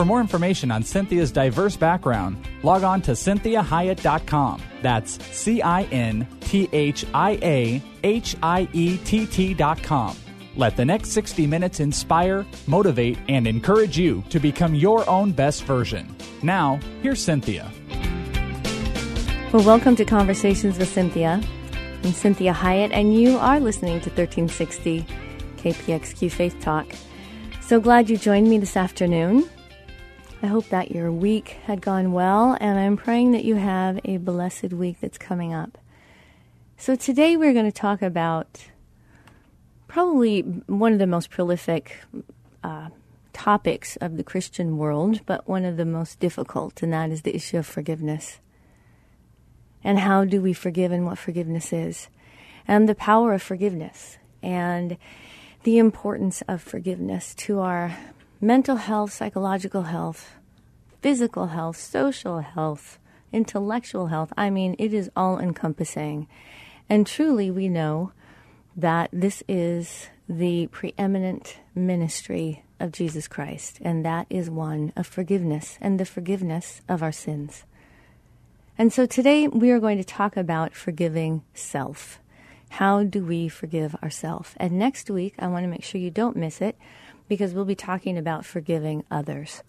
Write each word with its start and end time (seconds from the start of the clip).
For 0.00 0.06
more 0.06 0.22
information 0.22 0.70
on 0.70 0.82
Cynthia's 0.82 1.30
diverse 1.30 1.76
background, 1.76 2.42
log 2.62 2.84
on 2.84 3.02
to 3.02 3.10
cinthiahiett.com. 3.10 4.62
That's 4.80 5.22
C 5.26 5.60
I 5.60 5.82
N 5.92 6.26
T 6.40 6.70
H 6.72 7.04
I 7.12 7.32
A 7.42 7.82
H 8.02 8.34
I 8.42 8.66
E 8.72 8.96
T 8.96 9.26
T.com. 9.26 10.16
Let 10.56 10.78
the 10.78 10.86
next 10.86 11.10
60 11.10 11.46
minutes 11.46 11.80
inspire, 11.80 12.46
motivate, 12.66 13.18
and 13.28 13.46
encourage 13.46 13.98
you 13.98 14.24
to 14.30 14.40
become 14.40 14.74
your 14.74 15.06
own 15.06 15.32
best 15.32 15.64
version. 15.64 16.16
Now, 16.42 16.80
here's 17.02 17.20
Cynthia. 17.22 17.70
Well, 19.52 19.66
welcome 19.66 19.96
to 19.96 20.06
Conversations 20.06 20.78
with 20.78 20.88
Cynthia. 20.88 21.42
I'm 21.74 22.12
Cinthia 22.14 22.54
Hiett, 22.54 22.88
and 22.94 23.14
you 23.14 23.36
are 23.36 23.60
listening 23.60 24.00
to 24.00 24.08
1360 24.08 25.04
KPXQ 25.58 26.32
Faith 26.32 26.58
Talk. 26.58 26.86
So 27.60 27.78
glad 27.80 28.08
you 28.08 28.16
joined 28.16 28.48
me 28.48 28.56
this 28.56 28.78
afternoon. 28.78 29.46
I 30.42 30.46
hope 30.46 30.70
that 30.70 30.90
your 30.90 31.12
week 31.12 31.58
had 31.64 31.82
gone 31.82 32.12
well, 32.12 32.56
and 32.62 32.78
I'm 32.78 32.96
praying 32.96 33.32
that 33.32 33.44
you 33.44 33.56
have 33.56 34.00
a 34.06 34.16
blessed 34.16 34.72
week 34.72 34.96
that's 34.98 35.18
coming 35.18 35.52
up. 35.52 35.76
So, 36.78 36.96
today 36.96 37.36
we're 37.36 37.52
going 37.52 37.70
to 37.70 37.78
talk 37.78 38.00
about 38.00 38.64
probably 39.86 40.40
one 40.40 40.94
of 40.94 40.98
the 40.98 41.06
most 41.06 41.28
prolific 41.28 41.98
uh, 42.64 42.88
topics 43.34 43.96
of 43.96 44.16
the 44.16 44.24
Christian 44.24 44.78
world, 44.78 45.26
but 45.26 45.46
one 45.46 45.66
of 45.66 45.76
the 45.76 45.84
most 45.84 46.18
difficult, 46.20 46.82
and 46.82 46.90
that 46.94 47.10
is 47.10 47.20
the 47.20 47.36
issue 47.36 47.58
of 47.58 47.66
forgiveness. 47.66 48.40
And 49.84 49.98
how 49.98 50.24
do 50.24 50.40
we 50.40 50.54
forgive 50.54 50.90
and 50.90 51.04
what 51.04 51.18
forgiveness 51.18 51.70
is, 51.70 52.08
and 52.66 52.88
the 52.88 52.94
power 52.94 53.34
of 53.34 53.42
forgiveness, 53.42 54.16
and 54.42 54.96
the 55.64 55.76
importance 55.76 56.42
of 56.48 56.62
forgiveness 56.62 57.34
to 57.34 57.60
our 57.60 57.94
mental 58.40 58.76
health, 58.76 59.12
psychological 59.12 59.82
health, 59.82 60.34
physical 61.02 61.48
health, 61.48 61.76
social 61.76 62.40
health, 62.40 62.98
intellectual 63.32 64.06
health. 64.06 64.32
I 64.36 64.50
mean, 64.50 64.74
it 64.78 64.94
is 64.94 65.10
all 65.14 65.38
encompassing. 65.38 66.26
And 66.88 67.06
truly, 67.06 67.50
we 67.50 67.68
know 67.68 68.12
that 68.76 69.10
this 69.12 69.42
is 69.46 70.08
the 70.28 70.68
preeminent 70.68 71.58
ministry 71.74 72.64
of 72.78 72.92
Jesus 72.92 73.28
Christ, 73.28 73.78
and 73.82 74.04
that 74.04 74.26
is 74.30 74.48
one 74.48 74.92
of 74.96 75.06
forgiveness 75.06 75.76
and 75.80 76.00
the 76.00 76.06
forgiveness 76.06 76.80
of 76.88 77.02
our 77.02 77.12
sins. 77.12 77.64
And 78.78 78.92
so 78.92 79.04
today 79.04 79.48
we 79.48 79.70
are 79.70 79.80
going 79.80 79.98
to 79.98 80.04
talk 80.04 80.36
about 80.36 80.74
forgiving 80.74 81.42
self. 81.52 82.18
How 82.70 83.02
do 83.02 83.22
we 83.22 83.48
forgive 83.48 83.94
ourselves? 83.96 84.54
And 84.56 84.78
next 84.78 85.10
week, 85.10 85.34
I 85.38 85.48
want 85.48 85.64
to 85.64 85.68
make 85.68 85.84
sure 85.84 86.00
you 86.00 86.10
don't 86.10 86.36
miss 86.36 86.62
it 86.62 86.76
because 87.30 87.54
we'll 87.54 87.64
be 87.64 87.76
talking 87.76 88.18
about 88.18 88.44
forgiving 88.44 89.04
others. 89.08 89.62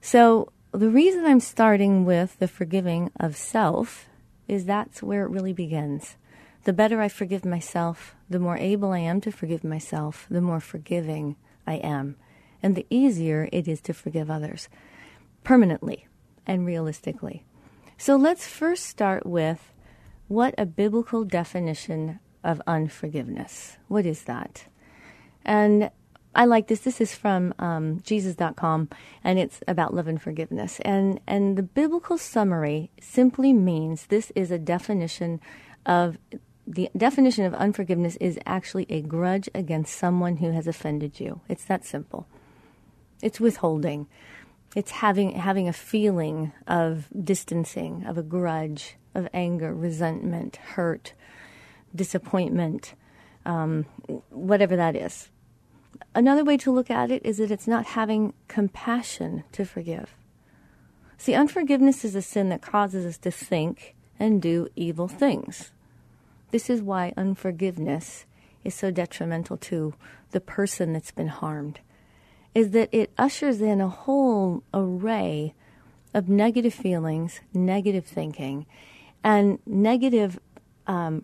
So, 0.00 0.52
the 0.70 0.88
reason 0.88 1.26
I'm 1.26 1.40
starting 1.40 2.06
with 2.06 2.38
the 2.38 2.48
forgiving 2.48 3.10
of 3.20 3.36
self 3.36 4.08
is 4.48 4.64
that's 4.64 5.02
where 5.02 5.24
it 5.24 5.30
really 5.30 5.52
begins. 5.52 6.16
The 6.64 6.72
better 6.72 7.00
I 7.02 7.08
forgive 7.08 7.44
myself, 7.44 8.14
the 8.30 8.38
more 8.38 8.56
able 8.56 8.92
I 8.92 9.00
am 9.00 9.20
to 9.22 9.32
forgive 9.32 9.64
myself, 9.64 10.26
the 10.30 10.40
more 10.40 10.60
forgiving 10.60 11.36
I 11.66 11.74
am, 11.74 12.16
and 12.62 12.76
the 12.76 12.86
easier 12.88 13.48
it 13.52 13.66
is 13.66 13.80
to 13.82 13.92
forgive 13.92 14.30
others 14.30 14.68
permanently 15.42 16.06
and 16.46 16.64
realistically. 16.64 17.44
So 17.98 18.14
let's 18.14 18.46
first 18.46 18.86
start 18.86 19.26
with 19.26 19.72
what 20.28 20.54
a 20.56 20.66
biblical 20.66 21.24
definition 21.24 22.20
of 22.44 22.62
unforgiveness. 22.66 23.76
What 23.88 24.06
is 24.06 24.22
that? 24.22 24.66
And 25.44 25.90
I 26.34 26.46
like 26.46 26.68
this. 26.68 26.80
This 26.80 27.00
is 27.00 27.14
from 27.14 27.52
um, 27.58 28.00
Jesus.com, 28.04 28.88
and 29.22 29.38
it's 29.38 29.60
about 29.68 29.94
love 29.94 30.08
and 30.08 30.20
forgiveness. 30.20 30.80
And 30.80 31.20
and 31.26 31.58
the 31.58 31.62
biblical 31.62 32.16
summary 32.16 32.90
simply 33.00 33.52
means 33.52 34.06
this 34.06 34.32
is 34.34 34.50
a 34.50 34.58
definition 34.58 35.40
of 35.84 36.16
the 36.66 36.88
definition 36.96 37.44
of 37.44 37.54
unforgiveness 37.54 38.16
is 38.16 38.38
actually 38.46 38.86
a 38.88 39.02
grudge 39.02 39.48
against 39.54 39.96
someone 39.96 40.36
who 40.36 40.52
has 40.52 40.66
offended 40.66 41.20
you. 41.20 41.40
It's 41.48 41.64
that 41.64 41.84
simple. 41.84 42.26
It's 43.20 43.40
withholding. 43.40 44.06
It's 44.74 44.90
having 44.90 45.32
having 45.32 45.68
a 45.68 45.72
feeling 45.72 46.52
of 46.66 47.08
distancing, 47.22 48.04
of 48.06 48.16
a 48.16 48.22
grudge, 48.22 48.96
of 49.14 49.28
anger, 49.34 49.74
resentment, 49.74 50.56
hurt, 50.56 51.12
disappointment, 51.94 52.94
um, 53.44 53.84
whatever 54.30 54.76
that 54.76 54.96
is. 54.96 55.28
Another 56.14 56.44
way 56.44 56.56
to 56.58 56.70
look 56.70 56.90
at 56.90 57.10
it 57.10 57.24
is 57.24 57.38
that 57.38 57.50
it's 57.50 57.66
not 57.66 57.86
having 57.86 58.34
compassion 58.48 59.44
to 59.52 59.64
forgive. 59.64 60.14
See, 61.16 61.34
unforgiveness 61.34 62.04
is 62.04 62.14
a 62.14 62.22
sin 62.22 62.48
that 62.48 62.62
causes 62.62 63.06
us 63.06 63.18
to 63.18 63.30
think 63.30 63.94
and 64.18 64.42
do 64.42 64.68
evil 64.76 65.08
things. 65.08 65.72
This 66.50 66.68
is 66.68 66.82
why 66.82 67.14
unforgiveness 67.16 68.26
is 68.64 68.74
so 68.74 68.90
detrimental 68.90 69.56
to 69.56 69.94
the 70.32 70.40
person 70.40 70.92
that's 70.92 71.10
been 71.10 71.28
harmed, 71.28 71.80
is 72.54 72.70
that 72.70 72.88
it 72.92 73.12
ushers 73.16 73.60
in 73.60 73.80
a 73.80 73.88
whole 73.88 74.62
array 74.74 75.54
of 76.14 76.28
negative 76.28 76.74
feelings, 76.74 77.40
negative 77.54 78.04
thinking, 78.04 78.66
and 79.24 79.58
negative 79.64 80.38
um, 80.86 81.22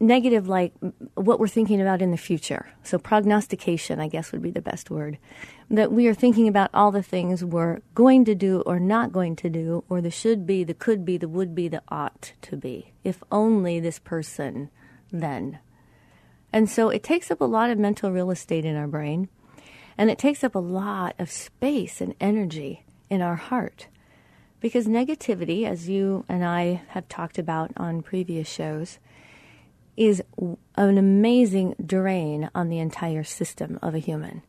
negative 0.00 0.48
like 0.48 0.72
what 1.14 1.40
we're 1.40 1.48
thinking 1.48 1.80
about 1.80 2.02
in 2.02 2.10
the 2.10 2.16
future. 2.16 2.70
So 2.82 2.98
prognostication, 2.98 4.00
I 4.00 4.08
guess, 4.08 4.32
would 4.32 4.42
be 4.42 4.50
the 4.50 4.62
best 4.62 4.90
word. 4.90 5.18
That 5.70 5.92
we 5.92 6.06
are 6.06 6.14
thinking 6.14 6.48
about 6.48 6.70
all 6.72 6.90
the 6.90 7.02
things 7.02 7.44
we're 7.44 7.80
going 7.94 8.24
to 8.26 8.34
do 8.34 8.62
or 8.62 8.78
not 8.80 9.12
going 9.12 9.36
to 9.36 9.50
do, 9.50 9.84
or 9.88 10.00
the 10.00 10.10
should 10.10 10.46
be, 10.46 10.64
the 10.64 10.74
could 10.74 11.04
be, 11.04 11.16
the 11.16 11.28
would 11.28 11.54
be, 11.54 11.68
the 11.68 11.82
ought 11.88 12.32
to 12.42 12.56
be. 12.56 12.92
If 13.04 13.22
only 13.30 13.80
this 13.80 13.98
person, 13.98 14.70
then. 15.10 15.58
And 16.52 16.68
so 16.70 16.88
it 16.88 17.02
takes 17.02 17.30
up 17.30 17.40
a 17.40 17.44
lot 17.44 17.70
of 17.70 17.78
mental 17.78 18.10
real 18.10 18.30
estate 18.30 18.64
in 18.64 18.76
our 18.76 18.88
brain, 18.88 19.28
and 19.98 20.10
it 20.10 20.18
takes 20.18 20.42
up 20.42 20.54
a 20.54 20.60
lot 20.60 21.14
of 21.18 21.30
space 21.30 22.00
and 22.00 22.14
energy 22.20 22.84
in 23.10 23.20
our 23.20 23.36
heart. 23.36 23.88
Because 24.60 24.86
negativity, 24.86 25.64
as 25.64 25.88
you 25.88 26.24
and 26.28 26.44
I 26.44 26.82
have 26.88 27.08
talked 27.08 27.38
about 27.38 27.70
on 27.76 28.02
previous 28.02 28.48
shows, 28.48 28.98
is 29.98 30.22
an 30.76 30.98
amazing 30.98 31.74
drain 31.84 32.48
on 32.54 32.68
the 32.68 32.78
entire 32.78 33.24
system 33.24 33.78
of 33.82 33.94
a 33.94 33.98
human. 33.98 34.42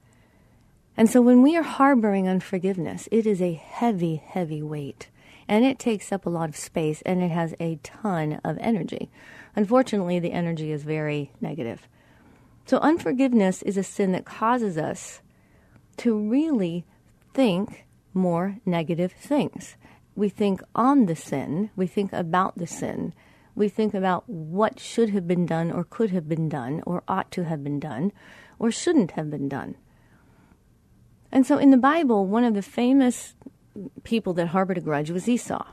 And 0.95 1.09
so 1.09 1.21
when 1.21 1.41
we 1.41 1.55
are 1.55 1.63
harboring 1.63 2.27
unforgiveness, 2.27 3.07
it 3.11 3.25
is 3.25 3.41
a 3.41 3.53
heavy, 3.53 4.17
heavy 4.17 4.61
weight. 4.61 5.07
And 5.47 5.65
it 5.65 5.79
takes 5.79 6.11
up 6.11 6.25
a 6.25 6.29
lot 6.29 6.49
of 6.49 6.55
space 6.55 7.01
and 7.03 7.23
it 7.23 7.31
has 7.31 7.55
a 7.59 7.79
ton 7.81 8.39
of 8.43 8.57
energy. 8.59 9.09
Unfortunately, 9.55 10.19
the 10.19 10.33
energy 10.33 10.71
is 10.71 10.83
very 10.83 11.31
negative. 11.41 11.87
So, 12.65 12.77
unforgiveness 12.77 13.63
is 13.63 13.77
a 13.77 13.83
sin 13.83 14.11
that 14.11 14.25
causes 14.25 14.77
us 14.77 15.21
to 15.97 16.15
really 16.15 16.85
think 17.33 17.85
more 18.13 18.57
negative 18.65 19.11
things. 19.11 19.75
We 20.15 20.29
think 20.29 20.61
on 20.75 21.07
the 21.07 21.15
sin, 21.15 21.71
we 21.75 21.87
think 21.87 22.13
about 22.13 22.57
the 22.57 22.67
sin, 22.67 23.13
we 23.59 23.67
think 23.69 23.93
about 23.93 24.27
what 24.27 24.79
should 24.79 25.09
have 25.09 25.27
been 25.27 25.45
done 25.45 25.69
or 25.69 25.83
could 25.83 26.11
have 26.11 26.27
been 26.27 26.47
done 26.47 26.81
or 26.87 27.03
ought 27.07 27.29
to 27.31 27.43
have 27.43 27.63
been 27.63 27.79
done 27.79 28.11
or 28.57 28.71
shouldn't 28.71 29.11
have 29.11 29.29
been 29.29 29.49
done. 29.49 29.75
And 31.31 31.45
so 31.45 31.57
in 31.57 31.69
the 31.69 31.77
Bible, 31.77 32.25
one 32.25 32.45
of 32.45 32.53
the 32.53 32.61
famous 32.61 33.35
people 34.03 34.33
that 34.33 34.47
harbored 34.47 34.77
a 34.77 34.81
grudge 34.81 35.11
was 35.11 35.27
Esau. 35.27 35.65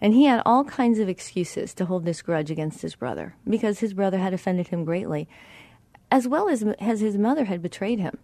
And 0.00 0.14
he 0.14 0.24
had 0.24 0.42
all 0.44 0.64
kinds 0.64 0.98
of 0.98 1.08
excuses 1.08 1.74
to 1.74 1.84
hold 1.84 2.04
this 2.04 2.22
grudge 2.22 2.50
against 2.50 2.82
his 2.82 2.96
brother 2.96 3.36
because 3.48 3.78
his 3.78 3.94
brother 3.94 4.18
had 4.18 4.34
offended 4.34 4.68
him 4.68 4.84
greatly, 4.84 5.28
as 6.10 6.26
well 6.26 6.48
as, 6.48 6.64
as 6.80 7.00
his 7.00 7.16
mother 7.16 7.44
had 7.44 7.62
betrayed 7.62 8.00
him. 8.00 8.18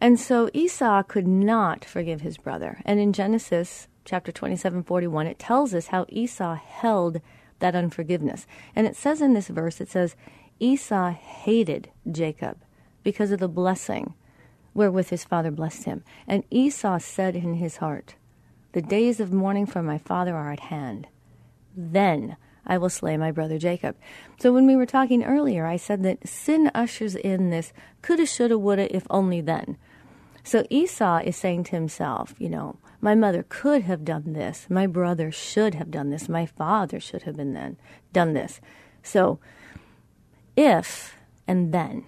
And 0.00 0.18
so 0.18 0.50
Esau 0.52 1.02
could 1.04 1.28
not 1.28 1.84
forgive 1.84 2.22
his 2.22 2.38
brother. 2.38 2.80
And 2.84 2.98
in 2.98 3.12
Genesis 3.12 3.86
chapter 4.04 4.32
27, 4.32 4.82
41, 4.82 5.26
it 5.26 5.38
tells 5.38 5.74
us 5.74 5.88
how 5.88 6.06
Esau 6.08 6.54
held 6.54 7.20
that 7.60 7.74
unforgiveness. 7.74 8.46
And 8.74 8.86
it 8.86 8.96
says 8.96 9.20
in 9.20 9.34
this 9.34 9.48
verse, 9.48 9.80
it 9.80 9.90
says, 9.90 10.16
Esau 10.60 11.10
hated 11.10 11.90
Jacob 12.10 12.58
because 13.02 13.30
of 13.30 13.40
the 13.40 13.48
blessing 13.48 14.14
wherewith 14.72 15.10
his 15.10 15.24
father 15.24 15.50
blessed 15.50 15.84
him. 15.84 16.02
And 16.26 16.44
Esau 16.50 16.98
said 16.98 17.36
in 17.36 17.54
his 17.54 17.76
heart, 17.76 18.16
the 18.72 18.82
days 18.82 19.20
of 19.20 19.32
mourning 19.32 19.66
for 19.66 19.82
my 19.82 19.98
father 19.98 20.34
are 20.34 20.52
at 20.52 20.60
hand. 20.60 21.06
Then 21.76 22.36
I 22.66 22.78
will 22.78 22.90
slay 22.90 23.16
my 23.16 23.30
brother 23.30 23.58
Jacob. 23.58 23.96
So 24.38 24.52
when 24.52 24.66
we 24.66 24.74
were 24.74 24.86
talking 24.86 25.22
earlier, 25.22 25.66
I 25.66 25.76
said 25.76 26.02
that 26.02 26.26
sin 26.28 26.70
ushers 26.74 27.14
in 27.14 27.50
this 27.50 27.72
coulda, 28.02 28.26
shoulda, 28.26 28.58
woulda, 28.58 28.94
if 28.94 29.06
only 29.10 29.40
then. 29.40 29.76
So 30.42 30.64
Esau 30.70 31.20
is 31.24 31.36
saying 31.36 31.64
to 31.64 31.72
himself, 31.72 32.34
you 32.38 32.48
know, 32.48 32.76
my 33.04 33.14
mother 33.14 33.44
could 33.46 33.82
have 33.82 34.02
done 34.02 34.32
this. 34.32 34.66
My 34.70 34.86
brother 34.86 35.30
should 35.30 35.74
have 35.74 35.90
done 35.90 36.08
this. 36.08 36.26
My 36.26 36.46
father 36.46 36.98
should 36.98 37.24
have 37.24 37.36
been 37.36 37.52
then 37.52 37.76
done 38.14 38.32
this. 38.32 38.62
So 39.02 39.38
if 40.56 41.14
and 41.46 41.70
then. 41.70 42.06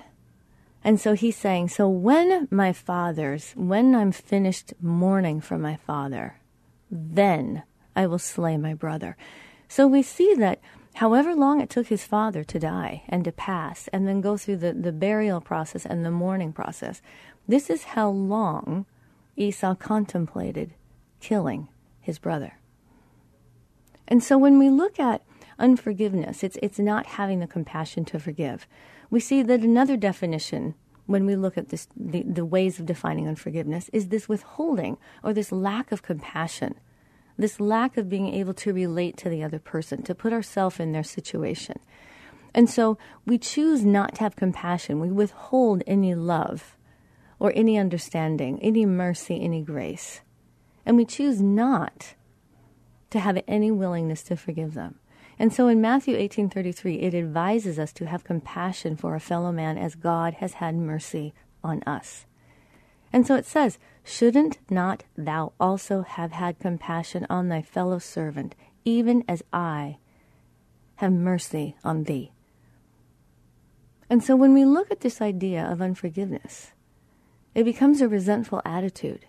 And 0.82 0.98
so 0.98 1.12
he's 1.12 1.36
saying, 1.36 1.68
so 1.68 1.86
when 1.86 2.48
my 2.50 2.72
father's, 2.72 3.52
when 3.52 3.94
I'm 3.94 4.10
finished 4.10 4.72
mourning 4.80 5.42
for 5.42 5.58
my 5.58 5.76
father, 5.76 6.40
then 6.90 7.64
I 7.94 8.06
will 8.06 8.18
slay 8.18 8.56
my 8.56 8.72
brother. 8.72 9.18
So 9.68 9.86
we 9.86 10.00
see 10.00 10.32
that 10.38 10.62
however 10.94 11.34
long 11.34 11.60
it 11.60 11.68
took 11.68 11.88
his 11.88 12.06
father 12.06 12.42
to 12.44 12.58
die 12.58 13.02
and 13.06 13.22
to 13.26 13.32
pass 13.32 13.86
and 13.88 14.08
then 14.08 14.22
go 14.22 14.38
through 14.38 14.56
the, 14.56 14.72
the 14.72 14.92
burial 14.92 15.42
process 15.42 15.84
and 15.84 16.06
the 16.06 16.10
mourning 16.10 16.54
process, 16.54 17.02
this 17.46 17.68
is 17.68 17.84
how 17.84 18.08
long 18.08 18.86
Esau 19.36 19.74
contemplated 19.74 20.72
killing 21.20 21.68
his 22.00 22.18
brother. 22.18 22.58
And 24.08 24.22
so 24.22 24.38
when 24.38 24.58
we 24.58 24.70
look 24.70 25.00
at 25.00 25.22
unforgiveness, 25.58 26.44
it's, 26.44 26.58
it's 26.62 26.78
not 26.78 27.06
having 27.06 27.40
the 27.40 27.46
compassion 27.46 28.04
to 28.06 28.20
forgive. 28.20 28.66
We 29.10 29.20
see 29.20 29.42
that 29.42 29.60
another 29.60 29.96
definition 29.96 30.74
when 31.06 31.24
we 31.24 31.36
look 31.36 31.56
at 31.56 31.68
this, 31.68 31.88
the, 31.96 32.22
the 32.22 32.44
ways 32.44 32.78
of 32.78 32.86
defining 32.86 33.28
unforgiveness 33.28 33.88
is 33.92 34.08
this 34.08 34.28
withholding 34.28 34.98
or 35.22 35.32
this 35.32 35.52
lack 35.52 35.92
of 35.92 36.02
compassion, 36.02 36.74
this 37.38 37.60
lack 37.60 37.96
of 37.96 38.08
being 38.08 38.32
able 38.34 38.54
to 38.54 38.72
relate 38.72 39.16
to 39.18 39.28
the 39.28 39.42
other 39.42 39.58
person, 39.58 40.02
to 40.02 40.14
put 40.14 40.32
ourselves 40.32 40.80
in 40.80 40.92
their 40.92 41.04
situation. 41.04 41.78
And 42.54 42.68
so 42.68 42.98
we 43.24 43.38
choose 43.38 43.84
not 43.84 44.16
to 44.16 44.20
have 44.20 44.34
compassion. 44.34 44.98
We 44.98 45.10
withhold 45.10 45.82
any 45.86 46.14
love 46.14 46.76
or 47.38 47.52
any 47.54 47.78
understanding, 47.78 48.58
any 48.62 48.86
mercy, 48.86 49.40
any 49.40 49.62
grace. 49.62 50.22
And 50.86 50.96
we 50.96 51.04
choose 51.04 51.42
not 51.42 52.14
to 53.10 53.18
have 53.18 53.42
any 53.46 53.70
willingness 53.70 54.22
to 54.24 54.36
forgive 54.36 54.74
them. 54.74 55.00
And 55.38 55.52
so 55.52 55.68
in 55.68 55.80
Matthew 55.80 56.16
18:33 56.16 57.02
it 57.02 57.14
advises 57.14 57.78
us 57.78 57.92
to 57.94 58.06
have 58.06 58.24
compassion 58.24 58.96
for 58.96 59.14
a 59.14 59.20
fellow 59.20 59.52
man 59.52 59.76
as 59.76 59.94
God 59.94 60.34
has 60.34 60.54
had 60.54 60.76
mercy 60.76 61.34
on 61.62 61.82
us. 61.82 62.24
And 63.12 63.26
so 63.26 63.34
it 63.34 63.46
says, 63.46 63.78
shouldn't 64.04 64.58
not 64.70 65.04
thou 65.16 65.52
also 65.58 66.02
have 66.02 66.32
had 66.32 66.58
compassion 66.58 67.26
on 67.28 67.48
thy 67.48 67.62
fellow 67.62 67.98
servant, 67.98 68.54
even 68.84 69.24
as 69.28 69.42
I 69.52 69.98
have 70.96 71.12
mercy 71.12 71.76
on 71.84 72.04
thee? 72.04 72.32
And 74.08 74.22
so 74.22 74.36
when 74.36 74.54
we 74.54 74.64
look 74.64 74.90
at 74.90 75.00
this 75.00 75.20
idea 75.20 75.64
of 75.64 75.82
unforgiveness, 75.82 76.72
it 77.54 77.64
becomes 77.64 78.00
a 78.00 78.08
resentful 78.08 78.62
attitude 78.64 79.26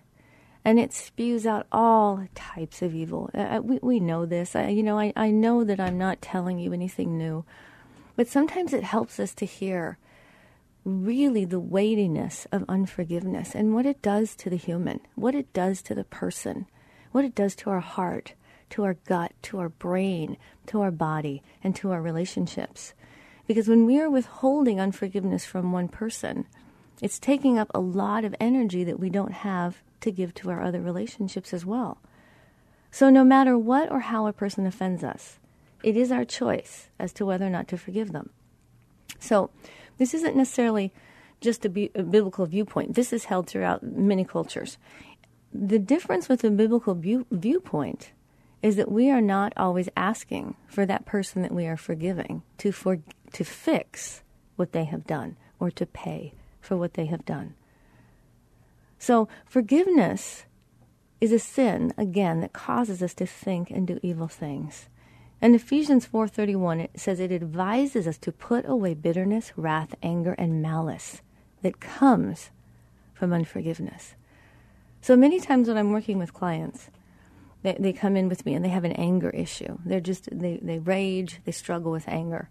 and 0.67 0.81
it 0.81 0.91
spews 0.91 1.47
out 1.47 1.65
all 1.71 2.27
types 2.35 2.81
of 2.81 2.93
evil. 2.93 3.29
Uh, 3.33 3.61
we, 3.63 3.79
we 3.81 4.01
know 4.01 4.25
this. 4.25 4.53
I, 4.53 4.67
you 4.67 4.83
know, 4.83 4.99
I, 4.99 5.13
I 5.15 5.31
know 5.31 5.63
that 5.63 5.79
I'm 5.79 5.97
not 5.97 6.21
telling 6.21 6.59
you 6.59 6.73
anything 6.73 7.17
new, 7.17 7.45
but 8.17 8.27
sometimes 8.27 8.73
it 8.73 8.83
helps 8.83 9.17
us 9.17 9.33
to 9.35 9.45
hear 9.45 9.97
really 10.83 11.45
the 11.45 11.61
weightiness 11.61 12.47
of 12.51 12.65
unforgiveness 12.67 13.55
and 13.55 13.73
what 13.73 13.85
it 13.85 14.01
does 14.01 14.35
to 14.35 14.49
the 14.49 14.57
human, 14.57 14.99
what 15.15 15.35
it 15.35 15.53
does 15.53 15.81
to 15.83 15.95
the 15.95 16.03
person, 16.03 16.65
what 17.13 17.23
it 17.23 17.33
does 17.33 17.55
to 17.55 17.69
our 17.69 17.79
heart, 17.79 18.33
to 18.71 18.83
our 18.83 18.95
gut, 19.05 19.31
to 19.43 19.59
our 19.59 19.69
brain, 19.69 20.35
to 20.65 20.81
our 20.81 20.91
body, 20.91 21.41
and 21.63 21.77
to 21.77 21.91
our 21.91 22.01
relationships. 22.01 22.93
Because 23.47 23.69
when 23.69 23.85
we 23.85 24.01
are 24.01 24.09
withholding 24.09 24.81
unforgiveness 24.81 25.45
from 25.45 25.71
one 25.71 25.87
person, 25.87 26.45
it's 27.01 27.19
taking 27.19 27.57
up 27.57 27.71
a 27.73 27.79
lot 27.79 28.25
of 28.25 28.35
energy 28.41 28.83
that 28.83 28.99
we 28.99 29.09
don't 29.09 29.31
have 29.31 29.81
to 30.01 30.11
give 30.11 30.33
to 30.35 30.49
our 30.49 30.61
other 30.61 30.81
relationships 30.81 31.53
as 31.53 31.65
well. 31.65 31.97
So, 32.91 33.09
no 33.09 33.23
matter 33.23 33.57
what 33.57 33.91
or 33.91 34.01
how 34.01 34.27
a 34.27 34.33
person 34.33 34.65
offends 34.65 35.03
us, 35.03 35.39
it 35.83 35.95
is 35.97 36.11
our 36.11 36.25
choice 36.25 36.89
as 36.97 37.13
to 37.13 37.25
whether 37.25 37.45
or 37.45 37.49
not 37.49 37.67
to 37.69 37.77
forgive 37.77 38.11
them. 38.11 38.29
So, 39.19 39.49
this 39.97 40.13
isn't 40.13 40.35
necessarily 40.35 40.91
just 41.41 41.65
a, 41.65 41.89
a 41.95 42.03
biblical 42.03 42.45
viewpoint. 42.45 42.95
This 42.95 43.13
is 43.13 43.25
held 43.25 43.47
throughout 43.47 43.83
many 43.83 44.23
cultures. 44.23 44.77
The 45.53 45.79
difference 45.79 46.29
with 46.29 46.43
a 46.43 46.49
biblical 46.49 46.95
view- 46.95 47.25
viewpoint 47.31 48.11
is 48.61 48.75
that 48.75 48.91
we 48.91 49.09
are 49.11 49.21
not 49.21 49.53
always 49.55 49.89
asking 49.95 50.55
for 50.67 50.85
that 50.85 51.05
person 51.05 51.41
that 51.41 51.53
we 51.53 51.67
are 51.67 51.77
forgiving 51.77 52.41
to 52.57 52.71
for- 52.71 53.01
to 53.33 53.43
fix 53.43 54.23
what 54.55 54.71
they 54.71 54.85
have 54.85 55.05
done 55.05 55.35
or 55.59 55.69
to 55.71 55.85
pay 55.85 56.33
for 56.59 56.75
what 56.75 56.95
they 56.95 57.05
have 57.05 57.25
done. 57.25 57.53
So 58.99 59.27
forgiveness 59.45 60.45
is 61.19 61.31
a 61.31 61.39
sin 61.39 61.93
again 61.97 62.41
that 62.41 62.53
causes 62.53 63.01
us 63.01 63.13
to 63.15 63.25
think 63.25 63.69
and 63.71 63.87
do 63.87 63.99
evil 64.01 64.27
things. 64.27 64.89
In 65.41 65.53
Ephesians 65.53 66.07
4:31 66.07 66.79
it 66.79 66.99
says 66.99 67.19
it 67.19 67.31
advises 67.31 68.07
us 68.07 68.17
to 68.19 68.31
put 68.31 68.67
away 68.67 68.93
bitterness, 68.93 69.53
wrath, 69.55 69.93
anger 70.01 70.33
and 70.37 70.61
malice 70.61 71.21
that 71.61 71.79
comes 71.79 72.49
from 73.13 73.33
unforgiveness. 73.33 74.15
So 75.01 75.15
many 75.15 75.39
times 75.39 75.67
when 75.67 75.77
I'm 75.77 75.91
working 75.91 76.17
with 76.17 76.33
clients, 76.33 76.89
they, 77.63 77.75
they 77.79 77.93
come 77.93 78.15
in 78.15 78.29
with 78.29 78.45
me 78.45 78.55
and 78.55 78.65
they 78.65 78.69
have 78.69 78.83
an 78.83 78.91
anger 78.93 79.29
issue. 79.29 79.77
They're 79.85 79.99
just 79.99 80.27
they, 80.31 80.59
they 80.61 80.79
rage, 80.79 81.39
they 81.45 81.51
struggle 81.51 81.91
with 81.91 82.07
anger 82.07 82.49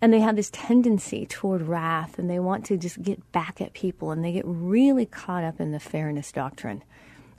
and 0.00 0.12
they 0.12 0.20
have 0.20 0.36
this 0.36 0.50
tendency 0.50 1.26
toward 1.26 1.62
wrath 1.62 2.18
and 2.18 2.30
they 2.30 2.38
want 2.38 2.64
to 2.66 2.76
just 2.76 3.02
get 3.02 3.32
back 3.32 3.60
at 3.60 3.72
people 3.72 4.10
and 4.10 4.24
they 4.24 4.32
get 4.32 4.44
really 4.46 5.06
caught 5.06 5.44
up 5.44 5.60
in 5.60 5.72
the 5.72 5.80
fairness 5.80 6.30
doctrine 6.30 6.82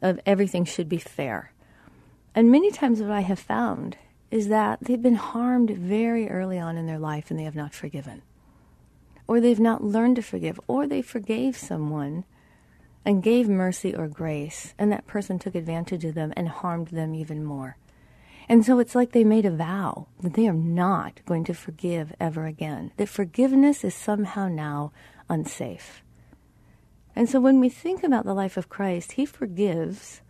of 0.02 0.20
everything 0.26 0.66
should 0.66 0.90
be 0.90 0.98
fair. 0.98 1.54
And 2.36 2.52
many 2.52 2.72
times 2.72 3.02
what 3.02 3.12
I 3.12 3.22
have 3.22 3.40
found 3.40 3.98
is 4.32 4.50
that 4.50 4.80
they've 4.82 5.02
been 5.02 5.16
harmed 5.16 5.72
very 5.72 6.30
early 6.30 6.60
on 6.60 6.78
in 6.78 6.86
their 6.86 7.00
life 7.00 7.32
and 7.32 7.40
they 7.40 7.44
have 7.44 7.56
not 7.56 7.74
forgiven. 7.74 8.22
Or 9.28 9.40
they've 9.40 9.60
not 9.60 9.84
learned 9.84 10.16
to 10.18 10.22
forgive, 10.24 10.60
or 10.68 10.88
they 10.88 11.02
forgave 11.02 11.56
someone 11.56 12.24
and 13.06 13.24
gave 13.24 13.48
mercy 13.48 13.96
or 13.96 14.08
grace, 14.08 14.74
and 14.78 14.92
that 14.92 15.06
person 15.06 15.38
took 15.38 15.56
advantage 15.56 16.04
of 16.04 16.16
them 16.16 16.34
and 16.36 16.50
harmed 16.50 16.88
them 16.88 17.14
even 17.14 17.44
more. 17.44 17.78
And 18.50 18.66
so 18.66 18.80
it's 18.80 18.96
like 18.96 19.12
they 19.12 19.24
made 19.24 19.46
a 19.46 19.52
vow 19.52 20.08
that 20.22 20.34
they 20.34 20.48
are 20.48 20.54
not 20.54 21.22
going 21.28 21.44
to 21.46 21.54
forgive 21.54 22.16
ever 22.20 22.48
again, 22.48 22.92
that 22.98 23.08
forgiveness 23.08 23.84
is 23.84 23.94
somehow 23.94 24.48
now 24.48 24.92
unsafe. 25.30 26.04
And 27.16 27.30
so 27.30 27.40
when 27.40 27.60
we 27.60 27.70
think 27.70 28.04
about 28.04 28.26
the 28.26 28.34
life 28.34 28.58
of 28.58 28.68
Christ, 28.68 29.14
he 29.14 29.26
forgives 29.26 30.22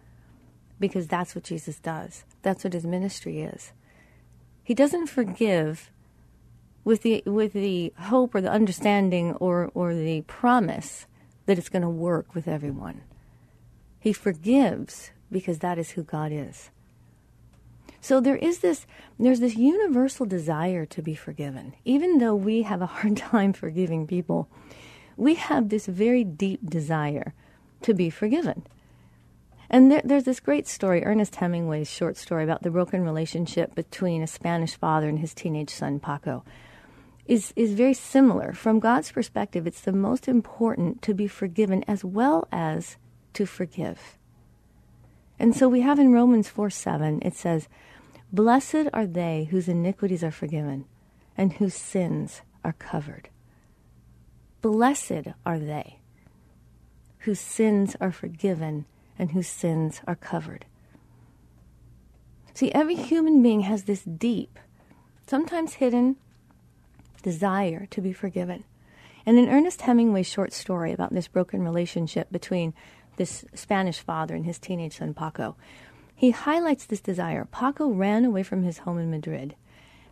because 0.82 1.08
that's 1.08 1.34
what 1.34 1.46
Jesus 1.46 1.80
does. 1.80 2.26
That's 2.42 2.66
what 2.66 2.74
his 2.74 2.86
ministry 2.86 3.42
is. 3.42 3.72
He 4.64 4.74
doesn't 4.74 5.08
forgive 5.08 5.90
with 6.84 7.04
the 7.04 7.24
with 7.26 7.54
the 7.54 7.94
hope 7.98 8.36
or 8.36 8.42
the 8.42 8.52
understanding 8.52 9.34
or 9.36 9.72
or 9.74 9.94
the 9.94 10.22
promise 10.22 11.06
that 11.46 11.58
it's 11.58 11.70
going 11.70 11.82
to 11.84 11.90
work 11.90 12.36
with 12.36 12.48
everyone. 12.48 13.02
He 14.00 14.14
forgives 14.14 15.12
because 15.32 15.60
that 15.60 15.78
is 15.78 15.92
who 15.92 16.04
God 16.04 16.32
is. 16.32 16.70
So 18.01 18.20
there 18.20 18.38
is 18.38 18.60
this 18.60 18.86
there's 19.20 19.39
this 19.39 19.56
universal 19.56 20.25
desire 20.25 20.86
to 20.86 21.01
be 21.01 21.15
forgiven. 21.15 21.74
Even 21.84 22.20
though 22.20 22.36
we 22.36 22.63
have 22.63 22.82
a 22.82 22.86
hard 22.86 23.18
time 23.32 23.53
forgiving 23.53 24.08
people, 24.08 24.48
we 25.18 25.36
have 25.36 25.70
this 25.70 25.86
very 25.86 26.24
deep 26.24 26.70
desire 26.70 27.34
to 27.82 27.94
be 27.94 28.10
forgiven. 28.10 28.65
And 29.70 29.91
there, 29.91 30.01
there's 30.03 30.24
this 30.24 30.39
great 30.39 30.68
story, 30.68 31.03
Ernest 31.03 31.36
Hemingway's 31.36 31.89
short 31.89 32.18
story 32.18 32.44
about 32.44 32.63
the 32.63 32.72
broken 32.72 33.03
relationship 33.03 33.75
between 33.75 34.24
a 34.24 34.27
Spanish 34.27 34.75
father 34.75 35.08
and 35.08 35.20
his 35.20 35.34
teenage 35.34 35.70
son 35.70 36.00
Paco. 36.00 36.44
Is, 37.27 37.53
is 37.56 37.74
very 37.74 37.94
similar. 37.94 38.53
From 38.53 38.79
God's 38.79 39.12
perspective, 39.12 39.68
it's 39.68 39.82
the 39.82 39.91
most 39.91 40.27
important 40.27 41.03
to 41.03 41.13
be 41.13 41.27
forgiven 41.27 41.84
as 41.88 42.03
well 42.03 42.48
as 42.51 42.98
to 43.34 43.46
forgive. 43.46 44.18
And 45.39 45.55
so 45.55 45.69
we 45.69 45.81
have 45.81 46.00
in 46.00 46.12
Romans 46.12 46.50
4 46.50 46.69
7, 46.69 47.22
it 47.24 47.36
says, 47.36 47.67
Blessed 48.31 48.89
are 48.93 49.08
they 49.08 49.48
whose 49.50 49.67
iniquities 49.67 50.24
are 50.24 50.31
forgiven 50.31 50.86
and 51.38 51.53
whose 51.53 51.74
sins 51.74 52.41
are 52.63 52.74
covered. 52.74 53.29
Blessed 54.62 55.29
are 55.46 55.58
they 55.58 56.00
whose 57.19 57.39
sins 57.39 57.96
are 58.00 58.12
forgiven 58.12 58.86
and 59.17 59.31
whose 59.31 59.48
sins 59.48 60.01
are 60.08 60.15
covered. 60.15 60.65
See, 62.53 62.72
every 62.72 62.96
human 62.96 63.41
being 63.41 63.62
has 63.62 63.84
this 63.84 64.03
deep, 64.03 64.60
sometimes 65.27 65.75
hidden, 65.75 66.17
desire 67.22 67.86
to 67.88 68.01
be 68.01 68.13
forgiven. 68.13 68.63
And 69.25 69.38
in 69.38 69.50
Ernest 69.50 69.81
Hemingway's 69.81 70.27
short 70.27 70.53
story 70.53 70.91
about 70.91 71.13
this 71.13 71.27
broken 71.27 71.63
relationship 71.63 72.31
between 72.31 72.74
this 73.20 73.46
Spanish 73.54 74.00
father 74.00 74.34
and 74.34 74.46
his 74.46 74.58
teenage 74.58 74.98
son 74.98 75.14
Paco, 75.14 75.56
he 76.16 76.32
highlights 76.32 76.86
this 76.86 77.02
desire. 77.02 77.46
Paco 77.52 77.90
ran 77.90 78.26
away 78.26 78.42
from 78.42 78.64
his 78.64 78.80
home 78.80 78.98
in 78.98 79.12
Madrid, 79.12 79.56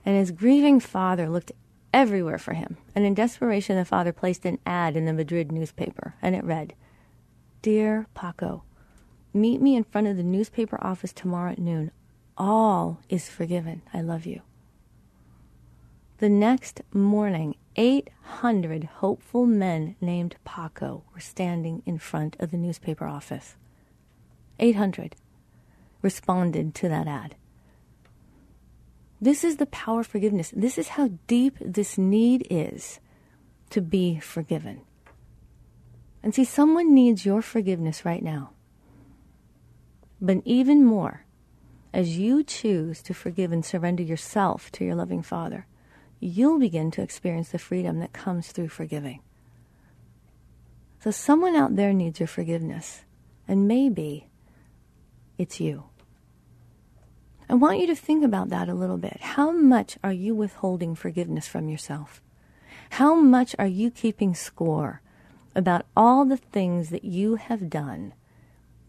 and 0.06 0.16
his 0.16 0.30
grieving 0.32 0.80
father 0.80 1.28
looked 1.28 1.52
everywhere 1.94 2.38
for 2.38 2.54
him. 2.54 2.78
And 2.94 3.06
in 3.06 3.16
desperation, 3.16 3.76
the 3.78 3.86
father 3.86 4.14
placed 4.14 4.46
an 4.46 4.60
ad 4.66 4.96
in 4.96 5.06
the 5.06 5.14
Madrid 5.14 5.52
newspaper, 5.52 6.14
and 6.22 6.36
it 6.36 6.44
read, 6.44 6.76
Dear 7.62 8.08
Paco, 8.14 8.64
meet 9.34 9.62
me 9.62 9.76
in 9.76 9.84
front 9.84 10.08
of 10.08 10.18
the 10.18 10.24
newspaper 10.24 10.78
office 10.82 11.14
tomorrow 11.14 11.54
at 11.54 11.60
noon. 11.60 11.92
All 12.38 13.00
is 13.10 13.30
forgiven. 13.30 13.82
I 13.94 14.02
love 14.02 14.26
you. 14.26 14.42
The 16.20 16.30
next 16.30 16.82
morning, 16.94 17.56
800 17.78 18.86
hopeful 18.86 19.46
men 19.46 19.96
named 20.02 20.36
Paco 20.44 21.04
were 21.14 21.20
standing 21.20 21.84
in 21.86 22.00
front 22.00 22.36
of 22.40 22.52
the 22.52 22.58
newspaper 22.58 23.06
office. 23.06 23.56
800 24.60 25.16
responded 26.02 26.74
to 26.76 26.90
that 26.90 27.08
ad. 27.08 27.36
This 29.22 29.44
is 29.44 29.58
the 29.58 29.66
power 29.68 30.02
of 30.02 30.08
forgiveness. 30.08 30.52
This 30.56 30.78
is 30.78 30.90
how 30.90 31.12
deep 31.28 31.56
this 31.60 31.98
need 31.98 32.46
is 32.50 33.00
to 33.72 33.82
be 33.82 34.20
forgiven. 34.20 34.82
And 36.24 36.34
see, 36.34 36.44
someone 36.44 36.94
needs 36.94 37.26
your 37.26 37.42
forgiveness 37.42 38.06
right 38.06 38.24
now. 38.24 38.52
But 40.20 40.42
even 40.46 40.84
more, 40.84 41.26
as 41.94 42.18
you 42.18 42.44
choose 42.44 43.02
to 43.04 43.14
forgive 43.14 43.52
and 43.52 43.64
surrender 43.64 44.04
yourself 44.04 44.72
to 44.74 44.86
your 44.86 44.96
loving 44.96 45.22
Father, 45.22 45.68
you'll 46.20 46.60
begin 46.60 46.92
to 46.92 47.02
experience 47.02 47.50
the 47.50 47.60
freedom 47.60 48.00
that 48.00 48.14
comes 48.14 48.52
through 48.52 48.70
forgiving. 48.70 49.22
So, 51.00 51.12
someone 51.12 51.56
out 51.56 51.76
there 51.76 51.94
needs 51.94 52.20
your 52.20 52.28
forgiveness, 52.28 53.04
and 53.48 53.68
maybe 53.68 54.28
it's 55.38 55.60
you. 55.60 55.86
I 57.50 57.54
want 57.54 57.80
you 57.80 57.88
to 57.88 57.96
think 57.96 58.26
about 58.26 58.50
that 58.50 58.68
a 58.68 58.74
little 58.74 58.98
bit. 58.98 59.18
How 59.22 59.52
much 59.52 59.98
are 60.04 60.12
you 60.12 60.36
withholding 60.36 60.96
forgiveness 60.96 61.48
from 61.48 61.70
yourself? 61.70 62.22
How 62.92 63.16
much 63.16 63.56
are 63.58 63.68
you 63.68 63.90
keeping 63.90 64.34
score 64.34 65.02
about 65.56 65.86
all 65.96 66.26
the 66.26 66.38
things 66.38 66.90
that 66.90 67.06
you 67.06 67.36
have 67.36 67.70
done 67.70 68.14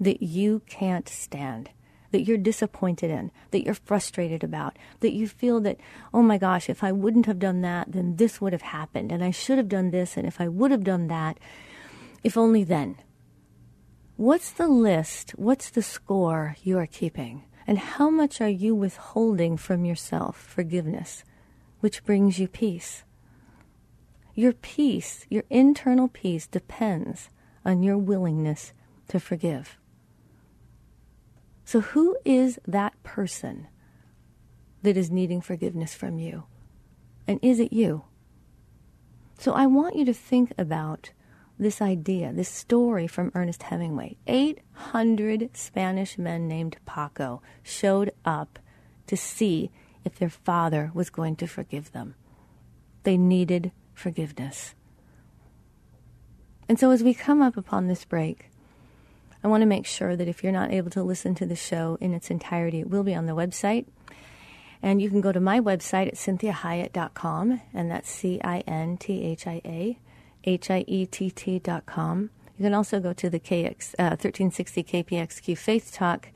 that 0.00 0.22
you 0.22 0.62
can't 0.66 1.08
stand? 1.08 1.70
That 2.10 2.22
you're 2.22 2.38
disappointed 2.38 3.10
in, 3.10 3.30
that 3.50 3.64
you're 3.64 3.74
frustrated 3.74 4.42
about, 4.42 4.76
that 5.00 5.12
you 5.12 5.28
feel 5.28 5.60
that, 5.60 5.78
oh 6.12 6.22
my 6.22 6.38
gosh, 6.38 6.70
if 6.70 6.82
I 6.82 6.92
wouldn't 6.92 7.26
have 7.26 7.38
done 7.38 7.60
that, 7.62 7.92
then 7.92 8.16
this 8.16 8.40
would 8.40 8.52
have 8.52 8.62
happened, 8.62 9.12
and 9.12 9.22
I 9.22 9.30
should 9.30 9.58
have 9.58 9.68
done 9.68 9.90
this, 9.90 10.16
and 10.16 10.26
if 10.26 10.40
I 10.40 10.48
would 10.48 10.70
have 10.70 10.84
done 10.84 11.08
that, 11.08 11.38
if 12.24 12.36
only 12.36 12.64
then. 12.64 12.96
What's 14.16 14.50
the 14.50 14.68
list? 14.68 15.32
What's 15.32 15.70
the 15.70 15.82
score 15.82 16.56
you 16.62 16.78
are 16.78 16.86
keeping? 16.86 17.44
And 17.66 17.78
how 17.78 18.08
much 18.08 18.40
are 18.40 18.48
you 18.48 18.74
withholding 18.74 19.56
from 19.56 19.84
yourself 19.84 20.36
forgiveness, 20.36 21.22
which 21.80 22.02
brings 22.04 22.38
you 22.38 22.48
peace? 22.48 23.04
Your 24.34 24.52
peace, 24.52 25.26
your 25.28 25.44
internal 25.50 26.08
peace, 26.08 26.46
depends 26.46 27.28
on 27.64 27.82
your 27.82 27.98
willingness 27.98 28.72
to 29.08 29.20
forgive. 29.20 29.76
So, 31.68 31.82
who 31.82 32.16
is 32.24 32.58
that 32.66 32.94
person 33.02 33.66
that 34.80 34.96
is 34.96 35.10
needing 35.10 35.42
forgiveness 35.42 35.94
from 35.94 36.18
you? 36.18 36.44
And 37.26 37.38
is 37.42 37.60
it 37.60 37.74
you? 37.74 38.04
So, 39.36 39.52
I 39.52 39.66
want 39.66 39.94
you 39.94 40.06
to 40.06 40.14
think 40.14 40.54
about 40.56 41.10
this 41.58 41.82
idea, 41.82 42.32
this 42.32 42.48
story 42.48 43.06
from 43.06 43.32
Ernest 43.34 43.64
Hemingway. 43.64 44.16
800 44.26 45.54
Spanish 45.54 46.16
men 46.16 46.48
named 46.48 46.78
Paco 46.86 47.42
showed 47.62 48.12
up 48.24 48.58
to 49.06 49.14
see 49.14 49.70
if 50.06 50.18
their 50.18 50.30
father 50.30 50.90
was 50.94 51.10
going 51.10 51.36
to 51.36 51.46
forgive 51.46 51.92
them. 51.92 52.14
They 53.02 53.18
needed 53.18 53.72
forgiveness. 53.92 54.74
And 56.66 56.80
so, 56.80 56.92
as 56.92 57.02
we 57.02 57.12
come 57.12 57.42
up 57.42 57.58
upon 57.58 57.88
this 57.88 58.06
break, 58.06 58.48
I 59.42 59.48
want 59.48 59.62
to 59.62 59.66
make 59.66 59.86
sure 59.86 60.16
that 60.16 60.28
if 60.28 60.42
you're 60.42 60.52
not 60.52 60.72
able 60.72 60.90
to 60.90 61.02
listen 61.02 61.34
to 61.36 61.46
the 61.46 61.56
show 61.56 61.96
in 62.00 62.12
its 62.12 62.30
entirety, 62.30 62.80
it 62.80 62.90
will 62.90 63.04
be 63.04 63.14
on 63.14 63.26
the 63.26 63.34
website. 63.34 63.86
And 64.82 65.02
you 65.02 65.10
can 65.10 65.20
go 65.20 65.32
to 65.32 65.40
my 65.40 65.60
website 65.60 66.08
at 66.08 66.14
cinthiahiett.com, 66.14 67.60
and 67.74 67.90
that's 67.90 68.10
C 68.10 68.40
I 68.42 68.60
N 68.60 68.96
T 68.96 69.24
H 69.24 69.46
I 69.46 69.60
A 69.64 69.98
H 70.44 70.70
I 70.70 70.84
E 70.86 71.06
T 71.06 71.30
T.com. 71.30 72.30
You 72.58 72.64
can 72.64 72.74
also 72.74 72.98
go 72.98 73.12
to 73.12 73.30
the 73.30 73.38
KX, 73.38 73.94
uh, 73.98 74.18
1360 74.18 74.82
KPXQ 74.82 75.56
Faith 75.56 75.92
Talk 75.92 76.28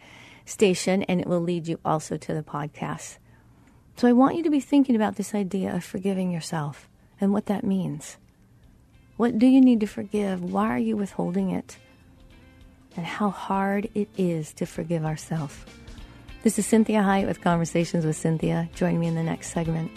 station, 0.44 1.02
and 1.04 1.21
it 1.21 1.26
will 1.26 1.40
lead 1.40 1.66
you 1.66 1.78
also 1.85 2.16
to 2.16 2.35
the 2.35 2.42
podcast. 2.42 3.18
So 3.97 4.09
I 4.09 4.12
want 4.12 4.37
you 4.37 4.42
to 4.44 4.50
be 4.50 4.61
thinking 4.61 4.97
about 4.97 5.16
this 5.16 5.35
idea 5.35 5.75
of 5.75 5.85
forgiving 5.85 6.30
yourself 6.30 6.88
and 7.21 7.32
what 7.32 7.47
that 7.47 7.64
means. 7.64 8.16
What 9.16 9.38
do 9.38 9.47
you 9.47 9.61
need 9.61 9.80
to 9.80 9.87
forgive? 9.87 10.42
Why 10.42 10.68
are 10.68 10.78
you 10.78 10.97
withholding 10.97 11.50
it? 11.50 11.76
And 12.97 13.07
how 13.07 13.31
hard 13.31 13.89
it 13.95 14.09
is 14.17 14.53
to 14.55 14.67
forgive 14.67 15.05
ourselves. 15.05 15.57
This 16.43 16.59
is 16.59 16.67
Cinthia 16.67 17.03
Hiett 17.03 17.27
with 17.27 17.41
Conversations 17.41 18.05
with 18.05 18.17
Cynthia. 18.17 18.69
Join 18.75 18.99
me 18.99 19.07
in 19.07 19.15
the 19.15 19.23
next 19.23 19.53
segment. 19.53 19.91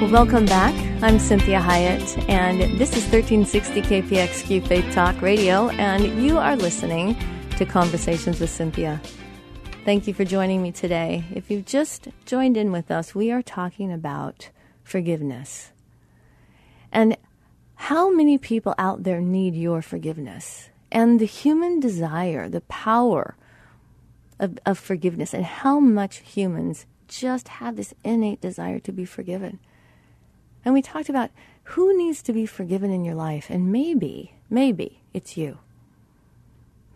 Well, 0.00 0.10
welcome 0.10 0.46
back. 0.46 0.91
I'm 1.02 1.16
Cinthia 1.16 1.60
Hiett, 1.60 2.28
and 2.28 2.60
this 2.78 2.90
is 2.96 3.02
1360 3.10 3.82
KPXQ 3.82 4.68
Faith 4.68 4.94
Talk 4.94 5.20
Radio, 5.20 5.68
and 5.70 6.22
you 6.22 6.38
are 6.38 6.54
listening 6.54 7.16
to 7.56 7.66
Conversations 7.66 8.38
with 8.38 8.50
Cynthia. 8.50 9.00
Thank 9.84 10.06
you 10.06 10.14
for 10.14 10.24
joining 10.24 10.62
me 10.62 10.70
today. 10.70 11.24
If 11.34 11.50
you've 11.50 11.64
just 11.64 12.06
joined 12.24 12.56
in 12.56 12.70
with 12.70 12.92
us, 12.92 13.16
we 13.16 13.32
are 13.32 13.42
talking 13.42 13.92
about 13.92 14.50
forgiveness. 14.84 15.72
And 16.92 17.16
how 17.74 18.08
many 18.08 18.38
people 18.38 18.76
out 18.78 19.02
there 19.02 19.20
need 19.20 19.56
your 19.56 19.82
forgiveness? 19.82 20.70
And 20.92 21.18
the 21.18 21.26
human 21.26 21.80
desire, 21.80 22.48
the 22.48 22.60
power 22.60 23.34
of, 24.38 24.56
of 24.64 24.78
forgiveness, 24.78 25.34
and 25.34 25.44
how 25.44 25.80
much 25.80 26.18
humans 26.18 26.86
just 27.08 27.48
have 27.48 27.74
this 27.74 27.92
innate 28.04 28.40
desire 28.40 28.78
to 28.78 28.92
be 28.92 29.04
forgiven. 29.04 29.58
And 30.64 30.74
we 30.74 30.82
talked 30.82 31.08
about 31.08 31.30
who 31.64 31.96
needs 31.96 32.22
to 32.22 32.32
be 32.32 32.46
forgiven 32.46 32.90
in 32.90 33.04
your 33.04 33.14
life, 33.14 33.50
and 33.50 33.72
maybe, 33.72 34.34
maybe 34.50 35.00
it's 35.12 35.36
you. 35.36 35.58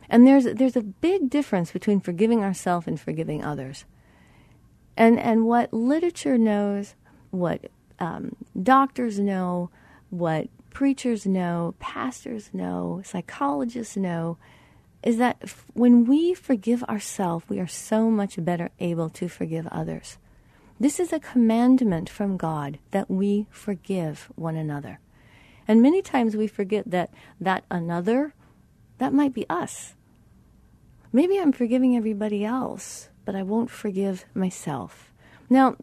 And 0.08 0.26
there's 0.26 0.44
there's 0.44 0.76
a 0.76 0.82
big 0.82 1.30
difference 1.30 1.73
between 1.73 2.00
forgiving 2.00 2.42
ourselves 2.42 2.87
and 2.87 3.00
forgiving 3.00 3.42
others. 3.44 3.85
And 4.96 5.18
and 5.18 5.46
what 5.46 5.73
literature 5.73 6.38
knows, 6.38 6.94
what 7.30 7.70
um, 7.99 8.37
doctors 8.61 9.18
know, 9.18 9.70
what 10.11 10.49
preachers 10.70 11.26
know, 11.26 11.75
pastors 11.78 12.50
know, 12.52 13.02
psychologists 13.04 13.96
know, 13.96 14.38
is 15.02 15.16
that 15.16 15.38
f- 15.42 15.64
when 15.73 16.04
we 16.04 16.35
forgive 16.35 16.85
ourselves, 16.85 17.44
we 17.49 17.58
are 17.58 17.66
so 17.66 18.11
much 18.11 18.42
better 18.44 18.70
able 18.78 19.08
to 19.11 19.28
forgive 19.28 19.66
others. 19.68 20.18
This 20.78 21.00
is 21.00 21.12
a 21.12 21.21
commandment 21.21 22.11
from 22.11 22.37
God 22.37 22.78
that 22.90 23.11
we 23.11 23.47
forgive 23.50 24.30
one 24.35 24.56
another. 24.56 25.00
And 25.66 25.83
many 25.83 26.02
times 26.02 26.37
we 26.37 26.47
forget 26.47 26.90
that 26.90 27.11
that 27.40 27.64
another, 27.71 28.35
that 28.99 29.12
might 29.12 29.33
be 29.33 29.49
us. 29.49 29.95
Maybe 31.12 31.38
I'm 31.38 31.52
forgiving 31.52 31.97
everybody 31.97 32.45
else, 32.45 33.09
but 33.25 33.35
I 33.35 33.42
won't 33.42 33.71
forgive 33.71 34.26
myself. 34.35 35.12
Now, 35.49 35.76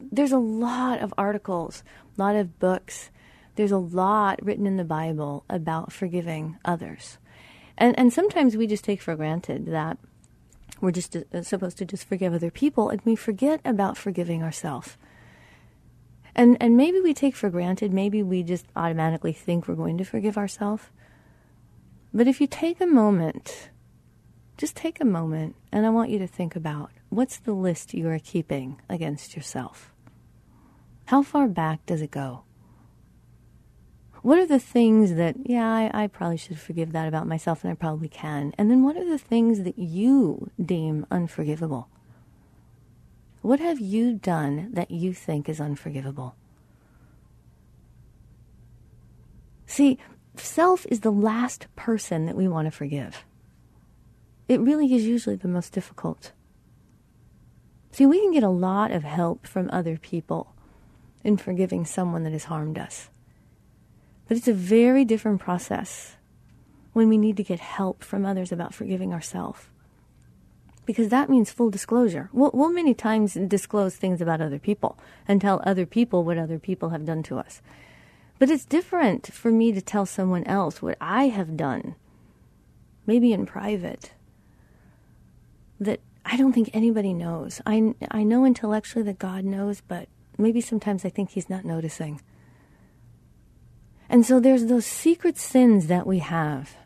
there's 0.00 0.32
a 0.32 0.38
lot 0.38 1.00
of 1.00 1.12
articles, 1.18 1.84
a 2.16 2.20
lot 2.20 2.34
of 2.34 2.58
books, 2.58 3.10
there's 3.56 3.72
a 3.72 3.78
lot 3.78 4.42
written 4.42 4.66
in 4.66 4.76
the 4.78 4.84
Bible 4.84 5.44
about 5.50 5.92
forgiving 5.92 6.56
others. 6.64 7.18
And, 7.76 7.98
and 7.98 8.12
sometimes 8.12 8.56
we 8.56 8.66
just 8.66 8.84
take 8.84 9.02
for 9.02 9.14
granted 9.14 9.66
that 9.66 9.98
we're 10.82 10.90
just 10.90 11.16
uh, 11.16 11.42
supposed 11.42 11.78
to 11.78 11.86
just 11.86 12.04
forgive 12.04 12.34
other 12.34 12.50
people, 12.50 12.90
and 12.90 13.00
we 13.04 13.16
forget 13.16 13.60
about 13.64 13.96
forgiving 13.96 14.42
ourselves. 14.42 14.98
And 16.34 16.56
and 16.60 16.76
maybe 16.76 17.00
we 17.00 17.14
take 17.14 17.36
for 17.36 17.48
granted, 17.48 17.92
maybe 17.92 18.22
we 18.22 18.42
just 18.42 18.66
automatically 18.74 19.32
think 19.32 19.68
we're 19.68 19.76
going 19.76 19.96
to 19.98 20.04
forgive 20.04 20.36
ourselves. 20.36 20.84
But 22.12 22.26
if 22.26 22.40
you 22.40 22.46
take 22.46 22.80
a 22.80 22.86
moment, 22.86 23.70
just 24.58 24.76
take 24.76 25.00
a 25.00 25.04
moment, 25.04 25.54
and 25.70 25.86
I 25.86 25.90
want 25.90 26.10
you 26.10 26.18
to 26.18 26.26
think 26.26 26.56
about 26.56 26.90
what's 27.08 27.38
the 27.38 27.52
list 27.52 27.94
you 27.94 28.08
are 28.08 28.18
keeping 28.18 28.80
against 28.88 29.36
yourself? 29.36 29.92
How 31.06 31.22
far 31.22 31.46
back 31.46 31.86
does 31.86 32.02
it 32.02 32.10
go? 32.10 32.42
What 34.22 34.38
are 34.38 34.46
the 34.46 34.60
things 34.60 35.14
that, 35.16 35.34
yeah, 35.44 35.68
I, 35.68 36.04
I, 36.04 36.06
probably 36.06 36.36
should 36.36 36.58
forgive 36.58 36.92
that 36.92 37.08
about 37.08 37.26
myself, 37.26 37.64
and 37.64 37.72
I 37.72 37.74
probably 37.74 38.08
can? 38.08 38.54
And 38.56 38.70
then 38.70 38.84
what 38.84 38.96
are 38.96 39.04
the 39.04 39.18
things 39.18 39.64
that 39.64 39.76
you 39.76 40.50
deem 40.64 41.06
unforgivable? 41.10 41.88
What 43.40 43.58
have 43.58 43.80
you 43.80 44.14
done 44.14 44.70
that 44.72 44.92
you 44.92 45.12
think 45.12 45.48
is 45.48 45.60
unforgivable? 45.60 46.36
See, 49.66 49.98
self 50.36 50.86
is 50.88 51.00
the 51.00 51.10
last 51.10 51.66
person 51.74 52.26
that 52.26 52.36
we 52.36 52.46
want 52.46 52.66
to 52.66 52.70
forgive. 52.70 53.24
It 54.46 54.60
really 54.60 54.94
is 54.94 55.04
usually 55.04 55.36
the 55.36 55.48
most 55.48 55.72
difficult. 55.72 56.30
See, 57.90 58.06
we 58.06 58.20
can 58.20 58.32
get 58.32 58.44
a 58.44 58.48
lot 58.48 58.92
of 58.92 59.02
help 59.02 59.48
from 59.48 59.68
other 59.72 59.96
people 59.98 60.54
in 61.24 61.36
forgiving 61.36 61.84
someone 61.84 62.22
that 62.22 62.32
has 62.32 62.44
harmed 62.44 62.78
us. 62.78 63.10
But 64.32 64.38
it's 64.38 64.48
a 64.48 64.54
very 64.54 65.04
different 65.04 65.40
process 65.40 66.16
when 66.94 67.10
we 67.10 67.18
need 67.18 67.36
to 67.36 67.42
get 67.42 67.60
help 67.60 68.02
from 68.02 68.24
others 68.24 68.50
about 68.50 68.72
forgiving 68.72 69.12
ourselves. 69.12 69.66
Because 70.86 71.10
that 71.10 71.28
means 71.28 71.52
full 71.52 71.68
disclosure. 71.68 72.30
We'll, 72.32 72.50
we'll 72.54 72.72
many 72.72 72.94
times 72.94 73.34
disclose 73.34 73.94
things 73.94 74.22
about 74.22 74.40
other 74.40 74.58
people 74.58 74.98
and 75.28 75.38
tell 75.38 75.60
other 75.66 75.84
people 75.84 76.24
what 76.24 76.38
other 76.38 76.58
people 76.58 76.88
have 76.88 77.04
done 77.04 77.22
to 77.24 77.36
us. 77.36 77.60
But 78.38 78.48
it's 78.48 78.64
different 78.64 79.26
for 79.26 79.50
me 79.50 79.70
to 79.70 79.82
tell 79.82 80.06
someone 80.06 80.44
else 80.44 80.80
what 80.80 80.96
I 80.98 81.24
have 81.28 81.54
done, 81.54 81.94
maybe 83.04 83.34
in 83.34 83.44
private, 83.44 84.12
that 85.78 86.00
I 86.24 86.38
don't 86.38 86.54
think 86.54 86.70
anybody 86.72 87.12
knows. 87.12 87.60
I, 87.66 87.94
I 88.10 88.22
know 88.22 88.46
intellectually 88.46 89.04
that 89.04 89.18
God 89.18 89.44
knows, 89.44 89.82
but 89.82 90.08
maybe 90.38 90.62
sometimes 90.62 91.04
I 91.04 91.10
think 91.10 91.32
He's 91.32 91.50
not 91.50 91.66
noticing. 91.66 92.22
And 94.12 94.26
so 94.26 94.38
there's 94.38 94.66
those 94.66 94.84
secret 94.84 95.38
sins 95.38 95.86
that 95.86 96.06
we 96.06 96.18
have 96.18 96.76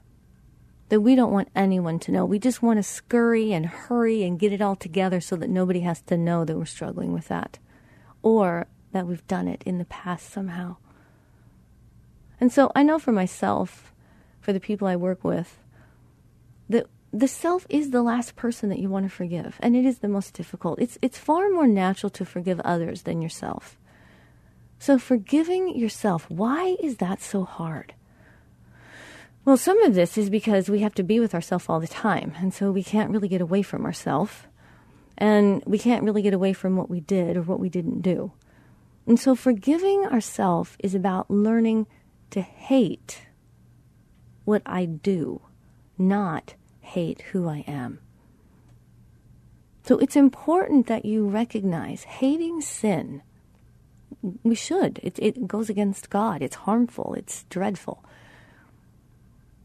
that 0.89 1.01
we 1.01 1.17
don't 1.17 1.33
want 1.33 1.49
anyone 1.57 1.99
to 1.99 2.13
know. 2.13 2.25
We 2.25 2.39
just 2.39 2.63
want 2.63 2.79
to 2.79 2.83
scurry 2.85 3.53
and 3.53 3.67
hurry 3.67 4.23
and 4.23 4.39
get 4.39 4.53
it 4.53 4.63
all 4.63 4.77
together 4.77 5.21
so 5.21 5.35
that 5.35 5.51
nobody 5.51 5.81
has 5.81 6.01
to 6.03 6.17
know 6.17 6.45
that 6.45 6.57
we're 6.57 6.65
struggling 6.65 7.13
with 7.13 7.27
that 7.27 7.59
or 8.23 8.69
that 8.93 9.09
we've 9.09 9.27
done 9.27 9.49
it 9.49 9.65
in 9.67 9.79
the 9.79 9.85
past 9.87 10.31
somehow. 10.31 10.77
And 12.41 12.53
so 12.53 12.71
I 12.77 12.85
know 12.85 13.01
for 13.01 13.11
myself, 13.11 13.93
for 14.41 14.53
the 14.53 14.61
people 14.61 14.87
I 14.87 14.95
work 14.95 15.25
with, 15.25 15.59
that 16.69 16.87
the 17.13 17.27
self 17.27 17.67
is 17.69 17.91
the 17.91 18.03
last 18.03 18.37
person 18.37 18.69
that 18.69 18.79
you 18.79 18.89
want 18.89 19.05
to 19.05 19.11
forgive, 19.11 19.57
and 19.61 19.75
it 19.75 19.85
is 19.85 19.99
the 19.99 20.09
most 20.09 20.35
difficult. 20.35 20.79
It's 20.79 20.99
it's 21.01 21.19
far 21.19 21.49
more 21.49 21.67
natural 21.67 22.11
to 22.11 22.25
forgive 22.25 22.61
others 22.61 23.03
than 23.03 23.23
yourself. 23.23 23.79
So, 24.79 24.99
forgiving 24.99 25.77
yourself, 25.77 26.31
why 26.31 26.77
is 26.81 26.99
that 26.99 27.21
so 27.21 27.45
hard? 27.45 27.95
Well, 29.45 29.57
some 29.57 29.81
of 29.83 29.95
this 29.95 30.19
is 30.19 30.29
because 30.29 30.69
we 30.69 30.81
have 30.81 30.95
to 30.97 31.03
be 31.03 31.21
with 31.21 31.35
ourselves 31.35 31.67
all 31.69 31.81
the 31.81 31.87
time, 31.87 32.33
and 32.39 32.53
so 32.53 32.71
we 32.71 32.83
can't 32.83 33.11
really 33.11 33.29
get 33.29 33.41
away 33.41 33.63
from 33.63 33.85
ourselves, 33.85 34.33
and 35.17 35.63
we 35.65 35.79
can't 35.79 36.03
really 36.05 36.23
get 36.23 36.35
away 36.35 36.53
from 36.53 36.77
what 36.77 36.91
we 36.91 37.01
did 37.01 37.37
or 37.37 37.43
what 37.43 37.61
we 37.61 37.69
didn't 37.69 38.03
do. 38.03 38.33
And 39.07 39.19
so, 39.19 39.35
forgiving 39.35 40.05
ourselves 40.05 40.77
is 40.81 40.95
about 40.95 41.31
learning 41.31 41.87
to 42.31 42.41
hate 42.41 43.23
what 44.45 44.63
I 44.67 44.85
do, 44.85 45.41
not 45.97 46.55
hate 46.81 47.23
who 47.33 47.49
I 47.49 47.65
am. 47.67 48.01
So, 49.85 49.97
it's 49.99 50.17
important 50.17 50.87
that 50.89 51.05
you 51.05 51.29
recognize 51.29 52.03
hating 52.03 52.61
sin 52.61 53.23
we 54.43 54.55
should. 54.55 55.01
It, 55.03 55.19
it 55.19 55.47
goes 55.47 55.69
against 55.69 56.11
God. 56.11 56.43
It's 56.43 56.57
harmful. 56.57 57.15
It's 57.15 57.45
dreadful. 57.45 58.05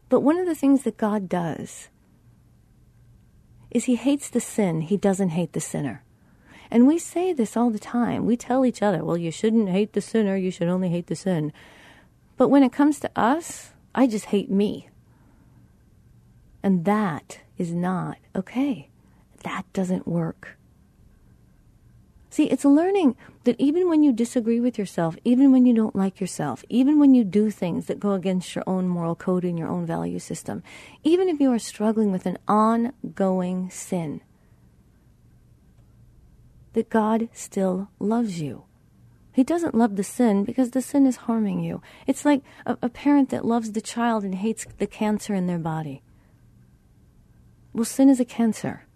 But 0.08 0.20
one 0.20 0.38
of 0.38 0.46
the 0.46 0.54
things 0.54 0.82
that 0.82 0.96
God 0.96 1.28
does 1.28 1.88
is 3.70 3.84
He 3.84 3.96
hates 3.96 4.28
the 4.28 4.40
sin, 4.40 4.82
He 4.82 4.96
doesn't 4.96 5.30
hate 5.30 5.52
the 5.52 5.60
sinner. 5.60 6.04
And 6.70 6.86
we 6.86 6.98
say 6.98 7.32
this 7.32 7.56
all 7.56 7.70
the 7.70 7.78
time. 7.78 8.24
We 8.24 8.36
tell 8.36 8.64
each 8.64 8.82
other, 8.82 9.04
well, 9.04 9.16
you 9.16 9.30
shouldn't 9.30 9.68
hate 9.68 9.92
the 9.92 10.00
sinner, 10.00 10.36
you 10.36 10.50
should 10.50 10.68
only 10.68 10.88
hate 10.88 11.06
the 11.06 11.16
sin. 11.16 11.52
But 12.36 12.48
when 12.48 12.62
it 12.62 12.72
comes 12.72 12.98
to 13.00 13.10
us, 13.14 13.72
I 13.94 14.06
just 14.06 14.26
hate 14.26 14.50
me. 14.50 14.88
And 16.62 16.84
that 16.84 17.40
is 17.58 17.72
not 17.72 18.18
okay. 18.34 18.88
That 19.44 19.64
doesn't 19.72 20.06
work. 20.06 20.56
See, 22.32 22.44
it's 22.44 22.64
learning 22.64 23.14
that 23.44 23.60
even 23.60 23.90
when 23.90 24.02
you 24.02 24.10
disagree 24.10 24.58
with 24.58 24.78
yourself, 24.78 25.18
even 25.22 25.52
when 25.52 25.66
you 25.66 25.74
don't 25.74 25.94
like 25.94 26.18
yourself, 26.18 26.64
even 26.70 26.98
when 26.98 27.14
you 27.14 27.24
do 27.24 27.50
things 27.50 27.84
that 27.88 28.00
go 28.00 28.12
against 28.12 28.54
your 28.54 28.64
own 28.66 28.88
moral 28.88 29.14
code 29.14 29.44
and 29.44 29.58
your 29.58 29.68
own 29.68 29.84
value 29.84 30.18
system, 30.18 30.62
even 31.04 31.28
if 31.28 31.40
you 31.40 31.52
are 31.52 31.58
struggling 31.58 32.10
with 32.10 32.24
an 32.24 32.38
ongoing 32.48 33.68
sin, 33.68 34.22
that 36.72 36.88
God 36.88 37.28
still 37.34 37.90
loves 37.98 38.40
you. 38.40 38.64
He 39.34 39.44
doesn't 39.44 39.74
love 39.74 39.96
the 39.96 40.02
sin 40.02 40.42
because 40.42 40.70
the 40.70 40.80
sin 40.80 41.04
is 41.04 41.28
harming 41.28 41.60
you. 41.60 41.82
It's 42.06 42.24
like 42.24 42.40
a, 42.64 42.78
a, 42.80 42.88
parent 42.88 43.28
that 43.28 43.44
loves 43.44 43.72
the 43.72 43.82
child 43.82 44.24
and 44.24 44.36
hates 44.36 44.66
the 44.78 44.86
cancer 44.86 45.34
in 45.34 45.48
their 45.48 45.58
body. 45.58 46.00
Well, 47.74 47.84
sin 47.84 48.08
is 48.08 48.20
a 48.20 48.24
cancer. 48.24 48.86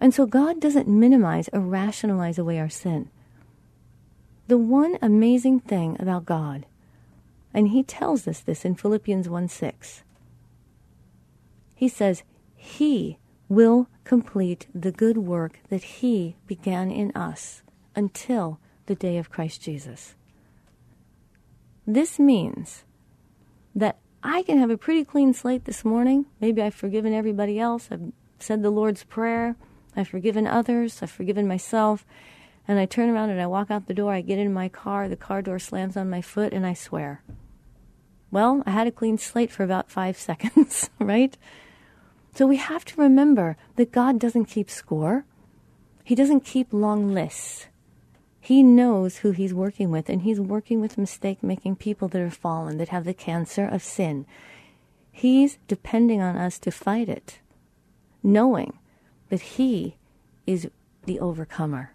And 0.00 0.14
so 0.14 0.26
God 0.26 0.60
doesn't 0.60 0.88
minimize 0.88 1.48
or 1.52 1.60
rationalize 1.60 2.38
away 2.38 2.58
our 2.58 2.68
sin. 2.68 3.10
The 4.46 4.58
one 4.58 4.98
amazing 5.02 5.60
thing 5.60 5.96
about 5.98 6.24
God, 6.24 6.66
and 7.52 7.68
he 7.68 7.82
tells 7.82 8.26
us 8.28 8.40
this 8.40 8.64
in 8.64 8.76
Philippians 8.76 9.28
1 9.28 9.48
6, 9.48 10.02
he 11.78 11.86
says, 11.86 12.24
He 12.56 13.18
will 13.48 13.86
complete 14.02 14.66
the 14.74 14.90
good 14.90 15.16
work 15.16 15.60
that 15.68 15.84
He 15.84 16.34
began 16.48 16.90
in 16.90 17.12
us 17.12 17.62
until 17.94 18.58
the 18.86 18.96
day 18.96 19.16
of 19.16 19.30
Christ 19.30 19.62
Jesus. 19.62 20.16
This 21.86 22.18
means 22.18 22.82
that 23.76 23.98
I 24.24 24.42
can 24.42 24.58
have 24.58 24.70
a 24.70 24.76
pretty 24.76 25.04
clean 25.04 25.32
slate 25.32 25.66
this 25.66 25.84
morning. 25.84 26.26
Maybe 26.40 26.60
I've 26.60 26.74
forgiven 26.74 27.12
everybody 27.12 27.60
else. 27.60 27.88
I've 27.92 28.12
said 28.40 28.64
the 28.64 28.70
Lord's 28.70 29.04
Prayer. 29.04 29.54
I've 29.96 30.08
forgiven 30.08 30.46
others, 30.46 31.02
I've 31.02 31.10
forgiven 31.10 31.48
myself, 31.48 32.04
and 32.66 32.78
I 32.78 32.86
turn 32.86 33.08
around 33.08 33.30
and 33.30 33.40
I 33.40 33.46
walk 33.46 33.70
out 33.70 33.86
the 33.86 33.94
door, 33.94 34.12
I 34.12 34.20
get 34.20 34.38
in 34.38 34.52
my 34.52 34.68
car, 34.68 35.08
the 35.08 35.16
car 35.16 35.42
door 35.42 35.58
slams 35.58 35.96
on 35.96 36.10
my 36.10 36.20
foot, 36.20 36.52
and 36.52 36.66
I 36.66 36.74
swear. 36.74 37.22
Well, 38.30 38.62
I 38.66 38.70
had 38.70 38.86
a 38.86 38.92
clean 38.92 39.16
slate 39.18 39.50
for 39.50 39.64
about 39.64 39.90
five 39.90 40.18
seconds, 40.28 40.90
right? 40.98 41.36
So 42.34 42.46
we 42.46 42.56
have 42.56 42.84
to 42.86 43.00
remember 43.00 43.56
that 43.76 43.90
God 43.90 44.18
doesn't 44.18 44.44
keep 44.44 44.70
score. 44.70 45.24
He 46.04 46.14
doesn't 46.14 46.44
keep 46.44 46.72
long 46.72 47.12
lists. 47.12 47.66
He 48.40 48.62
knows 48.62 49.18
who 49.18 49.32
he's 49.32 49.52
working 49.52 49.90
with, 49.90 50.08
and 50.08 50.22
he's 50.22 50.40
working 50.40 50.80
with 50.80 50.96
mistake 50.96 51.42
making 51.42 51.76
people 51.76 52.08
that 52.08 52.22
are 52.22 52.30
fallen, 52.30 52.78
that 52.78 52.88
have 52.90 53.04
the 53.04 53.12
cancer 53.12 53.66
of 53.66 53.82
sin. 53.82 54.24
He's 55.10 55.58
depending 55.66 56.20
on 56.20 56.36
us 56.36 56.58
to 56.60 56.70
fight 56.70 57.08
it, 57.08 57.40
knowing 58.22 58.78
that 59.28 59.40
He 59.40 59.96
is 60.46 60.68
the 61.04 61.20
overcomer. 61.20 61.92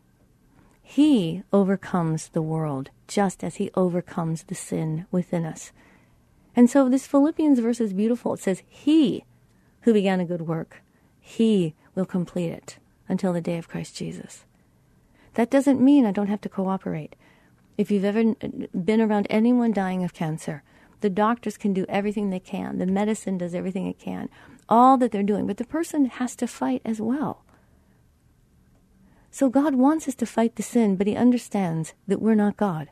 He 0.82 1.44
overcomes 1.52 2.30
the 2.30 2.42
world 2.42 2.90
just 3.08 3.44
as 3.44 3.56
He 3.56 3.72
overcomes 3.76 4.44
the 4.44 4.56
sin 4.56 5.06
within 5.12 5.46
us. 5.46 5.72
And 6.56 6.70
so 6.70 6.90
this 6.90 7.08
Philippians 7.08 7.60
verse 7.60 7.82
is 7.82 7.94
beautiful. 7.94 8.34
It 8.34 8.40
says, 8.40 8.64
He 8.68 9.26
who 9.82 9.94
began 9.94 10.20
a 10.20 10.26
good 10.26 10.42
work, 10.42 10.82
He 11.20 11.74
will 11.96 12.06
complete 12.06 12.52
it 12.52 12.78
until 13.10 13.34
the 13.34 13.42
day 13.42 13.58
of 13.58 13.68
Christ 13.68 13.96
Jesus. 13.96 14.46
That 15.34 15.50
doesn't 15.50 15.82
mean 15.82 16.06
I 16.06 16.12
don't 16.12 16.28
have 16.28 16.42
to 16.42 16.50
cooperate. 16.50 17.16
If 17.78 17.90
you've 17.90 18.06
ever 18.06 18.36
been 18.76 19.02
around 19.02 19.26
anyone 19.30 19.72
dying 19.72 20.04
of 20.04 20.14
cancer, 20.14 20.62
the 21.02 21.10
doctors 21.10 21.58
can 21.58 21.74
do 21.74 21.86
everything 21.90 22.30
they 22.30 22.40
can. 22.40 22.78
The 22.78 22.86
medicine 22.86 23.38
does 23.40 23.56
everything 23.56 23.88
it 23.88 23.98
can 23.98 24.30
all 24.74 24.98
that 24.98 25.12
they're 25.12 25.32
doing, 25.32 25.46
but 25.46 25.58
the 25.58 25.74
person 25.78 26.06
has 26.20 26.36
to 26.38 26.48
fight 26.48 26.82
as 26.84 27.00
well. 27.00 27.46
So 29.30 29.48
God 29.48 29.76
wants 29.76 30.08
us 30.08 30.16
to 30.16 30.26
fight 30.26 30.56
the 30.56 30.64
sin, 30.64 30.96
but 30.96 31.06
He 31.06 31.16
understands 31.16 31.94
that 32.08 32.22
we're 32.24 32.42
not 32.46 32.58
God. 32.58 32.90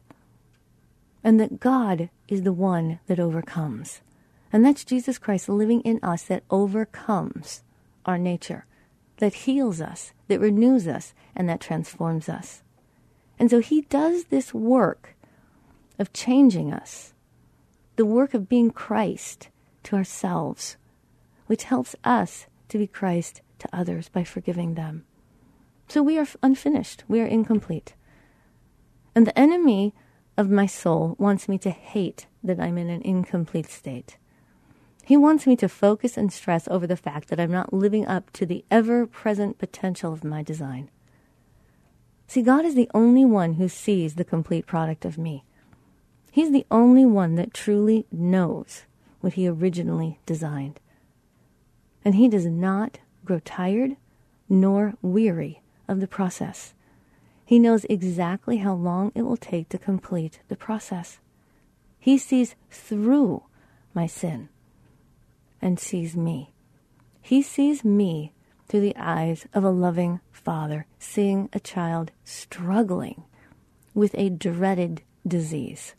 And 1.24 1.40
that 1.40 1.60
God 1.60 2.10
is 2.28 2.44
the 2.44 2.54
one 2.54 3.00
that 3.08 3.20
overcomes. 3.20 4.02
And 4.54 4.64
that's 4.64 4.86
Jesus 4.86 5.18
Christ 5.18 5.50
living 5.50 5.82
in 5.82 6.00
us 6.04 6.22
that 6.24 6.44
overcomes 6.50 7.64
our 8.06 8.18
nature. 8.18 8.66
that 9.22 9.46
heals 9.46 9.80
us, 9.80 10.14
that 10.28 10.40
renews 10.40 10.88
us, 10.88 11.14
and 11.36 11.48
that 11.48 11.62
transforms 11.62 12.28
us. 12.28 12.64
And 13.40 13.50
so 13.50 13.60
he 13.60 13.82
does 13.82 14.26
this 14.26 14.54
work 14.54 15.16
of 16.00 16.12
changing 16.12 16.74
us, 16.74 17.14
the 17.96 18.06
work 18.06 18.34
of 18.34 18.50
being 18.50 18.72
Christ 18.72 19.50
to 19.84 19.96
ourselves, 19.96 20.76
which 21.52 21.66
helps 21.66 21.98
us 22.06 22.46
to 22.70 22.78
be 22.78 22.88
Christ 22.88 23.42
to 23.60 23.68
others 23.74 24.08
by 24.08 24.24
forgiving 24.24 24.76
them. 24.76 25.04
So 25.90 26.02
we 26.02 26.18
are 26.18 26.26
unfinished, 26.42 27.04
we 27.10 27.20
are 27.20 27.26
incomplete. 27.26 27.94
And 29.14 29.28
the 29.28 29.38
enemy 29.38 29.94
of 30.38 30.50
my 30.50 30.66
soul 30.66 31.18
wants 31.20 31.50
me 31.50 31.58
to 31.58 31.70
hate 31.70 32.26
that 32.42 32.58
I'm 32.58 32.78
in 32.78 32.90
an 32.90 33.02
incomplete 33.02 33.70
state. 33.70 34.16
He 35.04 35.18
wants 35.18 35.46
me 35.46 35.58
to 35.58 35.68
focus 35.68 36.16
and 36.16 36.32
stress 36.32 36.70
over 36.70 36.88
the 36.88 36.96
fact 36.96 37.28
that 37.28 37.40
I'm 37.42 37.52
not 37.52 37.74
living 37.74 38.08
up 38.08 38.32
to 38.32 38.46
the 38.46 38.64
ever 38.72 39.06
present 39.06 39.58
potential 39.58 40.14
of 40.14 40.24
my 40.24 40.42
design. 40.44 40.90
See, 42.28 42.44
God 42.44 42.64
is 42.64 42.76
the 42.76 42.90
only 42.94 43.26
one 43.26 43.56
who 43.56 43.68
sees 43.68 44.16
the 44.16 44.24
complete 44.24 44.66
product 44.66 45.04
of 45.04 45.18
me. 45.18 45.44
He's 46.32 46.54
the 46.54 46.66
only 46.72 47.04
one 47.04 47.36
that 47.36 47.54
truly 47.54 48.06
knows 48.10 48.84
what 49.20 49.34
He 49.34 49.50
originally 49.50 50.22
designed. 50.26 50.80
And 52.04 52.16
He 52.16 52.28
does 52.28 52.46
not 52.46 53.00
grow 53.26 53.40
tired 53.40 53.96
nor 54.50 54.96
weary 55.02 55.62
of 55.88 56.00
the 56.00 56.08
process. 56.08 56.74
He 57.46 57.60
knows 57.60 57.86
exactly 57.90 58.58
how 58.58 58.74
long 58.74 59.12
it 59.14 59.24
will 59.24 59.38
take 59.38 59.70
to 59.70 59.78
complete 59.78 60.40
the 60.48 60.56
process. 60.56 61.20
He 62.00 62.18
sees 62.18 62.56
through 62.70 63.44
my 63.94 64.08
sin 64.08 64.50
and 65.62 65.80
sees 65.80 66.16
me. 66.16 66.52
He 67.22 67.42
sees 67.42 67.84
me 67.84 68.34
through 68.68 68.82
the 68.82 68.96
eyes 68.96 69.46
of 69.54 69.64
a 69.64 69.70
loving 69.70 70.22
father, 70.32 70.86
seeing 70.98 71.50
a 71.54 71.60
child 71.60 72.12
struggling 72.24 73.24
with 73.94 74.16
a 74.16 74.30
dreaded 74.30 75.02
disease. 75.28 75.94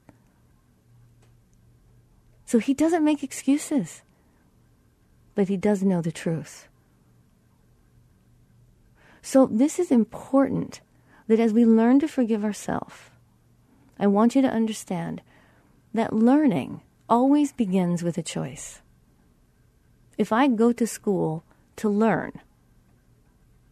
So 2.47 2.59
he 2.59 2.75
doesn't 2.75 3.05
make 3.05 3.23
excuses, 3.23 4.03
but 5.35 5.49
he 5.49 5.57
does 5.57 5.83
know 5.83 6.01
the 6.01 6.12
truth. 6.12 6.68
So 9.23 9.47
this 9.47 9.79
is 9.79 9.90
important 9.90 10.81
that 11.29 11.40
as 11.40 11.53
we 11.53 11.64
learn 11.64 12.01
to 12.01 12.09
forgive 12.09 12.45
ourselves, 12.45 12.95
I 13.99 14.07
want 14.07 14.35
you 14.35 14.42
to 14.42 14.49
understand 14.49 15.23
that 15.95 16.12
learning 16.12 16.81
always 17.09 17.53
begins 17.53 18.03
with 18.03 18.18
a 18.18 18.23
choice. 18.23 18.81
If 20.18 20.33
I 20.33 20.49
go 20.49 20.73
to 20.73 20.87
school 20.87 21.45
to 21.77 21.88
learn, 21.88 22.33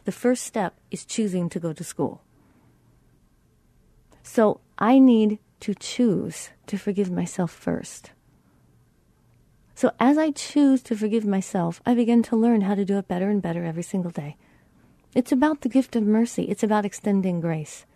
the 0.04 0.12
first 0.12 0.44
step 0.44 0.74
is 0.90 1.04
choosing 1.04 1.48
to 1.50 1.60
go 1.60 1.72
to 1.72 1.84
school. 1.84 2.22
So 4.22 4.60
I 4.78 4.98
need 4.98 5.38
to 5.60 5.74
choose 5.74 6.50
to 6.66 6.78
forgive 6.78 7.10
myself 7.10 7.50
first. 7.50 8.12
So 9.80 9.92
as 9.98 10.18
I 10.18 10.30
choose 10.30 10.82
to 10.82 10.94
forgive 10.94 11.24
myself, 11.24 11.80
I 11.86 11.94
begin 11.94 12.22
to 12.24 12.36
learn 12.36 12.60
how 12.60 12.74
to 12.74 12.84
do 12.84 12.98
it 12.98 13.08
better 13.08 13.30
and 13.30 13.40
better 13.40 13.64
every 13.64 13.82
single 13.82 14.10
day. 14.10 14.36
It's 15.14 15.32
about 15.32 15.62
the 15.62 15.70
gift 15.70 15.96
of 15.96 16.02
mercy. 16.02 16.42
It's 16.42 16.62
about 16.62 16.84
extending 16.84 17.40
grace. 17.40 17.86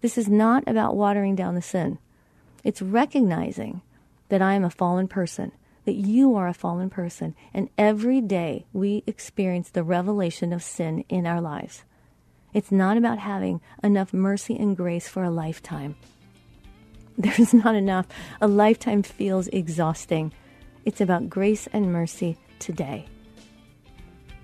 This 0.00 0.16
is 0.16 0.28
not 0.28 0.62
about 0.68 0.94
watering 0.94 1.34
down 1.34 1.56
the 1.56 1.60
sin. 1.60 1.98
It's 2.62 2.80
recognizing 2.80 3.82
that 4.28 4.40
I 4.40 4.54
am 4.54 4.62
a 4.62 4.70
fallen 4.70 5.08
person, 5.08 5.50
that 5.86 5.96
you 5.96 6.36
are 6.36 6.46
a 6.46 6.54
fallen 6.54 6.88
person, 6.88 7.34
and 7.52 7.68
every 7.76 8.20
day 8.20 8.66
we 8.72 9.02
experience 9.08 9.70
the 9.70 9.82
revelation 9.82 10.52
of 10.52 10.62
sin 10.62 11.04
in 11.08 11.26
our 11.26 11.40
lives. 11.40 11.82
It's 12.54 12.70
not 12.70 12.96
about 12.96 13.18
having 13.18 13.60
enough 13.82 14.12
mercy 14.12 14.56
and 14.56 14.76
grace 14.76 15.08
for 15.08 15.24
a 15.24 15.30
lifetime. 15.30 15.96
There's 17.18 17.52
not 17.52 17.74
enough. 17.74 18.06
A 18.40 18.46
lifetime 18.46 19.02
feels 19.02 19.48
exhausting. 19.48 20.32
It's 20.86 21.00
about 21.00 21.28
grace 21.28 21.66
and 21.72 21.92
mercy 21.92 22.38
today. 22.60 23.06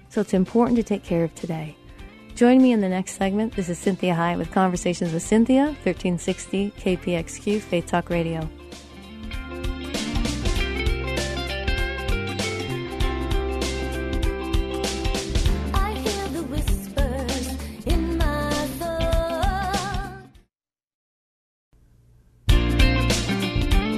So 0.09 0.21
it's 0.21 0.35
important 0.35 0.77
to 0.77 0.83
take 0.83 1.05
care 1.05 1.23
of 1.23 1.33
today. 1.37 1.77
Join 2.35 2.61
me 2.61 2.73
in 2.73 2.81
the 2.81 2.89
next 2.89 3.13
segment. 3.13 3.55
This 3.55 3.69
is 3.69 3.79
Cinthia 3.79 4.17
Hiett 4.17 4.39
with 4.39 4.51
Conversations 4.51 5.13
with 5.13 5.23
Cynthia, 5.23 5.67
1360 5.67 6.73
KPXQ 6.73 7.61
Faith 7.61 7.87
Talk 7.87 8.11
Radio. 8.11 8.49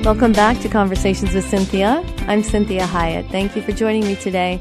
Welcome 0.04 0.32
back 0.32 0.60
to 0.60 0.68
Conversations 0.68 1.32
with 1.34 1.48
Cynthia. 1.48 2.04
I'm 2.28 2.42
Cinthia 2.42 2.82
Hiett. 2.82 3.30
Thank 3.30 3.56
you 3.56 3.62
for 3.62 3.72
joining 3.72 4.02
me 4.04 4.16
today. 4.16 4.60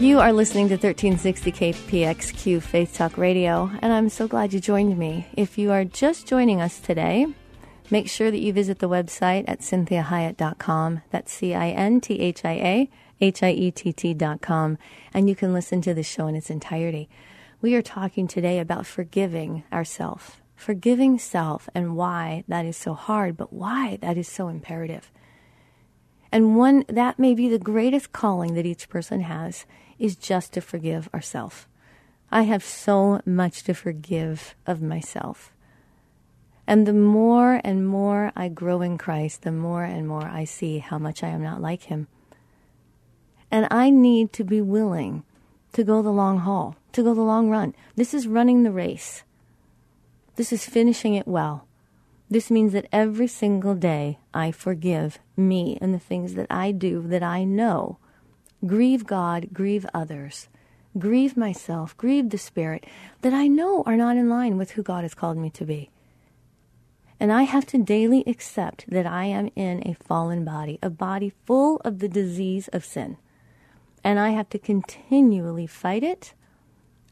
You 0.00 0.18
are 0.18 0.32
listening 0.32 0.68
to 0.68 0.76
1360 0.76 1.52
KPXQ 1.52 2.62
Faith 2.62 2.96
Talk 2.96 3.18
Radio, 3.18 3.70
and 3.82 3.92
I'm 3.92 4.08
so 4.08 4.26
glad 4.26 4.54
you 4.54 4.60
joined 4.60 4.96
me. 4.96 5.26
If 5.36 5.58
you 5.58 5.72
are 5.72 5.84
just 5.84 6.26
joining 6.26 6.58
us 6.58 6.80
today, 6.80 7.26
make 7.90 8.08
sure 8.08 8.30
that 8.30 8.40
you 8.40 8.50
visit 8.50 8.78
the 8.78 8.88
website 8.88 9.44
at 9.46 9.60
cinthiahiett.com. 9.60 11.02
That's 11.10 11.30
C 11.30 11.52
I 11.52 11.68
N 11.68 12.00
T 12.00 12.18
H 12.18 12.46
I 12.46 12.52
A 12.52 12.90
H 13.20 13.42
I 13.42 13.50
E 13.50 13.70
T 13.70 13.92
T.com, 13.92 14.78
and 15.12 15.28
you 15.28 15.36
can 15.36 15.52
listen 15.52 15.82
to 15.82 15.92
the 15.92 16.02
show 16.02 16.26
in 16.28 16.34
its 16.34 16.48
entirety. 16.48 17.10
We 17.60 17.74
are 17.74 17.82
talking 17.82 18.26
today 18.26 18.58
about 18.58 18.86
forgiving 18.86 19.64
ourselves, 19.70 20.38
forgiving 20.58 21.18
self, 21.20 21.68
and 21.72 21.96
why 21.96 22.42
that 22.48 22.66
is 22.66 22.76
so 22.76 22.92
hard, 22.92 23.36
but 23.36 23.52
why 23.52 23.96
that 24.02 24.18
is 24.18 24.26
so 24.26 24.48
imperative. 24.48 25.10
And 26.32 26.56
one 26.56 26.84
that 26.88 27.18
may 27.18 27.32
be 27.32 27.48
the 27.48 27.60
greatest 27.60 28.12
calling 28.12 28.54
that 28.54 28.66
each 28.66 28.88
person 28.88 29.20
has 29.20 29.64
is 29.98 30.16
just 30.16 30.52
to 30.52 30.60
forgive 30.60 31.08
ourselves. 31.14 31.66
I 32.30 32.42
have 32.42 32.64
so 32.64 33.22
much 33.24 33.62
to 33.64 33.72
forgive 33.72 34.56
of 34.66 34.82
myself. 34.82 35.52
And 36.66 36.86
the 36.86 36.92
more 36.92 37.60
and 37.64 37.86
more 37.86 38.32
I 38.36 38.48
grow 38.48 38.82
in 38.82 38.98
Christ, 38.98 39.42
the 39.42 39.52
more 39.52 39.84
and 39.84 40.06
more 40.06 40.26
I 40.26 40.44
see 40.44 40.78
how 40.78 40.98
much 40.98 41.22
I 41.22 41.28
am 41.28 41.42
not 41.42 41.62
like 41.62 41.84
Him. 41.84 42.08
And 43.50 43.68
I 43.70 43.88
need 43.88 44.32
to 44.34 44.44
be 44.44 44.60
willing 44.60 45.22
to 45.72 45.84
go 45.84 46.02
the 46.02 46.10
long 46.10 46.40
haul, 46.40 46.76
to 46.92 47.02
go 47.02 47.14
the 47.14 47.22
long 47.22 47.48
run. 47.48 47.74
This 47.94 48.12
is 48.12 48.26
running 48.26 48.64
the 48.64 48.72
race. 48.72 49.22
This 50.38 50.52
is 50.52 50.66
finishing 50.66 51.14
it 51.14 51.26
well. 51.26 51.66
This 52.30 52.48
means 52.48 52.72
that 52.72 52.86
every 52.92 53.26
single 53.26 53.74
day 53.74 54.20
I 54.32 54.52
forgive 54.52 55.18
me 55.36 55.76
and 55.80 55.92
the 55.92 55.98
things 55.98 56.34
that 56.34 56.46
I 56.48 56.70
do 56.70 57.02
that 57.08 57.24
I 57.24 57.42
know 57.42 57.98
grieve 58.64 59.04
God, 59.04 59.48
grieve 59.52 59.84
others, 59.92 60.46
grieve 60.96 61.36
myself, 61.36 61.96
grieve 61.96 62.30
the 62.30 62.38
Spirit 62.38 62.86
that 63.22 63.34
I 63.34 63.48
know 63.48 63.82
are 63.84 63.96
not 63.96 64.16
in 64.16 64.28
line 64.28 64.56
with 64.56 64.72
who 64.72 64.82
God 64.84 65.02
has 65.02 65.12
called 65.12 65.38
me 65.38 65.50
to 65.50 65.64
be. 65.64 65.90
And 67.18 67.32
I 67.32 67.42
have 67.42 67.66
to 67.66 67.82
daily 67.82 68.22
accept 68.24 68.88
that 68.88 69.06
I 69.06 69.24
am 69.24 69.50
in 69.56 69.82
a 69.84 69.94
fallen 69.94 70.44
body, 70.44 70.78
a 70.80 70.88
body 70.88 71.32
full 71.46 71.78
of 71.78 71.98
the 71.98 72.08
disease 72.08 72.68
of 72.68 72.84
sin. 72.84 73.16
And 74.04 74.20
I 74.20 74.28
have 74.28 74.48
to 74.50 74.58
continually 74.60 75.66
fight 75.66 76.04
it 76.04 76.32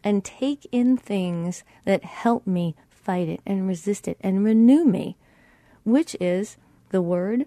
and 0.05 0.25
take 0.25 0.69
in 0.71 0.97
things 0.97 1.65
that 1.87 2.05
help 2.05 2.47
me 2.47 2.77
fight 3.07 3.29
it 3.29 3.41
and 3.47 3.69
resist 3.69 4.09
it 4.09 4.19
and 4.21 4.45
renew 4.45 4.85
me, 4.85 5.17
which 5.85 6.17
is 6.21 6.57
the 6.91 7.01
Word, 7.01 7.47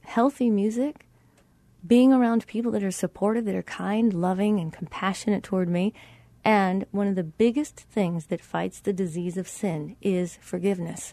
healthy 0.00 0.48
music, 0.48 1.06
being 1.86 2.12
around 2.14 2.46
people 2.46 2.72
that 2.72 2.82
are 2.82 2.90
supportive, 2.90 3.44
that 3.44 3.54
are 3.54 3.62
kind, 3.62 4.14
loving, 4.14 4.58
and 4.58 4.72
compassionate 4.72 5.42
toward 5.42 5.68
me. 5.68 5.92
And 6.44 6.86
one 6.92 7.06
of 7.06 7.14
the 7.14 7.22
biggest 7.22 7.76
things 7.78 8.26
that 8.26 8.40
fights 8.40 8.80
the 8.80 8.94
disease 8.94 9.36
of 9.36 9.46
sin 9.46 9.96
is 10.00 10.38
forgiveness. 10.40 11.12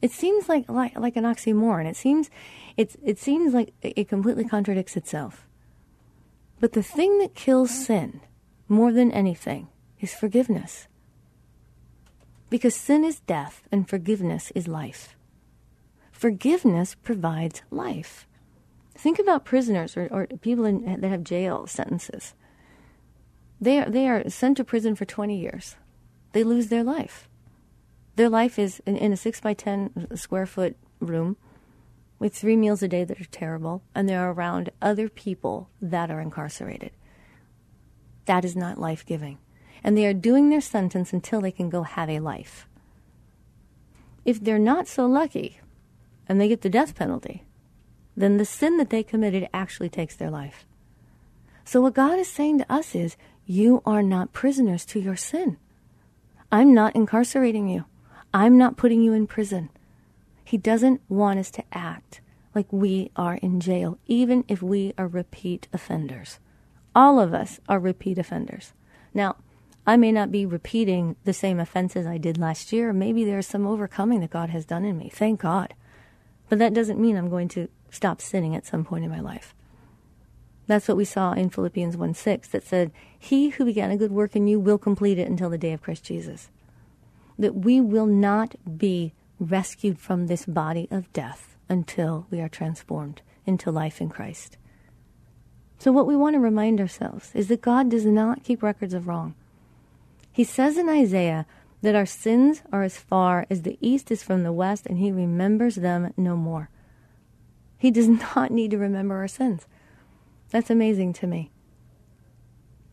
It 0.00 0.10
seems 0.10 0.48
like, 0.48 0.66
like, 0.68 0.98
like 0.98 1.16
an 1.16 1.24
oxymoron. 1.24 1.86
It 1.86 1.96
seems, 1.96 2.30
it's, 2.76 2.96
it 3.04 3.18
seems 3.18 3.52
like 3.52 3.74
it 3.82 4.08
completely 4.08 4.44
contradicts 4.44 4.96
itself. 4.96 5.46
But 6.60 6.72
the 6.72 6.82
thing 6.82 7.18
that 7.18 7.34
kills 7.34 7.70
sin 7.70 8.20
more 8.66 8.92
than 8.92 9.12
anything 9.12 9.68
is 10.00 10.14
forgiveness. 10.14 10.88
Because 12.50 12.74
sin 12.74 13.04
is 13.04 13.20
death 13.20 13.62
and 13.70 13.88
forgiveness 13.88 14.50
is 14.54 14.68
life. 14.68 15.16
Forgiveness 16.12 16.94
provides 16.94 17.62
life. 17.70 18.26
Think 18.94 19.18
about 19.18 19.44
prisoners 19.44 19.96
or, 19.96 20.08
or 20.10 20.26
people 20.26 20.64
in, 20.64 21.00
that 21.00 21.08
have 21.08 21.22
jail 21.22 21.66
sentences. 21.66 22.34
They 23.60 23.78
are, 23.78 23.90
they 23.90 24.08
are 24.08 24.28
sent 24.28 24.56
to 24.56 24.64
prison 24.64 24.96
for 24.96 25.04
20 25.04 25.38
years. 25.38 25.76
They 26.32 26.42
lose 26.42 26.68
their 26.68 26.84
life. 26.84 27.28
Their 28.16 28.28
life 28.28 28.58
is 28.58 28.82
in, 28.86 28.96
in 28.96 29.12
a 29.12 29.16
6 29.16 29.40
by 29.40 29.54
10 29.54 30.16
square 30.16 30.46
foot 30.46 30.76
room 31.00 31.36
with 32.18 32.34
three 32.34 32.56
meals 32.56 32.82
a 32.82 32.88
day 32.88 33.04
that 33.04 33.20
are 33.20 33.24
terrible, 33.26 33.82
and 33.94 34.08
they're 34.08 34.30
around 34.30 34.70
other 34.82 35.08
people 35.08 35.70
that 35.80 36.10
are 36.10 36.20
incarcerated. 36.20 36.90
that 38.24 38.44
is 38.44 38.56
not 38.56 38.76
life 38.78 39.06
giving. 39.06 39.38
And 39.82 39.96
they 39.96 40.06
are 40.06 40.14
doing 40.14 40.50
their 40.50 40.60
sentence 40.60 41.12
until 41.12 41.40
they 41.40 41.52
can 41.52 41.70
go 41.70 41.82
have 41.82 42.08
a 42.08 42.20
life. 42.20 42.66
If 44.24 44.42
they're 44.42 44.58
not 44.58 44.88
so 44.88 45.06
lucky 45.06 45.60
and 46.28 46.40
they 46.40 46.48
get 46.48 46.62
the 46.62 46.70
death 46.70 46.94
penalty, 46.94 47.44
then 48.16 48.36
the 48.36 48.44
sin 48.44 48.76
that 48.78 48.90
they 48.90 49.02
committed 49.02 49.48
actually 49.54 49.88
takes 49.88 50.16
their 50.16 50.30
life. 50.30 50.66
So, 51.64 51.80
what 51.80 51.94
God 51.94 52.18
is 52.18 52.28
saying 52.28 52.58
to 52.58 52.72
us 52.72 52.94
is, 52.94 53.16
you 53.46 53.82
are 53.86 54.02
not 54.02 54.32
prisoners 54.32 54.84
to 54.86 55.00
your 55.00 55.16
sin. 55.16 55.56
I'm 56.50 56.74
not 56.74 56.96
incarcerating 56.96 57.68
you. 57.68 57.84
I'm 58.34 58.58
not 58.58 58.76
putting 58.76 59.02
you 59.02 59.12
in 59.12 59.26
prison. 59.26 59.70
He 60.44 60.56
doesn't 60.56 61.00
want 61.08 61.38
us 61.38 61.50
to 61.52 61.64
act 61.72 62.20
like 62.54 62.72
we 62.72 63.10
are 63.16 63.36
in 63.36 63.60
jail, 63.60 63.98
even 64.06 64.44
if 64.48 64.62
we 64.62 64.94
are 64.98 65.06
repeat 65.06 65.68
offenders. 65.72 66.38
All 66.94 67.20
of 67.20 67.32
us 67.32 67.60
are 67.68 67.78
repeat 67.78 68.18
offenders. 68.18 68.72
Now, 69.14 69.36
I 69.88 69.96
may 69.96 70.12
not 70.12 70.30
be 70.30 70.44
repeating 70.44 71.16
the 71.24 71.32
same 71.32 71.58
offenses 71.58 72.06
I 72.06 72.18
did 72.18 72.36
last 72.36 72.74
year. 72.74 72.92
Maybe 72.92 73.24
there's 73.24 73.46
some 73.46 73.66
overcoming 73.66 74.20
that 74.20 74.28
God 74.28 74.50
has 74.50 74.66
done 74.66 74.84
in 74.84 74.98
me. 74.98 75.08
Thank 75.08 75.40
God. 75.40 75.72
But 76.50 76.58
that 76.58 76.74
doesn't 76.74 77.00
mean 77.00 77.16
I'm 77.16 77.30
going 77.30 77.48
to 77.48 77.68
stop 77.90 78.20
sinning 78.20 78.54
at 78.54 78.66
some 78.66 78.84
point 78.84 79.06
in 79.06 79.10
my 79.10 79.20
life. 79.20 79.54
That's 80.66 80.88
what 80.88 80.98
we 80.98 81.06
saw 81.06 81.32
in 81.32 81.48
Philippians 81.48 81.96
1 81.96 82.12
6 82.12 82.48
that 82.48 82.64
said, 82.64 82.92
He 83.18 83.48
who 83.48 83.64
began 83.64 83.90
a 83.90 83.96
good 83.96 84.12
work 84.12 84.36
in 84.36 84.46
you 84.46 84.60
will 84.60 84.76
complete 84.76 85.18
it 85.18 85.26
until 85.26 85.48
the 85.48 85.56
day 85.56 85.72
of 85.72 85.80
Christ 85.80 86.04
Jesus. 86.04 86.50
That 87.38 87.54
we 87.54 87.80
will 87.80 88.04
not 88.04 88.56
be 88.76 89.14
rescued 89.40 89.98
from 89.98 90.26
this 90.26 90.44
body 90.44 90.86
of 90.90 91.10
death 91.14 91.56
until 91.66 92.26
we 92.30 92.42
are 92.42 92.48
transformed 92.50 93.22
into 93.46 93.70
life 93.70 94.02
in 94.02 94.10
Christ. 94.10 94.58
So, 95.78 95.92
what 95.92 96.06
we 96.06 96.14
want 96.14 96.34
to 96.34 96.40
remind 96.40 96.78
ourselves 96.78 97.30
is 97.32 97.48
that 97.48 97.62
God 97.62 97.88
does 97.88 98.04
not 98.04 98.44
keep 98.44 98.62
records 98.62 98.92
of 98.92 99.08
wrong. 99.08 99.34
He 100.38 100.44
says 100.44 100.78
in 100.78 100.88
Isaiah 100.88 101.46
that 101.82 101.96
our 101.96 102.06
sins 102.06 102.62
are 102.70 102.84
as 102.84 102.96
far 102.96 103.44
as 103.50 103.62
the 103.62 103.76
east 103.80 104.12
is 104.12 104.22
from 104.22 104.44
the 104.44 104.52
west, 104.52 104.86
and 104.86 104.96
He 104.98 105.10
remembers 105.10 105.74
them 105.74 106.14
no 106.16 106.36
more. 106.36 106.70
He 107.76 107.90
does 107.90 108.06
not 108.36 108.52
need 108.52 108.70
to 108.70 108.78
remember 108.78 109.16
our 109.16 109.26
sins. 109.26 109.66
That's 110.50 110.70
amazing 110.70 111.14
to 111.14 111.26
me. 111.26 111.50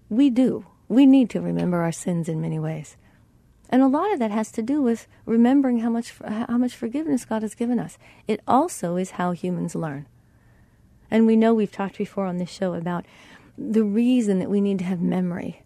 We 0.09 0.31
do. 0.31 0.65
We 0.87 1.05
need 1.05 1.29
to 1.29 1.39
remember 1.39 1.83
our 1.83 1.91
sins 1.91 2.27
in 2.27 2.41
many 2.41 2.57
ways. 2.57 2.97
And 3.69 3.83
a 3.83 3.87
lot 3.87 4.11
of 4.11 4.17
that 4.17 4.31
has 4.31 4.51
to 4.53 4.63
do 4.63 4.81
with 4.81 5.05
remembering 5.27 5.81
how 5.81 5.91
much 5.91 6.15
how 6.27 6.57
much 6.57 6.75
forgiveness 6.75 7.25
God 7.25 7.43
has 7.43 7.53
given 7.53 7.77
us. 7.77 7.99
It 8.27 8.41
also 8.47 8.95
is 8.95 9.11
how 9.11 9.33
humans 9.33 9.75
learn. 9.75 10.07
And 11.11 11.27
we 11.27 11.35
know 11.35 11.53
we've 11.53 11.71
talked 11.71 11.99
before 11.99 12.25
on 12.25 12.39
this 12.39 12.49
show 12.49 12.73
about 12.73 13.05
the 13.55 13.83
reason 13.83 14.39
that 14.39 14.49
we 14.49 14.61
need 14.61 14.79
to 14.79 14.85
have 14.85 14.99
memory. 14.99 15.61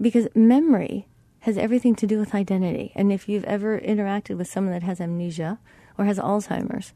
Because 0.00 0.28
memory 0.34 1.06
has 1.40 1.58
everything 1.58 1.94
to 1.94 2.06
do 2.06 2.18
with 2.18 2.34
identity. 2.34 2.92
And 2.94 3.12
if 3.12 3.28
you've 3.28 3.44
ever 3.44 3.78
interacted 3.78 4.38
with 4.38 4.48
someone 4.48 4.72
that 4.72 4.82
has 4.82 5.00
amnesia 5.00 5.58
or 5.98 6.06
has 6.06 6.18
Alzheimer's, 6.18 6.92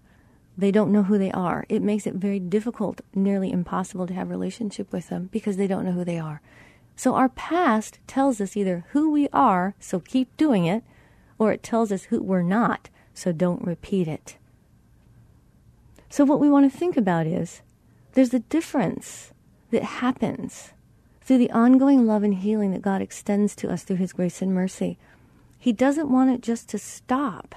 they 0.56 0.72
don't 0.72 0.90
know 0.90 1.04
who 1.04 1.18
they 1.18 1.30
are. 1.30 1.64
It 1.68 1.82
makes 1.82 2.06
it 2.06 2.14
very 2.14 2.40
difficult, 2.40 3.00
nearly 3.14 3.52
impossible 3.52 4.06
to 4.06 4.14
have 4.14 4.28
a 4.28 4.30
relationship 4.30 4.92
with 4.92 5.08
them 5.08 5.28
because 5.30 5.56
they 5.56 5.66
don't 5.66 5.84
know 5.84 5.92
who 5.92 6.04
they 6.04 6.18
are. 6.18 6.40
So 6.96 7.14
our 7.14 7.28
past 7.28 8.00
tells 8.08 8.40
us 8.40 8.56
either 8.56 8.84
who 8.90 9.10
we 9.10 9.28
are, 9.32 9.74
so 9.78 10.00
keep 10.00 10.36
doing 10.36 10.64
it, 10.64 10.82
or 11.38 11.52
it 11.52 11.62
tells 11.62 11.92
us 11.92 12.04
who 12.04 12.20
we're 12.20 12.42
not, 12.42 12.90
so 13.14 13.30
don't 13.30 13.64
repeat 13.64 14.08
it. 14.08 14.36
So 16.08 16.24
what 16.24 16.40
we 16.40 16.50
want 16.50 16.70
to 16.70 16.76
think 16.76 16.96
about 16.96 17.26
is 17.26 17.62
there's 18.14 18.34
a 18.34 18.40
difference 18.40 19.32
that 19.70 19.84
happens 19.84 20.72
through 21.28 21.36
the 21.36 21.50
ongoing 21.50 22.06
love 22.06 22.22
and 22.22 22.36
healing 22.36 22.70
that 22.70 22.80
God 22.80 23.02
extends 23.02 23.54
to 23.56 23.70
us 23.70 23.82
through 23.82 23.96
his 23.96 24.14
grace 24.14 24.40
and 24.40 24.54
mercy. 24.54 24.96
He 25.58 25.74
doesn't 25.74 26.10
want 26.10 26.30
it 26.30 26.40
just 26.40 26.70
to 26.70 26.78
stop 26.78 27.54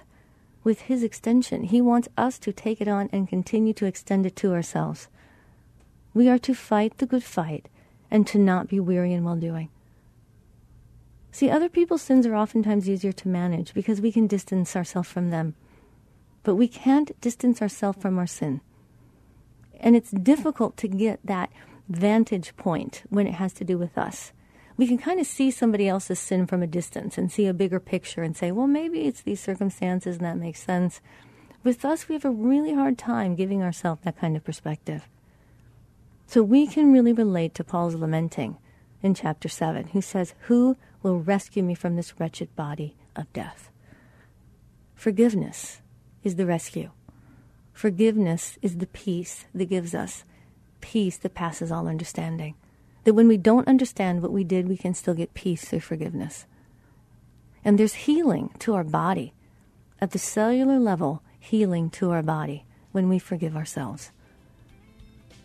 with 0.62 0.82
his 0.82 1.04
extension. 1.04 1.64
He 1.64 1.80
wants 1.80 2.10
us 2.18 2.38
to 2.40 2.52
take 2.52 2.82
it 2.82 2.90
on 2.90 3.10
and 3.14 3.30
continue 3.30 3.72
to 3.76 3.86
extend 3.86 4.26
it 4.26 4.36
to 4.36 4.52
ourselves. 4.52 5.08
We 6.14 6.28
are 6.28 6.38
to 6.40 6.54
fight 6.54 6.98
the 6.98 7.06
good 7.06 7.24
fight 7.24 7.70
and 8.12 8.28
to 8.28 8.38
not 8.38 8.68
be 8.68 8.78
weary 8.78 9.14
in 9.14 9.24
well 9.24 9.38
doing. 9.38 9.70
See, 11.32 11.50
other 11.50 11.70
people's 11.70 12.02
sins 12.02 12.28
are 12.28 12.36
oftentimes 12.36 12.90
easier 12.90 13.14
to 13.14 13.30
manage 13.30 13.74
because 13.74 14.02
we 14.02 14.12
can 14.12 14.28
distance 14.28 14.76
ourselves 14.76 15.08
from 15.08 15.30
them. 15.30 15.56
But 16.44 16.56
we 16.56 16.68
can't 16.68 17.20
distance 17.22 17.62
ourselves 17.62 18.02
from 18.02 18.20
our 18.20 18.28
sin. 18.28 18.60
And 19.80 19.96
it's 19.96 20.12
difficult 20.12 20.76
to 20.76 20.90
get 20.90 21.22
that 21.24 21.50
vantage 21.96 22.56
point 22.58 23.04
when 23.10 23.28
it 23.28 23.34
has 23.34 23.54
to 23.54 23.64
do 23.64 23.78
with 23.78 23.98
us 23.98 24.32
we 24.82 24.88
can 24.88 24.98
kind 24.98 25.20
of 25.20 25.28
see 25.28 25.52
somebody 25.52 25.88
else's 25.88 26.18
sin 26.18 26.48
from 26.48 26.64
a 26.64 26.68
distance 26.68 27.16
and 27.16 27.32
see 27.32 27.46
a 27.46 27.54
bigger 27.54 27.80
picture 27.80 28.24
and 28.24 28.36
say, 28.36 28.52
well, 28.52 28.66
maybe 28.66 29.02
it's 29.02 29.22
these 29.22 29.40
circumstances 29.40 30.16
and 30.18 30.26
that 30.26 30.38
makes 30.38 30.64
sense. 30.64 31.02
With 31.64 31.86
us, 31.86 32.10
we 32.10 32.16
have 32.16 32.26
a 32.26 32.32
really 32.32 32.74
hard 32.74 32.98
time 32.98 33.36
giving 33.36 33.62
ourselves 33.62 34.02
that 34.04 34.20
kind 34.20 34.36
of 34.36 34.44
perspective. 34.44 35.08
So 36.26 36.42
we 36.42 36.66
can 36.66 36.92
really 36.92 37.14
relate 37.14 37.54
to 37.56 37.64
Paul's 37.64 37.94
lamenting 37.94 38.58
in 39.04 39.14
chapter 39.14 39.48
7, 39.48 39.90
who 39.90 40.02
says, 40.02 40.34
Who 40.48 40.78
will 41.04 41.20
rescue 41.20 41.62
me 41.62 41.76
from 41.76 41.96
this 41.96 42.20
wretched 42.20 42.56
body 42.56 42.96
of 43.16 43.32
death? 43.34 43.70
Forgiveness 44.96 45.82
is 46.24 46.38
the 46.38 46.48
rescue. 46.48 46.90
Forgiveness 47.72 48.58
is 48.64 48.78
the 48.78 48.88
peace 48.88 49.46
that 49.54 49.66
gives 49.66 49.94
us 49.94 50.24
peace 50.82 51.18
that 51.18 51.34
passes 51.34 51.72
all 51.72 51.88
understanding. 51.88 52.56
That 53.04 53.14
when 53.14 53.28
we 53.28 53.38
don't 53.38 53.68
understand 53.68 54.22
what 54.22 54.32
we 54.32 54.44
did, 54.44 54.68
we 54.68 54.78
can 54.78 54.94
still 54.94 55.14
get 55.14 55.34
peace 55.34 55.66
through 55.66 55.80
forgiveness. 55.80 56.46
And 57.64 57.78
there's 57.78 57.94
healing 57.94 58.52
to 58.60 58.74
our 58.74 58.84
body. 58.84 59.34
At 60.00 60.12
the 60.12 60.20
cellular 60.20 60.80
level, 60.80 61.22
healing 61.40 61.90
to 61.92 62.12
our 62.12 62.24
body 62.24 62.66
when 62.92 63.10
we 63.10 63.20
forgive 63.20 63.56
ourselves. 63.56 64.12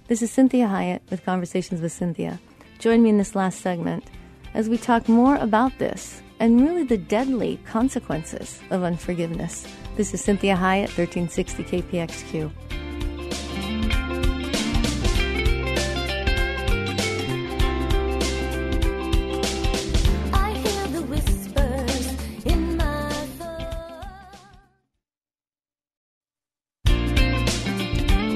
This 0.09 0.23
is 0.23 0.31
Cinthia 0.31 0.69
Hiett 0.69 1.01
with 1.11 1.25
Conversations 1.25 1.81
with 1.81 1.93
Cynthia. 1.93 2.39
Join 2.79 3.03
me 3.03 3.11
in 3.11 3.19
this 3.19 3.35
last 3.35 3.61
segment 3.61 4.05
as 4.55 4.69
we 4.69 4.79
talk 4.79 5.09
more 5.09 5.37
about 5.37 5.79
this 5.79 6.23
and 6.39 6.61
really 6.61 6.85
the 6.85 6.99
deadly 6.99 7.59
consequences 7.65 8.61
of 8.71 8.83
unforgiveness. 8.83 9.67
This 9.97 10.13
is 10.13 10.25
Cinthia 10.25 10.57
Hiett, 10.57 10.97
1360 10.97 11.65
KPXQ. 11.65 12.66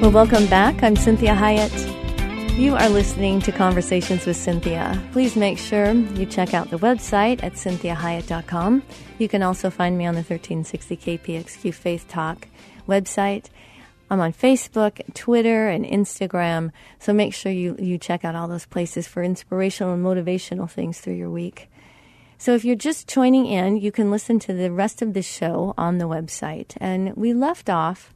Well, 0.01 0.09
welcome 0.09 0.47
back. 0.47 0.81
I'm 0.81 0.95
Cinthia 0.95 1.37
Hiett. 1.37 2.57
You 2.57 2.73
are 2.73 2.89
listening 2.89 3.39
to 3.41 3.51
Conversations 3.51 4.25
with 4.25 4.35
Cynthia. 4.35 4.99
Please 5.11 5.35
make 5.35 5.59
sure 5.59 5.91
you 5.91 6.25
check 6.25 6.55
out 6.55 6.71
the 6.71 6.79
website 6.79 7.43
at 7.43 7.53
cinthiahiett.com. 7.53 8.81
You 9.19 9.29
can 9.29 9.43
also 9.43 9.69
find 9.69 9.99
me 9.99 10.07
on 10.07 10.15
the 10.15 10.23
1360 10.23 10.97
KPXQ 10.97 11.71
Faith 11.75 12.07
Talk 12.07 12.47
website. 12.87 13.49
I'm 14.09 14.19
on 14.19 14.33
Facebook, 14.33 15.01
Twitter, 15.13 15.69
and 15.69 15.85
Instagram. 15.85 16.71
So 16.97 17.13
make 17.13 17.35
sure 17.35 17.51
you, 17.51 17.75
you 17.77 17.99
check 17.99 18.25
out 18.25 18.33
all 18.33 18.47
those 18.47 18.65
places 18.65 19.07
for 19.07 19.21
inspirational 19.21 19.93
and 19.93 20.03
motivational 20.03 20.67
things 20.67 20.99
through 20.99 21.13
your 21.13 21.29
week. 21.29 21.69
So 22.39 22.55
if 22.55 22.65
you're 22.65 22.75
just 22.75 23.07
joining 23.07 23.45
in, 23.45 23.77
you 23.77 23.91
can 23.91 24.09
listen 24.09 24.39
to 24.39 24.53
the 24.53 24.71
rest 24.71 25.03
of 25.03 25.13
the 25.13 25.21
show 25.21 25.75
on 25.77 25.99
the 25.99 26.05
website. 26.05 26.75
And 26.77 27.15
we 27.15 27.35
left 27.35 27.69
off 27.69 28.15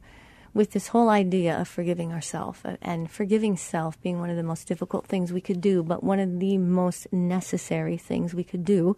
with 0.56 0.70
this 0.70 0.88
whole 0.88 1.10
idea 1.10 1.60
of 1.60 1.68
forgiving 1.68 2.14
ourselves 2.14 2.60
and 2.80 3.10
forgiving 3.10 3.58
self 3.58 4.00
being 4.00 4.18
one 4.18 4.30
of 4.30 4.36
the 4.36 4.42
most 4.42 4.66
difficult 4.66 5.06
things 5.06 5.30
we 5.30 5.40
could 5.40 5.60
do, 5.60 5.82
but 5.82 6.02
one 6.02 6.18
of 6.18 6.40
the 6.40 6.56
most 6.56 7.12
necessary 7.12 7.98
things 7.98 8.32
we 8.32 8.42
could 8.42 8.64
do 8.64 8.96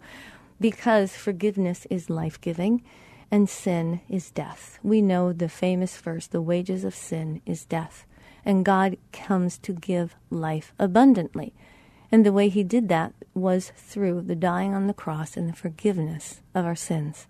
because 0.61 1.17
forgiveness 1.17 1.85
is 1.89 2.09
life 2.09 2.39
giving 2.39 2.81
and 3.29 3.49
sin 3.49 3.99
is 4.07 4.31
death. 4.31 4.79
We 4.83 5.01
know 5.01 5.33
the 5.33 5.49
famous 5.49 5.97
verse, 5.97 6.27
the 6.27 6.41
wages 6.41 6.85
of 6.85 6.95
sin 6.95 7.41
is 7.45 7.65
death. 7.65 8.05
And 8.45 8.63
God 8.63 8.95
comes 9.11 9.57
to 9.59 9.73
give 9.73 10.15
life 10.29 10.73
abundantly. 10.79 11.53
And 12.09 12.25
the 12.25 12.33
way 12.33 12.47
He 12.47 12.63
did 12.63 12.87
that 12.87 13.13
was 13.33 13.73
through 13.75 14.21
the 14.21 14.35
dying 14.35 14.73
on 14.73 14.87
the 14.87 14.93
cross 14.93 15.35
and 15.35 15.49
the 15.49 15.53
forgiveness 15.53 16.39
of 16.55 16.65
our 16.65 16.75
sins. 16.75 17.27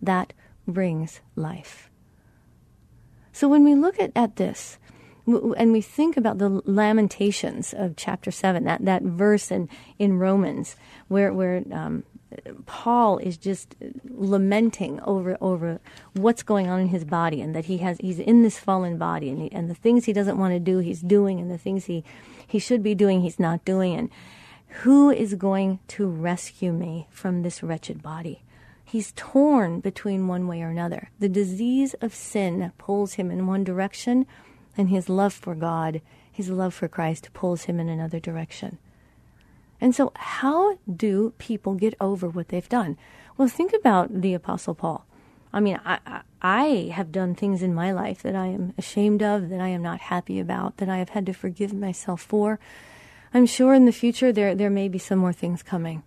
That 0.00 0.32
brings 0.66 1.20
life. 1.34 1.90
So 3.34 3.48
when 3.48 3.64
we 3.64 3.74
look 3.74 3.98
at, 3.98 4.12
at 4.14 4.36
this, 4.36 4.78
and 5.26 5.72
we 5.72 5.80
think 5.80 6.16
about 6.16 6.38
the 6.38 6.62
lamentations 6.66 7.74
of 7.74 7.96
chapter 7.96 8.30
7 8.30 8.62
that, 8.62 8.84
that 8.84 9.02
verse 9.02 9.50
in, 9.50 9.68
in 9.98 10.18
romans 10.18 10.76
where, 11.08 11.32
where 11.32 11.64
um, 11.72 12.04
paul 12.66 13.16
is 13.16 13.38
just 13.38 13.74
lamenting 14.06 15.00
over, 15.00 15.38
over 15.40 15.80
what's 16.12 16.42
going 16.42 16.68
on 16.68 16.78
in 16.78 16.88
his 16.88 17.06
body 17.06 17.40
and 17.40 17.54
that 17.56 17.64
he 17.64 17.78
has 17.78 17.96
he's 18.00 18.18
in 18.18 18.42
this 18.42 18.58
fallen 18.58 18.98
body 18.98 19.30
and, 19.30 19.40
he, 19.40 19.50
and 19.52 19.70
the 19.70 19.74
things 19.74 20.04
he 20.04 20.12
doesn't 20.12 20.36
want 20.36 20.52
to 20.52 20.60
do 20.60 20.78
he's 20.78 21.00
doing 21.00 21.40
and 21.40 21.50
the 21.50 21.56
things 21.56 21.86
he, 21.86 22.04
he 22.46 22.58
should 22.58 22.82
be 22.82 22.94
doing 22.94 23.22
he's 23.22 23.40
not 23.40 23.64
doing 23.64 23.94
and 23.94 24.10
Who 24.82 25.10
is 25.10 25.34
going 25.34 25.78
to 25.88 26.06
rescue 26.06 26.72
me 26.72 27.06
from 27.10 27.42
this 27.42 27.62
wretched 27.62 28.02
body? 28.02 28.42
He's 28.94 29.12
torn 29.16 29.80
between 29.80 30.28
one 30.28 30.46
way 30.46 30.62
or 30.62 30.68
another. 30.68 31.10
The 31.18 31.28
disease 31.28 31.94
of 31.94 32.14
sin 32.14 32.70
pulls 32.78 33.14
him 33.14 33.28
in 33.28 33.48
one 33.48 33.64
direction, 33.64 34.24
and 34.76 34.88
his 34.88 35.08
love 35.08 35.32
for 35.32 35.56
God, 35.56 36.00
his 36.30 36.48
love 36.48 36.74
for 36.74 36.86
Christ, 36.86 37.30
pulls 37.32 37.64
him 37.64 37.80
in 37.80 37.88
another 37.88 38.20
direction. 38.20 38.78
And 39.80 39.96
so, 39.96 40.12
how 40.14 40.78
do 40.88 41.34
people 41.38 41.74
get 41.74 41.96
over 42.00 42.28
what 42.28 42.50
they've 42.50 42.68
done? 42.68 42.96
Well, 43.36 43.48
think 43.48 43.72
about 43.72 44.20
the 44.20 44.32
Apostle 44.32 44.76
Paul. 44.76 45.04
I 45.52 45.58
mean, 45.58 45.80
I, 45.84 46.20
I 46.40 46.92
have 46.94 47.10
done 47.10 47.34
things 47.34 47.64
in 47.64 47.74
my 47.74 47.90
life 47.90 48.22
that 48.22 48.36
I 48.36 48.46
am 48.46 48.74
ashamed 48.78 49.24
of, 49.24 49.48
that 49.48 49.60
I 49.60 49.70
am 49.70 49.82
not 49.82 50.02
happy 50.02 50.38
about, 50.38 50.76
that 50.76 50.88
I 50.88 50.98
have 50.98 51.08
had 51.08 51.26
to 51.26 51.32
forgive 51.32 51.72
myself 51.74 52.22
for. 52.22 52.60
I'm 53.34 53.46
sure 53.46 53.74
in 53.74 53.86
the 53.86 53.90
future 53.90 54.30
there, 54.30 54.54
there 54.54 54.70
may 54.70 54.86
be 54.86 55.00
some 55.00 55.18
more 55.18 55.32
things 55.32 55.64
coming. 55.64 56.04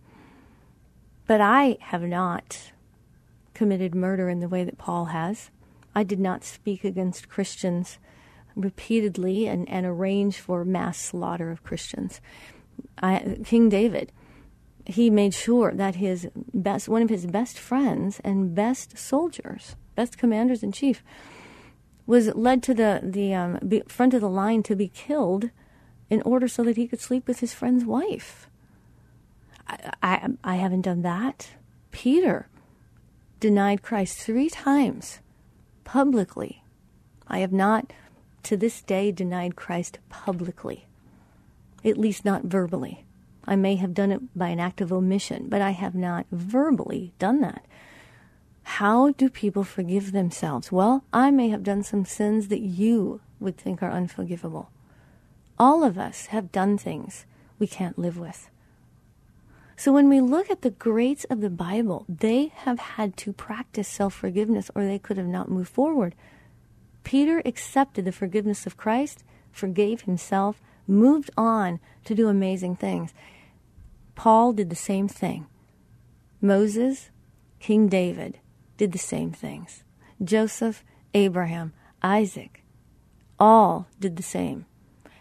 But 1.25 1.41
I 1.41 1.75
have 1.81 2.03
not 2.03 2.71
committed 3.57 3.95
murder 3.95 4.29
in 4.29 4.39
the 4.39 4.47
way 4.47 4.63
that 4.63 4.77
Paul 4.77 5.05
has. 5.05 5.49
I 5.95 6.03
did 6.03 6.19
not 6.19 6.43
speak 6.43 6.83
against 6.83 7.27
Christians 7.27 7.97
repeatedly 8.55 9.47
and, 9.47 9.67
and 9.67 9.85
arrange 9.85 10.39
for 10.39 10.63
mass 10.63 10.99
slaughter 10.99 11.49
of 11.49 11.63
Christians. 11.63 12.21
I, 13.01 13.37
King 13.43 13.67
David, 13.69 14.11
he 14.85 15.09
made 15.09 15.33
sure 15.33 15.73
that 15.73 15.95
his 15.95 16.29
best, 16.53 16.87
one 16.87 17.01
of 17.01 17.09
his 17.09 17.25
best 17.25 17.57
friends 17.57 18.21
and 18.23 18.53
best 18.53 18.97
soldiers, 18.97 19.75
best 19.95 20.17
commanders 20.17 20.61
in 20.61 20.71
chief, 20.71 21.03
was 22.05 22.33
led 22.35 22.63
to 22.63 22.73
the 22.73 23.01
the 23.03 23.33
um, 23.33 23.59
front 23.87 24.13
of 24.13 24.21
the 24.21 24.29
line 24.29 24.63
to 24.63 24.75
be 24.75 24.87
killed, 24.87 25.49
in 26.09 26.21
order 26.21 26.47
so 26.47 26.63
that 26.63 26.77
he 26.77 26.87
could 26.87 27.01
sleep 27.01 27.27
with 27.27 27.39
his 27.39 27.53
friend's 27.53 27.85
wife. 27.85 28.47
I, 29.67 29.91
I, 30.01 30.27
I 30.43 30.55
haven't 30.55 30.83
done 30.83 31.01
that. 31.01 31.49
Peter 31.91 32.47
denied 33.39 33.81
Christ 33.81 34.17
three 34.19 34.49
times 34.49 35.19
publicly. 35.83 36.63
I 37.27 37.39
have 37.39 37.51
not, 37.51 37.93
to 38.43 38.57
this 38.57 38.81
day, 38.81 39.11
denied 39.11 39.55
Christ 39.55 39.99
publicly, 40.09 40.87
at 41.83 41.97
least 41.97 42.25
not 42.25 42.43
verbally. 42.43 43.05
I 43.45 43.55
may 43.55 43.75
have 43.75 43.93
done 43.93 44.11
it 44.11 44.37
by 44.37 44.49
an 44.49 44.59
act 44.59 44.81
of 44.81 44.91
omission, 44.91 45.47
but 45.47 45.61
I 45.61 45.71
have 45.71 45.95
not 45.95 46.25
verbally 46.31 47.13
done 47.19 47.41
that. 47.41 47.65
How 48.63 49.11
do 49.11 49.29
people 49.29 49.63
forgive 49.63 50.11
themselves? 50.11 50.71
Well, 50.71 51.05
I 51.13 51.31
may 51.31 51.49
have 51.49 51.63
done 51.63 51.83
some 51.83 52.03
sins 52.03 52.49
that 52.49 52.59
you 52.59 53.21
would 53.39 53.57
think 53.57 53.81
are 53.81 53.91
unforgivable. 53.91 54.69
All 55.57 55.83
of 55.83 55.97
us 55.97 56.27
have 56.27 56.51
done 56.51 56.77
things 56.77 57.25
we 57.59 57.67
can't 57.67 57.97
live 57.97 58.17
with. 58.17 58.49
So 59.79 59.93
when 59.93 60.09
we 60.09 60.21
look 60.21 60.49
at 60.49 60.63
the 60.63 60.71
greats 60.71 61.23
of 61.25 61.39
the 61.39 61.51
Bible, 61.51 62.03
they 62.09 62.51
have 62.55 62.79
had 62.79 63.15
to 63.17 63.31
practice 63.31 63.87
self 63.87 64.15
forgiveness 64.15 64.71
or 64.73 64.83
they 64.83 64.97
could 64.97 65.17
have 65.17 65.27
not 65.27 65.51
moved 65.51 65.69
forward. 65.69 66.15
Peter 67.03 67.43
accepted 67.45 68.03
the 68.03 68.11
forgiveness 68.11 68.65
of 68.65 68.75
Christ, 68.75 69.23
forgave 69.51 70.01
himself, 70.01 70.59
moved 70.87 71.29
on 71.37 71.79
to 72.05 72.15
do 72.15 72.27
amazing 72.27 72.75
things. 72.75 73.13
Paul 74.15 74.51
did 74.51 74.71
the 74.71 74.75
same 74.75 75.07
thing. 75.07 75.45
Moses, 76.41 77.11
King 77.59 77.87
David 77.87 78.39
did 78.77 78.93
the 78.93 78.97
same 78.97 79.31
things. 79.31 79.83
Joseph, 80.23 80.83
Abraham, 81.13 81.71
Isaac, 82.01 82.63
all 83.39 83.87
did 83.99 84.15
the 84.15 84.23
same. 84.23 84.65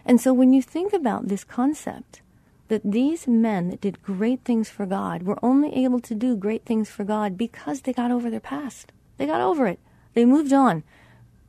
And 0.07 0.19
so 0.19 0.33
when 0.33 0.55
you 0.55 0.63
think 0.63 0.95
about 0.95 1.29
this 1.29 1.45
concept, 1.45 2.23
that 2.69 2.83
these 2.85 3.27
men 3.27 3.71
that 3.71 3.81
did 3.81 4.03
great 4.03 4.45
things 4.45 4.69
for 4.69 4.87
God 4.87 5.23
were 5.23 5.39
only 5.43 5.75
able 5.75 6.01
to 6.01 6.15
do 6.15 6.37
great 6.37 6.65
things 6.65 6.91
for 6.91 7.05
God 7.05 7.37
because 7.37 7.83
they 7.83 7.93
got 7.93 8.11
over 8.11 8.31
their 8.31 8.41
past. 8.41 8.93
They 9.19 9.27
got 9.27 9.41
over 9.41 9.67
it. 9.67 9.79
They 10.15 10.25
moved 10.25 10.53
on. 10.53 10.83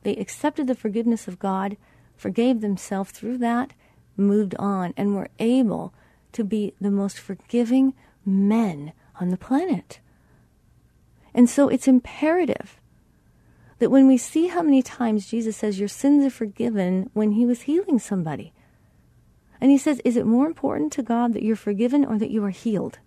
They 0.02 0.14
accepted 0.16 0.66
the 0.66 0.74
forgiveness 0.74 1.26
of 1.26 1.38
God, 1.38 1.76
forgave 2.16 2.60
themselves 2.60 3.10
through 3.10 3.38
that, 3.38 3.72
moved 4.16 4.54
on, 4.58 4.94
and 4.96 5.14
were 5.14 5.30
able 5.38 5.92
to 6.32 6.44
be 6.44 6.74
the 6.80 6.90
most 6.90 7.18
forgiving 7.18 7.94
men 8.24 8.92
on 9.20 9.30
the 9.30 9.36
planet. 9.36 10.00
And 11.34 11.48
so 11.48 11.68
it's 11.68 11.88
imperative 11.88 12.80
that 13.78 13.90
when 13.90 14.06
we 14.06 14.16
see 14.16 14.48
how 14.48 14.62
many 14.62 14.82
times 14.82 15.28
Jesus 15.28 15.56
says, 15.56 15.78
Your 15.78 15.88
sins 15.88 16.24
are 16.24 16.30
forgiven 16.30 17.10
when 17.12 17.32
he 17.32 17.46
was 17.46 17.62
healing 17.62 17.98
somebody. 17.98 18.52
And 19.60 19.70
he 19.70 19.78
says, 19.78 20.00
Is 20.04 20.16
it 20.16 20.26
more 20.26 20.46
important 20.46 20.92
to 20.94 21.02
God 21.02 21.34
that 21.34 21.42
you're 21.42 21.56
forgiven 21.56 22.04
or 22.04 22.18
that 22.18 22.30
you 22.30 22.44
are 22.44 22.50
healed? 22.50 22.98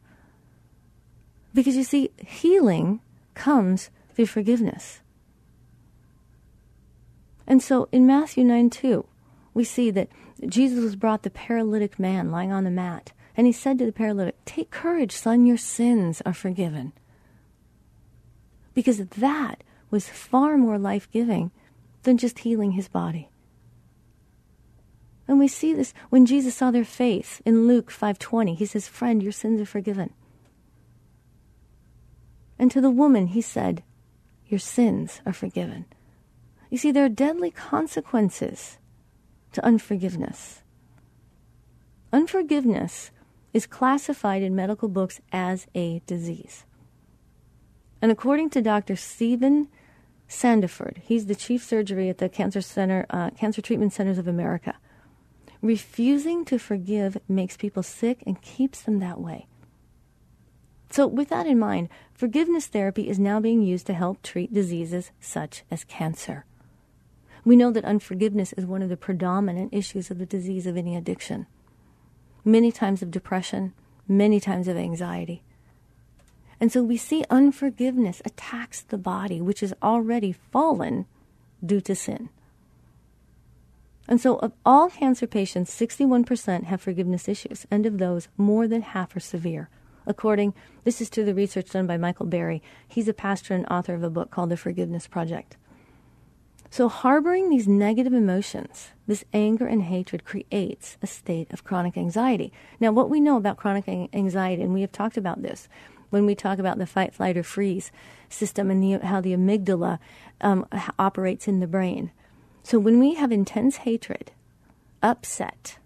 Because 1.53 1.75
you 1.75 1.83
see, 1.83 2.11
healing 2.17 3.01
comes 3.33 3.89
through 4.13 4.27
forgiveness. 4.27 5.01
And 7.47 7.61
so 7.61 7.89
in 7.91 8.05
Matthew 8.05 8.43
9 8.43 8.69
2, 8.69 9.05
we 9.53 9.63
see 9.63 9.91
that 9.91 10.09
Jesus 10.47 10.81
was 10.81 10.95
brought 10.95 11.23
the 11.23 11.29
paralytic 11.29 11.99
man 11.99 12.31
lying 12.31 12.51
on 12.51 12.63
the 12.63 12.71
mat. 12.71 13.11
And 13.35 13.47
he 13.47 13.53
said 13.53 13.79
to 13.79 13.85
the 13.85 13.91
paralytic, 13.91 14.35
Take 14.45 14.71
courage, 14.71 15.11
son, 15.13 15.45
your 15.45 15.57
sins 15.57 16.21
are 16.25 16.33
forgiven. 16.33 16.93
Because 18.73 19.05
that 19.05 19.63
was 19.89 20.07
far 20.07 20.57
more 20.57 20.77
life 20.77 21.09
giving 21.11 21.51
than 22.03 22.17
just 22.17 22.39
healing 22.39 22.71
his 22.71 22.87
body. 22.87 23.30
And 25.31 25.39
we 25.39 25.47
see 25.47 25.71
this 25.71 25.93
when 26.09 26.25
Jesus 26.25 26.55
saw 26.55 26.71
their 26.71 26.83
faith 26.83 27.41
in 27.45 27.65
Luke 27.65 27.89
5:20. 27.89 28.53
He 28.53 28.65
says, 28.65 28.89
"Friend, 28.89 29.23
your 29.23 29.31
sins 29.31 29.61
are 29.61 29.65
forgiven." 29.65 30.13
And 32.59 32.69
to 32.69 32.81
the 32.81 32.91
woman 32.91 33.27
he 33.27 33.39
said, 33.39 33.81
"Your 34.47 34.59
sins 34.59 35.21
are 35.25 35.31
forgiven." 35.31 35.85
You 36.69 36.77
see 36.77 36.91
there 36.91 37.05
are 37.05 37.17
deadly 37.27 37.49
consequences 37.49 38.77
to 39.53 39.63
unforgiveness. 39.65 40.63
Unforgiveness 42.11 43.11
is 43.53 43.65
classified 43.65 44.41
in 44.41 44.53
medical 44.53 44.89
books 44.89 45.21
as 45.31 45.65
a 45.73 46.01
disease. 46.07 46.65
And 48.01 48.11
according 48.11 48.49
to 48.49 48.61
Dr. 48.61 48.97
Steven 48.97 49.69
Standiford, 50.27 50.97
he's 50.97 51.27
the 51.27 51.35
chief 51.35 51.63
surgery 51.63 52.09
at 52.09 52.17
the 52.17 52.27
Cancer 52.27 52.59
Center, 52.59 53.05
uh, 53.09 53.29
Cancer 53.29 53.61
Treatment 53.61 53.93
Centers 53.93 54.17
of 54.17 54.27
America. 54.27 54.75
Refusing 55.61 56.43
to 56.45 56.57
forgive 56.57 57.17
makes 57.27 57.55
people 57.55 57.83
sick 57.83 58.23
and 58.25 58.41
keeps 58.41 58.81
them 58.81 58.99
that 58.99 59.19
way. 59.19 59.47
So, 60.89 61.07
with 61.07 61.29
that 61.29 61.47
in 61.47 61.59
mind, 61.59 61.89
forgiveness 62.13 62.67
therapy 62.67 63.07
is 63.07 63.19
now 63.19 63.39
being 63.39 63.61
used 63.61 63.87
to 63.87 63.93
help 63.93 64.21
treat 64.21 64.53
diseases 64.53 65.11
such 65.21 65.63
as 65.71 65.83
cancer. 65.83 66.45
We 67.45 67.55
know 67.55 67.71
that 67.71 67.85
unforgiveness 67.85 68.53
is 68.53 68.65
one 68.65 68.81
of 68.81 68.89
the 68.89 68.97
predominant 68.97 69.73
issues 69.73 70.11
of 70.11 70.17
the 70.17 70.25
disease 70.25 70.67
of 70.67 70.77
any 70.77 70.95
addiction. 70.95 71.47
Many 72.43 72.71
times 72.71 73.01
of 73.01 73.11
depression, 73.11 73.73
many 74.07 74.39
times 74.39 74.67
of 74.67 74.77
anxiety. 74.77 75.43
And 76.59 76.71
so 76.71 76.83
we 76.83 76.97
see 76.97 77.23
unforgiveness 77.29 78.21
attacks 78.25 78.81
the 78.81 78.97
body, 78.97 79.41
which 79.41 79.63
is 79.63 79.73
already 79.81 80.31
fallen 80.31 81.05
due 81.65 81.81
to 81.81 81.95
sin. 81.95 82.29
And 84.07 84.19
so, 84.19 84.37
of 84.37 84.51
all 84.65 84.89
cancer 84.89 85.27
patients, 85.27 85.73
61% 85.73 86.65
have 86.65 86.81
forgiveness 86.81 87.29
issues, 87.29 87.65
and 87.69 87.85
of 87.85 87.97
those, 87.97 88.27
more 88.35 88.67
than 88.67 88.81
half 88.81 89.15
are 89.15 89.21
severe. 89.21 89.69
According, 90.05 90.53
this 90.83 90.99
is 90.99 91.09
to 91.11 91.23
the 91.23 91.35
research 91.35 91.69
done 91.69 91.87
by 91.87 91.97
Michael 91.97 92.25
Barry. 92.25 92.61
He's 92.87 93.07
a 93.07 93.13
pastor 93.13 93.53
and 93.53 93.65
author 93.67 93.93
of 93.93 94.03
a 94.03 94.09
book 94.09 94.31
called 94.31 94.49
The 94.49 94.57
Forgiveness 94.57 95.07
Project. 95.07 95.57
So, 96.69 96.87
harboring 96.87 97.49
these 97.49 97.67
negative 97.67 98.13
emotions, 98.13 98.91
this 99.05 99.25
anger 99.33 99.67
and 99.67 99.83
hatred, 99.83 100.23
creates 100.23 100.97
a 101.01 101.07
state 101.07 101.51
of 101.51 101.63
chronic 101.63 101.97
anxiety. 101.97 102.51
Now, 102.79 102.91
what 102.91 103.09
we 103.09 103.19
know 103.19 103.37
about 103.37 103.57
chronic 103.57 103.87
anxiety, 103.87 104.63
and 104.63 104.73
we 104.73 104.81
have 104.81 104.91
talked 104.91 105.17
about 105.17 105.41
this 105.41 105.67
when 106.11 106.25
we 106.25 106.33
talk 106.33 106.59
about 106.59 106.77
the 106.77 106.85
fight, 106.85 107.13
flight, 107.13 107.37
or 107.37 107.43
freeze 107.43 107.91
system 108.29 108.71
and 108.71 108.81
the, 108.81 109.05
how 109.05 109.19
the 109.19 109.33
amygdala 109.33 109.99
um, 110.39 110.65
operates 110.97 111.47
in 111.47 111.59
the 111.59 111.67
brain. 111.67 112.11
So, 112.63 112.79
when 112.79 112.99
we 112.99 113.15
have 113.15 113.31
intense 113.31 113.77
hatred, 113.77 114.31
upset, 115.01 115.77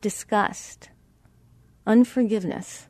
disgust, 0.00 0.90
unforgiveness, 1.86 2.88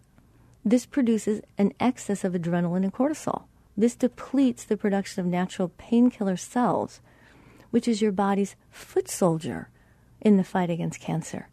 this 0.64 0.86
produces 0.86 1.40
an 1.56 1.72
excess 1.78 2.24
of 2.24 2.32
adrenaline 2.32 2.82
and 2.82 2.92
cortisol. 2.92 3.44
This 3.76 3.94
depletes 3.94 4.64
the 4.64 4.76
production 4.76 5.20
of 5.20 5.26
natural 5.26 5.68
painkiller 5.78 6.36
cells, 6.36 7.00
which 7.70 7.86
is 7.86 8.02
your 8.02 8.12
body's 8.12 8.56
foot 8.70 9.08
soldier 9.08 9.68
in 10.20 10.36
the 10.36 10.44
fight 10.44 10.70
against 10.70 11.00
cancer. 11.00 11.48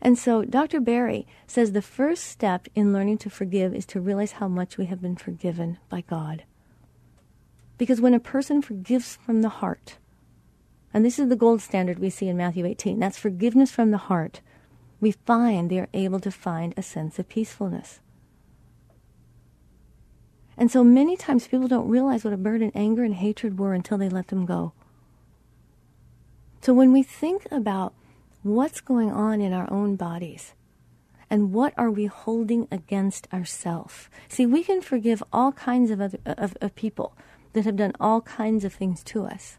And 0.00 0.18
so 0.18 0.44
Dr. 0.44 0.80
Barry 0.80 1.26
says 1.46 1.72
the 1.72 1.82
first 1.82 2.24
step 2.24 2.66
in 2.74 2.92
learning 2.92 3.18
to 3.18 3.30
forgive 3.30 3.74
is 3.74 3.84
to 3.86 4.00
realize 4.00 4.32
how 4.32 4.48
much 4.48 4.78
we 4.78 4.86
have 4.86 5.02
been 5.02 5.16
forgiven 5.16 5.78
by 5.90 6.00
God. 6.00 6.44
Because 7.80 7.98
when 7.98 8.12
a 8.12 8.20
person 8.20 8.60
forgives 8.60 9.16
from 9.16 9.40
the 9.40 9.48
heart, 9.48 9.96
and 10.92 11.02
this 11.02 11.18
is 11.18 11.30
the 11.30 11.34
gold 11.34 11.62
standard 11.62 11.98
we 11.98 12.10
see 12.10 12.28
in 12.28 12.36
Matthew 12.36 12.66
18, 12.66 12.98
that's 12.98 13.16
forgiveness 13.16 13.70
from 13.70 13.90
the 13.90 13.96
heart, 13.96 14.42
we 15.00 15.12
find 15.12 15.70
they 15.70 15.78
are 15.78 15.88
able 15.94 16.20
to 16.20 16.30
find 16.30 16.74
a 16.76 16.82
sense 16.82 17.18
of 17.18 17.30
peacefulness. 17.30 18.00
And 20.58 20.70
so 20.70 20.84
many 20.84 21.16
times 21.16 21.48
people 21.48 21.68
don't 21.68 21.88
realize 21.88 22.22
what 22.22 22.34
a 22.34 22.36
burden 22.36 22.70
anger 22.74 23.02
and 23.02 23.14
hatred 23.14 23.58
were 23.58 23.72
until 23.72 23.96
they 23.96 24.10
let 24.10 24.28
them 24.28 24.44
go. 24.44 24.74
So 26.60 26.74
when 26.74 26.92
we 26.92 27.02
think 27.02 27.46
about 27.50 27.94
what's 28.42 28.82
going 28.82 29.10
on 29.10 29.40
in 29.40 29.54
our 29.54 29.72
own 29.72 29.96
bodies 29.96 30.52
and 31.30 31.54
what 31.54 31.72
are 31.78 31.90
we 31.90 32.04
holding 32.04 32.68
against 32.70 33.26
ourselves, 33.32 34.10
see, 34.28 34.44
we 34.44 34.62
can 34.62 34.82
forgive 34.82 35.22
all 35.32 35.52
kinds 35.52 35.90
of, 35.90 36.02
other, 36.02 36.18
of, 36.26 36.58
of 36.60 36.74
people 36.74 37.16
that 37.52 37.64
have 37.64 37.76
done 37.76 37.92
all 38.00 38.20
kinds 38.20 38.64
of 38.64 38.72
things 38.72 39.02
to 39.04 39.24
us 39.24 39.58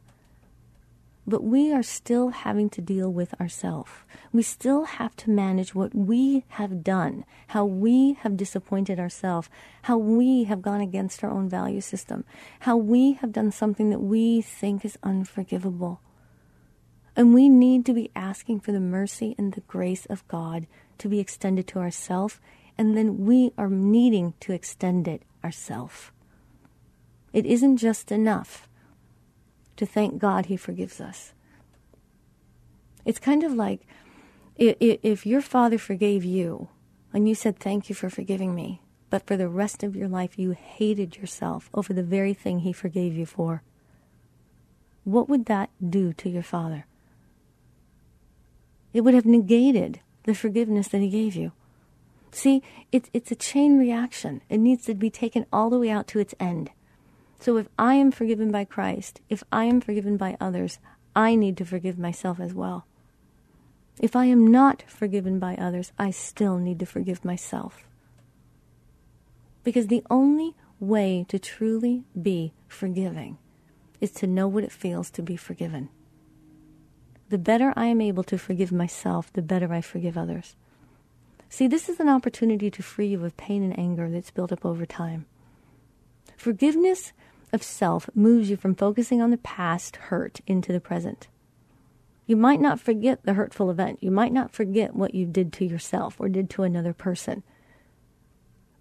but 1.27 1.43
we 1.43 1.71
are 1.71 1.83
still 1.83 2.29
having 2.29 2.69
to 2.69 2.81
deal 2.81 3.11
with 3.11 3.39
ourselves. 3.39 3.91
We 4.33 4.41
still 4.41 4.85
have 4.85 5.15
to 5.17 5.29
manage 5.29 5.75
what 5.75 5.93
we 5.93 6.45
have 6.49 6.83
done, 6.83 7.25
how 7.47 7.65
we 7.65 8.13
have 8.21 8.35
disappointed 8.35 8.99
ourselves, 8.99 9.49
how 9.83 9.97
we 9.97 10.45
have 10.45 10.61
gone 10.61 10.81
against 10.81 11.23
our 11.23 11.29
own 11.29 11.47
value 11.47 11.81
system, 11.81 12.25
how 12.61 12.75
we 12.75 13.13
have 13.13 13.31
done 13.31 13.51
something 13.51 13.91
that 13.91 13.99
we 14.01 14.41
think 14.41 14.83
is 14.83 14.97
unforgivable. 15.03 16.01
And 17.15 17.33
we 17.33 17.49
need 17.49 17.85
to 17.85 17.93
be 17.93 18.09
asking 18.15 18.61
for 18.61 18.71
the 18.71 18.79
mercy 18.79 19.35
and 19.37 19.53
the 19.53 19.61
grace 19.61 20.05
of 20.07 20.27
God 20.27 20.65
to 20.97 21.07
be 21.07 21.19
extended 21.19 21.67
to 21.67 21.79
ourselves, 21.79 22.39
and 22.77 22.97
then 22.97 23.25
we 23.25 23.51
are 23.57 23.69
needing 23.69 24.33
to 24.39 24.53
extend 24.53 25.07
it 25.07 25.23
ourselves. 25.43 26.11
It 27.33 27.45
isn't 27.45 27.77
just 27.77 28.11
enough 28.11 28.67
to 29.77 29.85
thank 29.85 30.19
God 30.19 30.47
He 30.47 30.57
forgives 30.57 30.99
us. 30.99 31.33
It's 33.05 33.19
kind 33.19 33.43
of 33.43 33.53
like 33.53 33.87
if 34.57 35.25
your 35.25 35.41
father 35.41 35.77
forgave 35.77 36.23
you 36.23 36.69
and 37.13 37.27
you 37.27 37.35
said, 37.35 37.57
Thank 37.57 37.89
you 37.89 37.95
for 37.95 38.09
forgiving 38.09 38.53
me, 38.53 38.81
but 39.09 39.25
for 39.25 39.35
the 39.37 39.47
rest 39.47 39.83
of 39.83 39.95
your 39.95 40.07
life 40.07 40.37
you 40.37 40.51
hated 40.51 41.17
yourself 41.17 41.69
over 41.73 41.93
the 41.93 42.03
very 42.03 42.33
thing 42.33 42.59
he 42.59 42.73
forgave 42.73 43.15
you 43.15 43.25
for, 43.25 43.63
what 45.03 45.27
would 45.27 45.45
that 45.45 45.69
do 45.87 46.13
to 46.13 46.29
your 46.29 46.43
father? 46.43 46.85
It 48.93 49.01
would 49.01 49.13
have 49.13 49.25
negated 49.25 50.01
the 50.25 50.35
forgiveness 50.35 50.89
that 50.89 51.01
he 51.01 51.09
gave 51.09 51.35
you. 51.35 51.53
See, 52.31 52.61
it's, 52.91 53.09
it's 53.13 53.31
a 53.31 53.35
chain 53.35 53.79
reaction. 53.79 54.41
It 54.49 54.59
needs 54.59 54.85
to 54.85 54.93
be 54.93 55.09
taken 55.09 55.45
all 55.51 55.69
the 55.69 55.79
way 55.79 55.89
out 55.89 56.07
to 56.09 56.19
its 56.19 56.35
end. 56.39 56.69
So 57.41 57.57
if 57.57 57.67
I 57.77 57.95
am 57.95 58.11
forgiven 58.11 58.51
by 58.51 58.65
Christ, 58.65 59.19
if 59.27 59.43
I 59.51 59.65
am 59.65 59.81
forgiven 59.81 60.15
by 60.15 60.37
others, 60.39 60.77
I 61.15 61.33
need 61.33 61.57
to 61.57 61.65
forgive 61.65 61.97
myself 61.97 62.39
as 62.39 62.53
well. 62.53 62.85
If 63.99 64.15
I 64.15 64.25
am 64.25 64.45
not 64.47 64.83
forgiven 64.87 65.39
by 65.39 65.55
others, 65.55 65.91
I 65.97 66.11
still 66.11 66.57
need 66.57 66.79
to 66.79 66.85
forgive 66.85 67.25
myself. 67.25 67.87
Because 69.63 69.87
the 69.87 70.03
only 70.09 70.53
way 70.79 71.25
to 71.29 71.39
truly 71.39 72.03
be 72.19 72.53
forgiving 72.67 73.39
is 73.99 74.11
to 74.11 74.27
know 74.27 74.47
what 74.47 74.63
it 74.63 74.71
feels 74.71 75.09
to 75.11 75.23
be 75.23 75.35
forgiven. 75.35 75.89
The 77.29 77.39
better 77.39 77.73
I 77.75 77.87
am 77.87 78.01
able 78.01 78.23
to 78.25 78.37
forgive 78.37 78.71
myself, 78.71 79.33
the 79.33 79.41
better 79.41 79.73
I 79.73 79.81
forgive 79.81 80.15
others. 80.15 80.55
See, 81.49 81.67
this 81.67 81.89
is 81.89 81.99
an 81.99 82.09
opportunity 82.09 82.69
to 82.69 82.83
free 82.83 83.07
you 83.07 83.25
of 83.25 83.35
pain 83.35 83.63
and 83.63 83.77
anger 83.79 84.09
that's 84.09 84.31
built 84.31 84.51
up 84.51 84.63
over 84.63 84.85
time. 84.85 85.25
Forgiveness 86.37 87.13
of 87.53 87.63
self 87.63 88.09
moves 88.15 88.49
you 88.49 88.57
from 88.57 88.75
focusing 88.75 89.21
on 89.21 89.31
the 89.31 89.37
past 89.37 89.95
hurt 89.95 90.41
into 90.47 90.71
the 90.71 90.79
present. 90.79 91.27
You 92.25 92.37
might 92.37 92.61
not 92.61 92.79
forget 92.79 93.23
the 93.23 93.33
hurtful 93.33 93.69
event. 93.69 93.99
You 94.01 94.11
might 94.11 94.31
not 94.31 94.53
forget 94.53 94.95
what 94.95 95.13
you 95.13 95.25
did 95.25 95.51
to 95.53 95.65
yourself 95.65 96.15
or 96.19 96.29
did 96.29 96.49
to 96.51 96.63
another 96.63 96.93
person. 96.93 97.43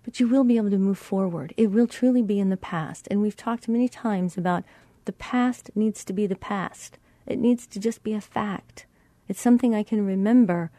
But 0.05 0.21
you 0.21 0.29
will 0.29 0.45
be 0.45 0.57
able 0.57 0.71
to 0.71 0.79
move 0.79 0.99
forward. 0.99 1.53
It 1.57 1.69
will 1.69 1.87
truly 1.87 2.23
be 2.23 2.39
in 2.39 2.51
the 2.51 2.57
past. 2.57 3.09
And 3.11 3.21
we've 3.21 3.37
talked 3.37 3.69
many 3.69 3.89
times 3.89 4.37
about 4.37 4.65
the 5.05 5.13
past 5.13 5.71
needs 5.75 6.05
to 6.05 6.13
be 6.13 6.27
the 6.27 6.37
past. 6.37 6.99
It 7.27 7.39
needs 7.39 7.67
to 7.69 7.81
just 7.81 8.03
be 8.03 8.13
a 8.13 8.21
fact. 8.21 8.87
It's 9.29 9.41
something 9.41 9.75
I 9.75 9.83
can 9.83 10.07
remember, 10.07 10.71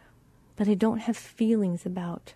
but 0.56 0.68
I 0.68 0.74
don't 0.74 1.00
have 1.00 1.18
feelings 1.18 1.86
about. 1.86 2.34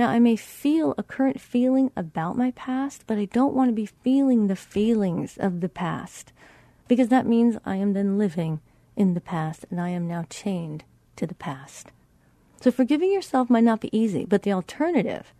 Now, 0.00 0.08
I 0.08 0.18
may 0.18 0.34
feel 0.34 0.94
a 0.96 1.02
current 1.02 1.42
feeling 1.42 1.90
about 1.94 2.34
my 2.34 2.52
past, 2.52 3.04
but 3.06 3.18
I 3.18 3.26
don't 3.26 3.52
want 3.52 3.68
to 3.68 3.74
be 3.74 3.84
feeling 3.84 4.46
the 4.46 4.56
feelings 4.56 5.36
of 5.36 5.60
the 5.60 5.68
past 5.68 6.32
because 6.88 7.08
that 7.08 7.26
means 7.26 7.58
I 7.66 7.76
am 7.76 7.92
then 7.92 8.16
living 8.16 8.62
in 8.96 9.12
the 9.12 9.20
past 9.20 9.66
and 9.70 9.78
I 9.78 9.90
am 9.90 10.08
now 10.08 10.24
chained 10.30 10.84
to 11.16 11.26
the 11.26 11.34
past. 11.34 11.92
So, 12.62 12.70
forgiving 12.70 13.12
yourself 13.12 13.50
might 13.50 13.64
not 13.64 13.82
be 13.82 13.94
easy, 13.94 14.24
but 14.24 14.42
the 14.42 14.54
alternative 14.54 15.34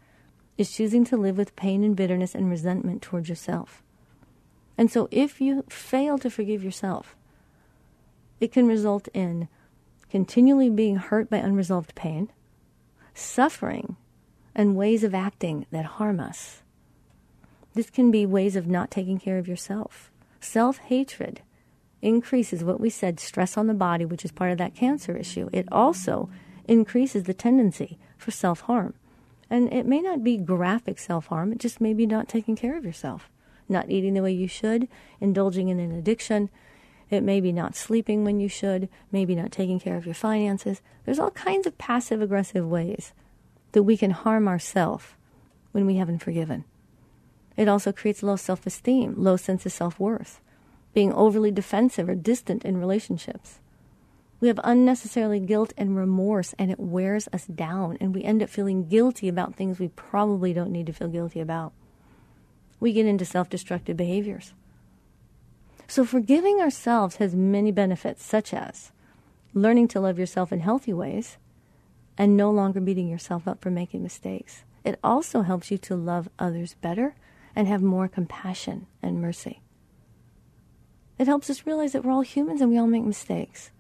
is 0.59 0.71
choosing 0.71 1.07
to 1.07 1.17
live 1.17 1.39
with 1.39 1.57
pain 1.57 1.83
and 1.83 1.97
bitterness 1.97 2.35
and 2.35 2.51
resentment 2.51 3.01
towards 3.01 3.31
yourself. 3.31 3.83
And 4.77 4.91
so, 4.91 5.09
if 5.11 5.41
you 5.41 5.65
fail 5.71 6.19
to 6.19 6.29
forgive 6.29 6.63
yourself, 6.63 7.17
it 8.43 8.53
can 8.53 8.67
result 8.67 9.09
in 9.15 9.49
continually 10.11 10.69
being 10.69 10.97
hurt 10.97 11.31
by 11.31 11.39
unresolved 11.39 11.95
pain, 11.95 12.31
suffering 13.15 13.97
and 14.55 14.77
ways 14.77 15.05
of 15.05 15.15
acting 15.15 15.67
that 15.71 15.85
harm 15.85 16.21
us. 16.21 16.63
This 17.75 17.91
can 17.91 18.11
be 18.11 18.27
ways 18.27 18.57
of 18.57 18.67
not 18.67 18.91
taking 18.91 19.19
care 19.19 19.39
of 19.39 19.49
yourself. 19.49 20.11
Self 20.41 20.79
hatred 20.79 21.43
increases 22.03 22.65
what 22.65 22.81
we 22.81 22.91
said 22.91 23.21
stress 23.21 23.57
on 23.57 23.67
the 23.67 23.75
body, 23.75 24.05
which 24.05 24.25
is 24.25 24.33
part 24.33 24.51
of 24.51 24.59
that 24.59 24.75
cancer 24.75 25.17
issue. 25.17 25.49
It 25.53 25.69
also 25.71 26.31
increases 26.67 27.25
the 27.25 27.35
tendency 27.35 27.99
for 28.17 28.31
self 28.31 28.63
harm. 28.63 28.95
And 29.49 29.73
it 29.73 29.87
may 29.87 30.01
not 30.01 30.23
be 30.25 30.37
graphic 30.37 30.99
self 30.99 31.27
harm, 31.27 31.53
it 31.53 31.59
just 31.59 31.81
may 31.81 31.95
be 31.95 32.07
not 32.07 32.29
taking 32.29 32.57
care 32.57 32.77
of 32.77 32.85
yourself, 32.85 33.31
not 33.69 33.91
eating 33.91 34.15
the 34.15 34.23
way 34.23 34.33
you 34.33 34.49
should, 34.49 34.89
indulging 35.21 35.69
in 35.69 35.79
an 35.79 35.93
addiction. 35.93 36.51
It 37.09 37.23
may 37.23 37.41
be 37.41 37.53
not 37.53 37.75
sleeping 37.75 38.25
when 38.25 38.39
you 38.39 38.49
should, 38.49 38.89
maybe 39.11 39.35
not 39.35 39.51
taking 39.51 39.81
care 39.81 39.97
of 39.97 40.07
your 40.07 40.15
finances. 40.15 40.81
There's 41.05 41.19
all 41.19 41.33
kinds 41.33 41.67
of 41.67 41.77
passive 41.77 42.23
aggressive 42.23 42.67
ways 42.67 43.13
that 43.73 43.83
we 43.83 43.97
can 43.97 44.11
harm 44.11 44.49
ourselves 44.49 45.15
when 45.73 45.87
we 45.87 45.97
haven't 45.97 46.19
forgiven. 46.19 46.65
It 47.57 47.69
also 47.69 47.93
creates 47.93 48.23
low 48.23 48.37
self 48.37 48.67
esteem, 48.67 49.15
low 49.17 49.37
sense 49.37 49.67
of 49.67 49.73
self 49.73 50.01
worth, 50.01 50.41
being 50.95 51.13
overly 51.13 51.51
defensive 51.51 52.09
or 52.09 52.15
distant 52.15 52.65
in 52.65 52.79
relationships. 52.79 53.61
We 54.41 54.49
have 54.49 54.61
unnecessarily 54.65 55.41
guilt 55.41 55.75
and 55.77 55.97
remorse, 55.97 56.55
and 56.59 56.71
it 56.71 56.81
wears 56.81 57.29
us 57.33 57.47
down, 57.47 57.99
and 58.01 58.15
we 58.15 58.25
end 58.25 58.43
up 58.43 58.49
feeling 58.49 58.89
guilty 58.89 59.29
about 59.29 59.55
things 59.55 59.79
we 59.79 59.89
probably 59.89 60.55
don't 60.55 60.73
need 60.73 60.87
to 60.87 60.95
feel 60.95 61.09
guilty 61.09 61.41
about. 61.41 61.73
We 62.81 62.93
get 62.93 63.05
into 63.05 63.27
self 63.27 63.51
destructive 63.51 63.97
behaviors. 63.97 64.55
So, 65.87 66.05
forgiving 66.05 66.61
ourselves 66.61 67.17
has 67.17 67.35
many 67.35 67.73
benefits, 67.73 68.25
such 68.25 68.55
as 68.55 68.93
learning 69.53 69.89
to 69.89 70.01
love 70.01 70.19
yourself 70.19 70.53
in 70.53 70.61
healthy 70.61 70.93
ways 70.93 71.37
and 72.21 72.37
no 72.37 72.51
longer 72.51 72.81
beating 72.81 73.09
yourself 73.09 73.49
up 73.49 73.63
for 73.63 73.71
making 73.71 74.03
mistakes. 74.03 74.63
It 74.85 75.01
also 75.03 75.41
helps 75.41 75.71
you 75.71 75.79
to 75.79 75.97
love 75.97 76.29
others 76.39 76.77
better 76.83 77.15
and 77.57 77.67
have 77.67 77.81
more 77.81 78.09
compassion 78.09 78.87
and 79.03 79.23
mercy. 79.23 79.63
It 81.19 81.27
helps 81.27 81.49
us 81.49 81.65
realize 81.65 81.93
that 81.93 82.05
we're 82.05 82.13
all 82.13 82.21
humans 82.21 82.61
and 82.61 82.71
we 82.71 82.77
all 82.77 82.87
make 82.87 83.05
mistakes. 83.05 83.71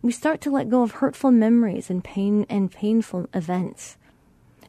We 0.00 0.12
start 0.12 0.40
to 0.42 0.50
let 0.52 0.70
go 0.70 0.84
of 0.84 0.92
hurtful 0.92 1.32
memories 1.32 1.90
and 1.90 2.04
pain 2.04 2.46
and 2.48 2.70
painful 2.70 3.28
events. 3.34 3.96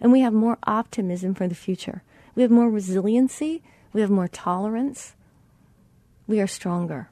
And 0.02 0.12
we 0.12 0.22
have 0.22 0.34
more 0.34 0.58
optimism 0.64 1.36
for 1.36 1.48
the 1.48 1.54
future. 1.54 2.02
We 2.34 2.42
have 2.42 2.52
more 2.52 2.72
resiliency, 2.72 3.62
we 3.94 4.02
have 4.02 4.10
more 4.10 4.28
tolerance. 4.28 5.14
We 6.26 6.42
are 6.42 6.48
stronger. 6.48 7.12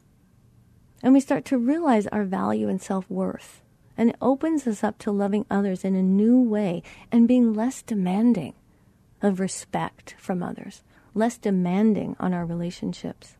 And 1.03 1.13
we 1.13 1.19
start 1.19 1.45
to 1.45 1.59
realize 1.59 2.07
our 2.07 2.23
value 2.23 2.67
and 2.69 2.81
self-worth 2.81 3.61
and 3.97 4.11
it 4.11 4.15
opens 4.21 4.67
us 4.67 4.83
up 4.83 4.97
to 4.99 5.11
loving 5.11 5.45
others 5.49 5.83
in 5.83 5.95
a 5.95 6.03
new 6.03 6.39
way 6.39 6.83
and 7.11 7.27
being 7.27 7.53
less 7.53 7.81
demanding 7.81 8.53
of 9.21 9.39
respect 9.39 10.15
from 10.19 10.43
others, 10.43 10.83
less 11.13 11.37
demanding 11.37 12.15
on 12.19 12.33
our 12.33 12.45
relationships. 12.45 13.37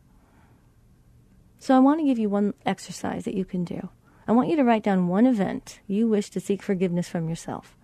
So 1.60 1.76
I 1.76 1.80
want 1.80 2.00
to 2.00 2.06
give 2.06 2.18
you 2.18 2.28
one 2.28 2.54
exercise 2.66 3.24
that 3.24 3.34
you 3.34 3.44
can 3.44 3.64
do. 3.64 3.88
I 4.26 4.32
want 4.32 4.48
you 4.48 4.56
to 4.56 4.64
write 4.64 4.82
down 4.82 5.08
one 5.08 5.26
event 5.26 5.80
you 5.86 6.08
wish 6.08 6.30
to 6.30 6.40
seek 6.40 6.62
forgiveness 6.62 7.08
from 7.08 7.28
yourself. 7.28 7.76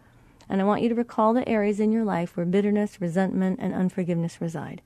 And 0.48 0.60
I 0.60 0.64
want 0.64 0.82
you 0.82 0.88
to 0.90 0.94
recall 0.94 1.32
the 1.32 1.48
areas 1.48 1.80
in 1.80 1.90
your 1.90 2.04
life 2.04 2.36
where 2.36 2.44
bitterness, 2.44 3.00
resentment, 3.00 3.60
and 3.62 3.72
unforgiveness 3.72 4.40
reside. 4.40 4.82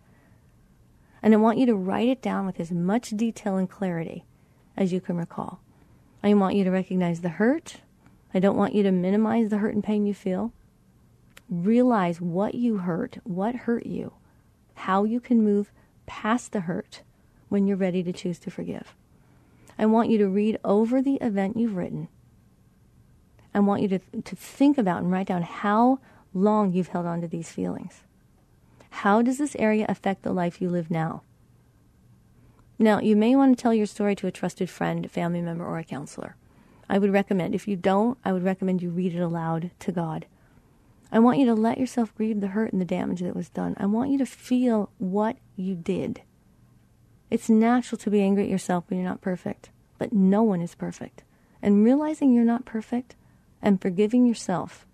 And 1.20 1.34
I 1.34 1.39
want 1.39 1.59
you 1.59 1.66
to 1.66 1.74
write 1.74 2.09
it 2.09 2.22
down 2.22 2.47
with 2.47 2.61
as 2.61 2.70
much 2.70 3.11
detail 3.11 3.57
and 3.57 3.68
clarity 3.68 4.24
as 4.76 4.93
you 4.93 5.01
can 5.01 5.16
recall. 5.16 5.61
I 6.22 6.34
want 6.34 6.56
you 6.56 6.64
to 6.64 6.70
recognize 6.70 7.20
the 7.20 7.28
hurt. 7.28 7.76
I 8.34 8.40
don't 8.40 8.56
want 8.56 8.74
you 8.74 8.82
to 8.82 8.92
minimize 8.92 9.50
the 9.50 9.58
hurt 9.58 9.74
and 9.74 9.84
pain 9.84 10.06
you 10.06 10.14
feel. 10.14 10.52
Realize 11.48 12.20
what 12.20 12.54
you 12.54 12.78
hurt, 12.78 13.18
what 13.24 13.54
hurt 13.54 13.86
you, 13.86 14.12
how 14.74 15.04
you 15.04 15.20
can 15.20 15.42
move 15.42 15.70
past 16.06 16.52
the 16.52 16.60
hurt 16.60 17.02
when 17.48 17.66
you're 17.66 17.76
ready 17.76 18.02
to 18.02 18.12
choose 18.12 18.38
to 18.40 18.50
forgive. 18.50 18.94
I 19.78 19.86
want 19.86 20.10
you 20.10 20.18
to 20.18 20.28
read 20.28 20.58
over 20.64 21.00
the 21.00 21.16
event 21.16 21.56
you've 21.56 21.76
written 21.76 22.08
I 23.54 23.60
want 23.60 23.82
you 23.82 23.88
to, 23.88 23.98
to 23.98 24.36
think 24.36 24.78
about 24.78 25.02
and 25.02 25.10
write 25.10 25.26
down 25.26 25.42
how 25.42 25.98
long 26.34 26.72
you've 26.72 26.88
held 26.88 27.06
on 27.06 27.20
to 27.22 27.28
these 27.28 27.50
feelings. 27.50 28.02
How 28.90 29.22
does 29.22 29.38
this 29.38 29.56
area 29.58 29.86
affect 29.88 30.22
the 30.22 30.32
life 30.32 30.60
you 30.60 30.68
live 30.68 30.90
now? 30.90 31.22
Now, 32.78 33.00
you 33.00 33.16
may 33.16 33.34
want 33.34 33.56
to 33.56 33.60
tell 33.60 33.74
your 33.74 33.86
story 33.86 34.14
to 34.16 34.28
a 34.28 34.32
trusted 34.32 34.70
friend, 34.70 35.10
family 35.10 35.40
member, 35.40 35.64
or 35.66 35.78
a 35.78 35.84
counselor. 35.84 36.36
I 36.88 36.98
would 36.98 37.12
recommend, 37.12 37.54
if 37.54 37.66
you 37.66 37.76
don't, 37.76 38.16
I 38.24 38.32
would 38.32 38.44
recommend 38.44 38.82
you 38.82 38.90
read 38.90 39.14
it 39.14 39.20
aloud 39.20 39.72
to 39.80 39.92
God. 39.92 40.26
I 41.10 41.18
want 41.18 41.38
you 41.38 41.46
to 41.46 41.54
let 41.54 41.78
yourself 41.78 42.14
grieve 42.14 42.40
the 42.40 42.48
hurt 42.48 42.72
and 42.72 42.80
the 42.80 42.86
damage 42.86 43.20
that 43.20 43.34
was 43.34 43.48
done. 43.48 43.74
I 43.78 43.86
want 43.86 44.10
you 44.10 44.18
to 44.18 44.26
feel 44.26 44.90
what 44.98 45.36
you 45.56 45.74
did. 45.74 46.22
It's 47.30 47.48
natural 47.50 47.98
to 47.98 48.10
be 48.10 48.22
angry 48.22 48.44
at 48.44 48.48
yourself 48.50 48.84
when 48.88 48.98
you're 48.98 49.08
not 49.08 49.20
perfect, 49.20 49.70
but 49.98 50.12
no 50.12 50.42
one 50.42 50.62
is 50.62 50.74
perfect. 50.74 51.24
And 51.60 51.84
realizing 51.84 52.32
you're 52.32 52.44
not 52.44 52.64
perfect 52.64 53.16
and 53.60 53.82
forgiving 53.82 54.26
yourself. 54.26 54.86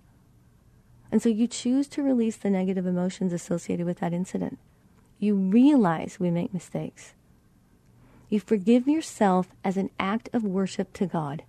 And 1.13 1.21
so 1.21 1.29
you 1.29 1.47
choose 1.47 1.87
to 1.89 2.03
release 2.03 2.37
the 2.37 2.51
negative 2.51 2.87
emotions 2.87 3.33
associated 3.33 3.87
with 3.87 3.99
that 3.99 4.13
incident. 4.13 4.59
You 5.19 5.35
realize 5.37 6.19
we 6.19 6.31
make 6.31 6.55
mistakes. 6.55 7.15
You 8.35 8.41
forgive 8.41 8.89
yourself 8.89 9.47
as 9.63 9.77
an 9.77 9.91
act 9.97 10.29
of 10.33 10.43
worship 10.43 10.93
to 10.95 11.07
God. 11.07 11.45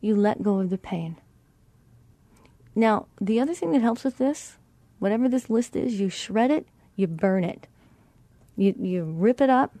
You 0.00 0.16
let 0.16 0.42
go 0.42 0.60
of 0.60 0.70
the 0.70 0.78
pain. 0.78 1.18
Now, 2.74 3.06
the 3.20 3.38
other 3.38 3.52
thing 3.52 3.72
that 3.72 3.82
helps 3.82 4.02
with 4.02 4.16
this, 4.16 4.56
whatever 4.98 5.28
this 5.28 5.50
list 5.50 5.76
is, 5.76 6.00
you 6.00 6.08
shred 6.08 6.50
it, 6.50 6.66
you 6.94 7.06
burn 7.06 7.44
it. 7.44 7.66
You, 8.56 8.74
you 8.80 9.04
rip 9.04 9.42
it 9.42 9.50
up. 9.50 9.76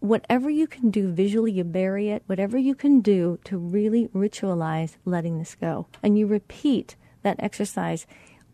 Whatever 0.00 0.50
you 0.50 0.66
can 0.66 0.90
do 0.90 1.12
visually, 1.12 1.52
you 1.52 1.62
bury 1.62 2.08
it. 2.08 2.24
Whatever 2.26 2.58
you 2.58 2.74
can 2.74 2.98
do 2.98 3.38
to 3.44 3.56
really 3.56 4.08
ritualize 4.08 4.96
letting 5.04 5.38
this 5.38 5.54
go. 5.54 5.86
And 6.02 6.18
you 6.18 6.26
repeat 6.26 6.96
that 7.22 7.36
exercise 7.38 8.04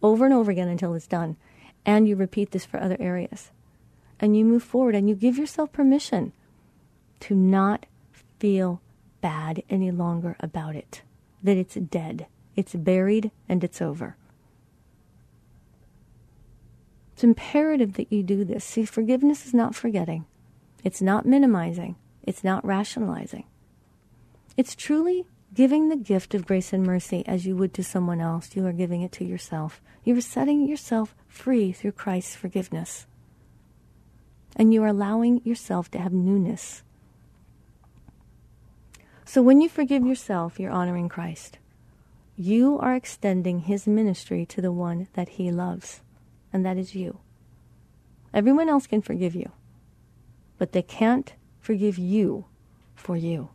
over 0.03 0.27
and 0.27 0.35
over 0.35 0.51
again 0.51 0.69
until 0.69 0.93
it's 0.93 1.07
done. 1.07 1.39
And 1.87 2.07
you 2.07 2.17
repeat 2.17 2.51
this 2.51 2.67
for 2.67 2.79
other 2.79 2.99
areas. 3.01 3.51
And 4.21 4.37
you 4.37 4.45
move 4.45 4.63
forward 4.63 4.95
and 4.95 5.09
you 5.09 5.15
give 5.15 5.39
yourself 5.39 5.73
permission 5.73 6.33
to 7.21 7.35
not 7.35 7.87
feel 8.39 8.81
bad 9.21 9.63
any 9.71 9.91
longer 9.91 10.37
about 10.41 10.77
it, 10.77 11.03
that 11.43 11.57
it's 11.57 11.75
dead. 11.75 12.27
It's 12.57 12.75
buried 12.75 13.31
and 13.49 13.65
it's 13.65 13.83
over. 13.83 14.17
It's 17.15 17.25
imperative 17.25 17.95
that 17.95 18.13
you 18.13 18.23
do 18.23 18.45
this. 18.45 18.65
See, 18.65 18.85
forgiveness 18.85 19.47
is 19.47 19.55
not 19.55 19.75
forgetting, 19.75 20.27
it's 20.83 21.01
not 21.01 21.27
minimizing, 21.27 21.97
it's 22.23 22.45
not 22.45 22.65
rationalizing. 22.65 23.45
It's 24.57 24.75
truly 24.75 25.27
giving 25.53 25.89
the 25.89 25.97
gift 25.97 26.35
of 26.35 26.47
grace 26.47 26.73
and 26.73 26.85
mercy 26.85 27.25
as 27.27 27.47
you 27.47 27.57
would 27.57 27.73
to 27.75 27.85
someone 27.85 28.21
else. 28.21 28.55
You 28.55 28.67
are 28.67 28.73
giving 28.73 29.03
it 29.03 29.13
to 29.13 29.25
yourself. 29.25 29.81
You 30.05 30.17
are 30.17 30.21
setting 30.21 30.69
yourself 30.69 31.15
free 31.29 31.73
through 31.73 31.93
Christ's 31.93 32.37
forgiveness. 32.37 33.07
And 34.57 34.73
you 34.73 34.83
are 34.83 34.89
allowing 34.89 35.41
yourself 35.45 35.91
to 35.93 35.99
have 35.99 36.13
newness. 36.13 36.83
So 39.25 39.43
when 39.43 39.61
you 39.61 39.69
forgive 39.69 40.07
yourself, 40.07 40.61
you're 40.61 40.71
honoring 40.71 41.09
Christ 41.09 41.59
you 42.37 42.79
are 42.81 42.95
extending 42.95 43.61
his 43.61 43.87
ministry 43.87 44.45
to 44.47 44.61
the 44.61 44.73
one 44.73 45.07
that 45.13 45.31
he 45.31 45.51
loves, 45.51 46.01
and 46.53 46.65
that 46.65 46.77
is 46.77 46.95
you. 46.95 47.19
Everyone 48.33 48.69
else 48.69 48.87
can 48.87 49.03
forgive 49.03 49.35
you, 49.35 49.53
but 50.59 50.73
they 50.73 50.83
can't 50.83 51.35
forgive 51.61 51.97
you 51.97 52.47
for 52.97 53.17
you. 53.17 53.51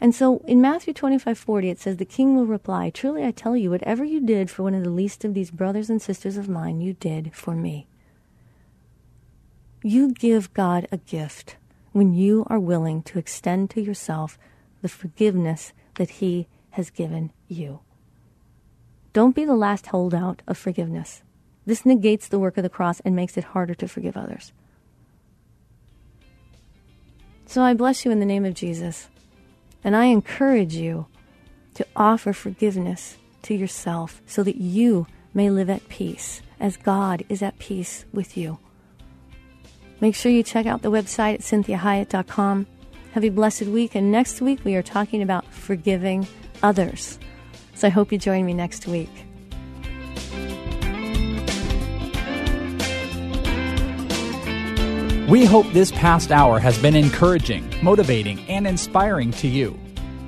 And 0.00 0.14
so 0.14 0.38
in 0.46 0.62
Matthew 0.62 0.94
25:40 0.94 1.68
it 1.68 1.78
says 1.78 1.98
the 1.98 2.06
king 2.06 2.34
will 2.34 2.46
reply, 2.46 2.88
"Truly 2.88 3.22
I 3.22 3.32
tell 3.32 3.54
you, 3.54 3.68
whatever 3.68 4.02
you 4.02 4.20
did 4.20 4.48
for 4.48 4.62
one 4.62 4.74
of 4.74 4.82
the 4.82 4.90
least 4.90 5.26
of 5.26 5.34
these 5.34 5.50
brothers 5.50 5.90
and 5.90 6.00
sisters 6.00 6.38
of 6.38 6.48
mine, 6.48 6.80
you 6.80 6.94
did 6.94 7.34
for 7.34 7.54
me." 7.54 7.86
You 9.82 10.12
give 10.12 10.52
God 10.52 10.86
a 10.92 10.98
gift 10.98 11.56
when 11.92 12.14
you 12.14 12.46
are 12.48 12.60
willing 12.60 13.02
to 13.04 13.18
extend 13.18 13.70
to 13.70 13.80
yourself 13.80 14.38
the 14.82 14.88
forgiveness 14.88 15.72
that 15.94 16.10
He 16.10 16.48
has 16.70 16.90
given 16.90 17.32
you. 17.48 17.80
Don't 19.12 19.34
be 19.34 19.44
the 19.44 19.56
last 19.56 19.86
holdout 19.86 20.42
of 20.46 20.56
forgiveness. 20.56 21.22
This 21.66 21.84
negates 21.84 22.28
the 22.28 22.38
work 22.38 22.56
of 22.56 22.62
the 22.62 22.68
cross 22.68 23.00
and 23.00 23.16
makes 23.16 23.36
it 23.36 23.44
harder 23.44 23.74
to 23.74 23.88
forgive 23.88 24.16
others. 24.16 24.52
So 27.46 27.62
I 27.62 27.74
bless 27.74 28.04
you 28.04 28.10
in 28.10 28.20
the 28.20 28.26
name 28.26 28.44
of 28.44 28.54
Jesus. 28.54 29.08
And 29.82 29.96
I 29.96 30.06
encourage 30.06 30.74
you 30.74 31.06
to 31.74 31.86
offer 31.96 32.32
forgiveness 32.32 33.16
to 33.42 33.54
yourself 33.54 34.20
so 34.26 34.42
that 34.42 34.56
you 34.56 35.06
may 35.32 35.50
live 35.50 35.70
at 35.70 35.88
peace 35.88 36.42
as 36.60 36.76
God 36.76 37.24
is 37.28 37.42
at 37.42 37.58
peace 37.58 38.04
with 38.12 38.36
you. 38.36 38.58
Make 40.00 40.14
sure 40.14 40.32
you 40.32 40.42
check 40.42 40.66
out 40.66 40.82
the 40.82 40.90
website 40.90 41.34
at 41.34 41.40
cinthiahiett.com 41.40 42.66
have 43.12 43.24
a 43.24 43.28
blessed 43.28 43.62
week. 43.62 43.94
And 43.94 44.10
next 44.10 44.40
week, 44.40 44.64
we 44.64 44.74
are 44.74 44.82
talking 44.82 45.22
about 45.22 45.44
forgiving 45.52 46.26
others. 46.62 47.18
So 47.74 47.86
I 47.88 47.90
hope 47.90 48.12
you 48.12 48.18
join 48.18 48.46
me 48.46 48.54
next 48.54 48.86
week. 48.86 49.10
We 55.28 55.44
hope 55.44 55.66
this 55.72 55.92
past 55.92 56.32
hour 56.32 56.58
has 56.58 56.76
been 56.82 56.96
encouraging, 56.96 57.72
motivating, 57.82 58.40
and 58.48 58.66
inspiring 58.66 59.30
to 59.32 59.46
you. 59.46 59.78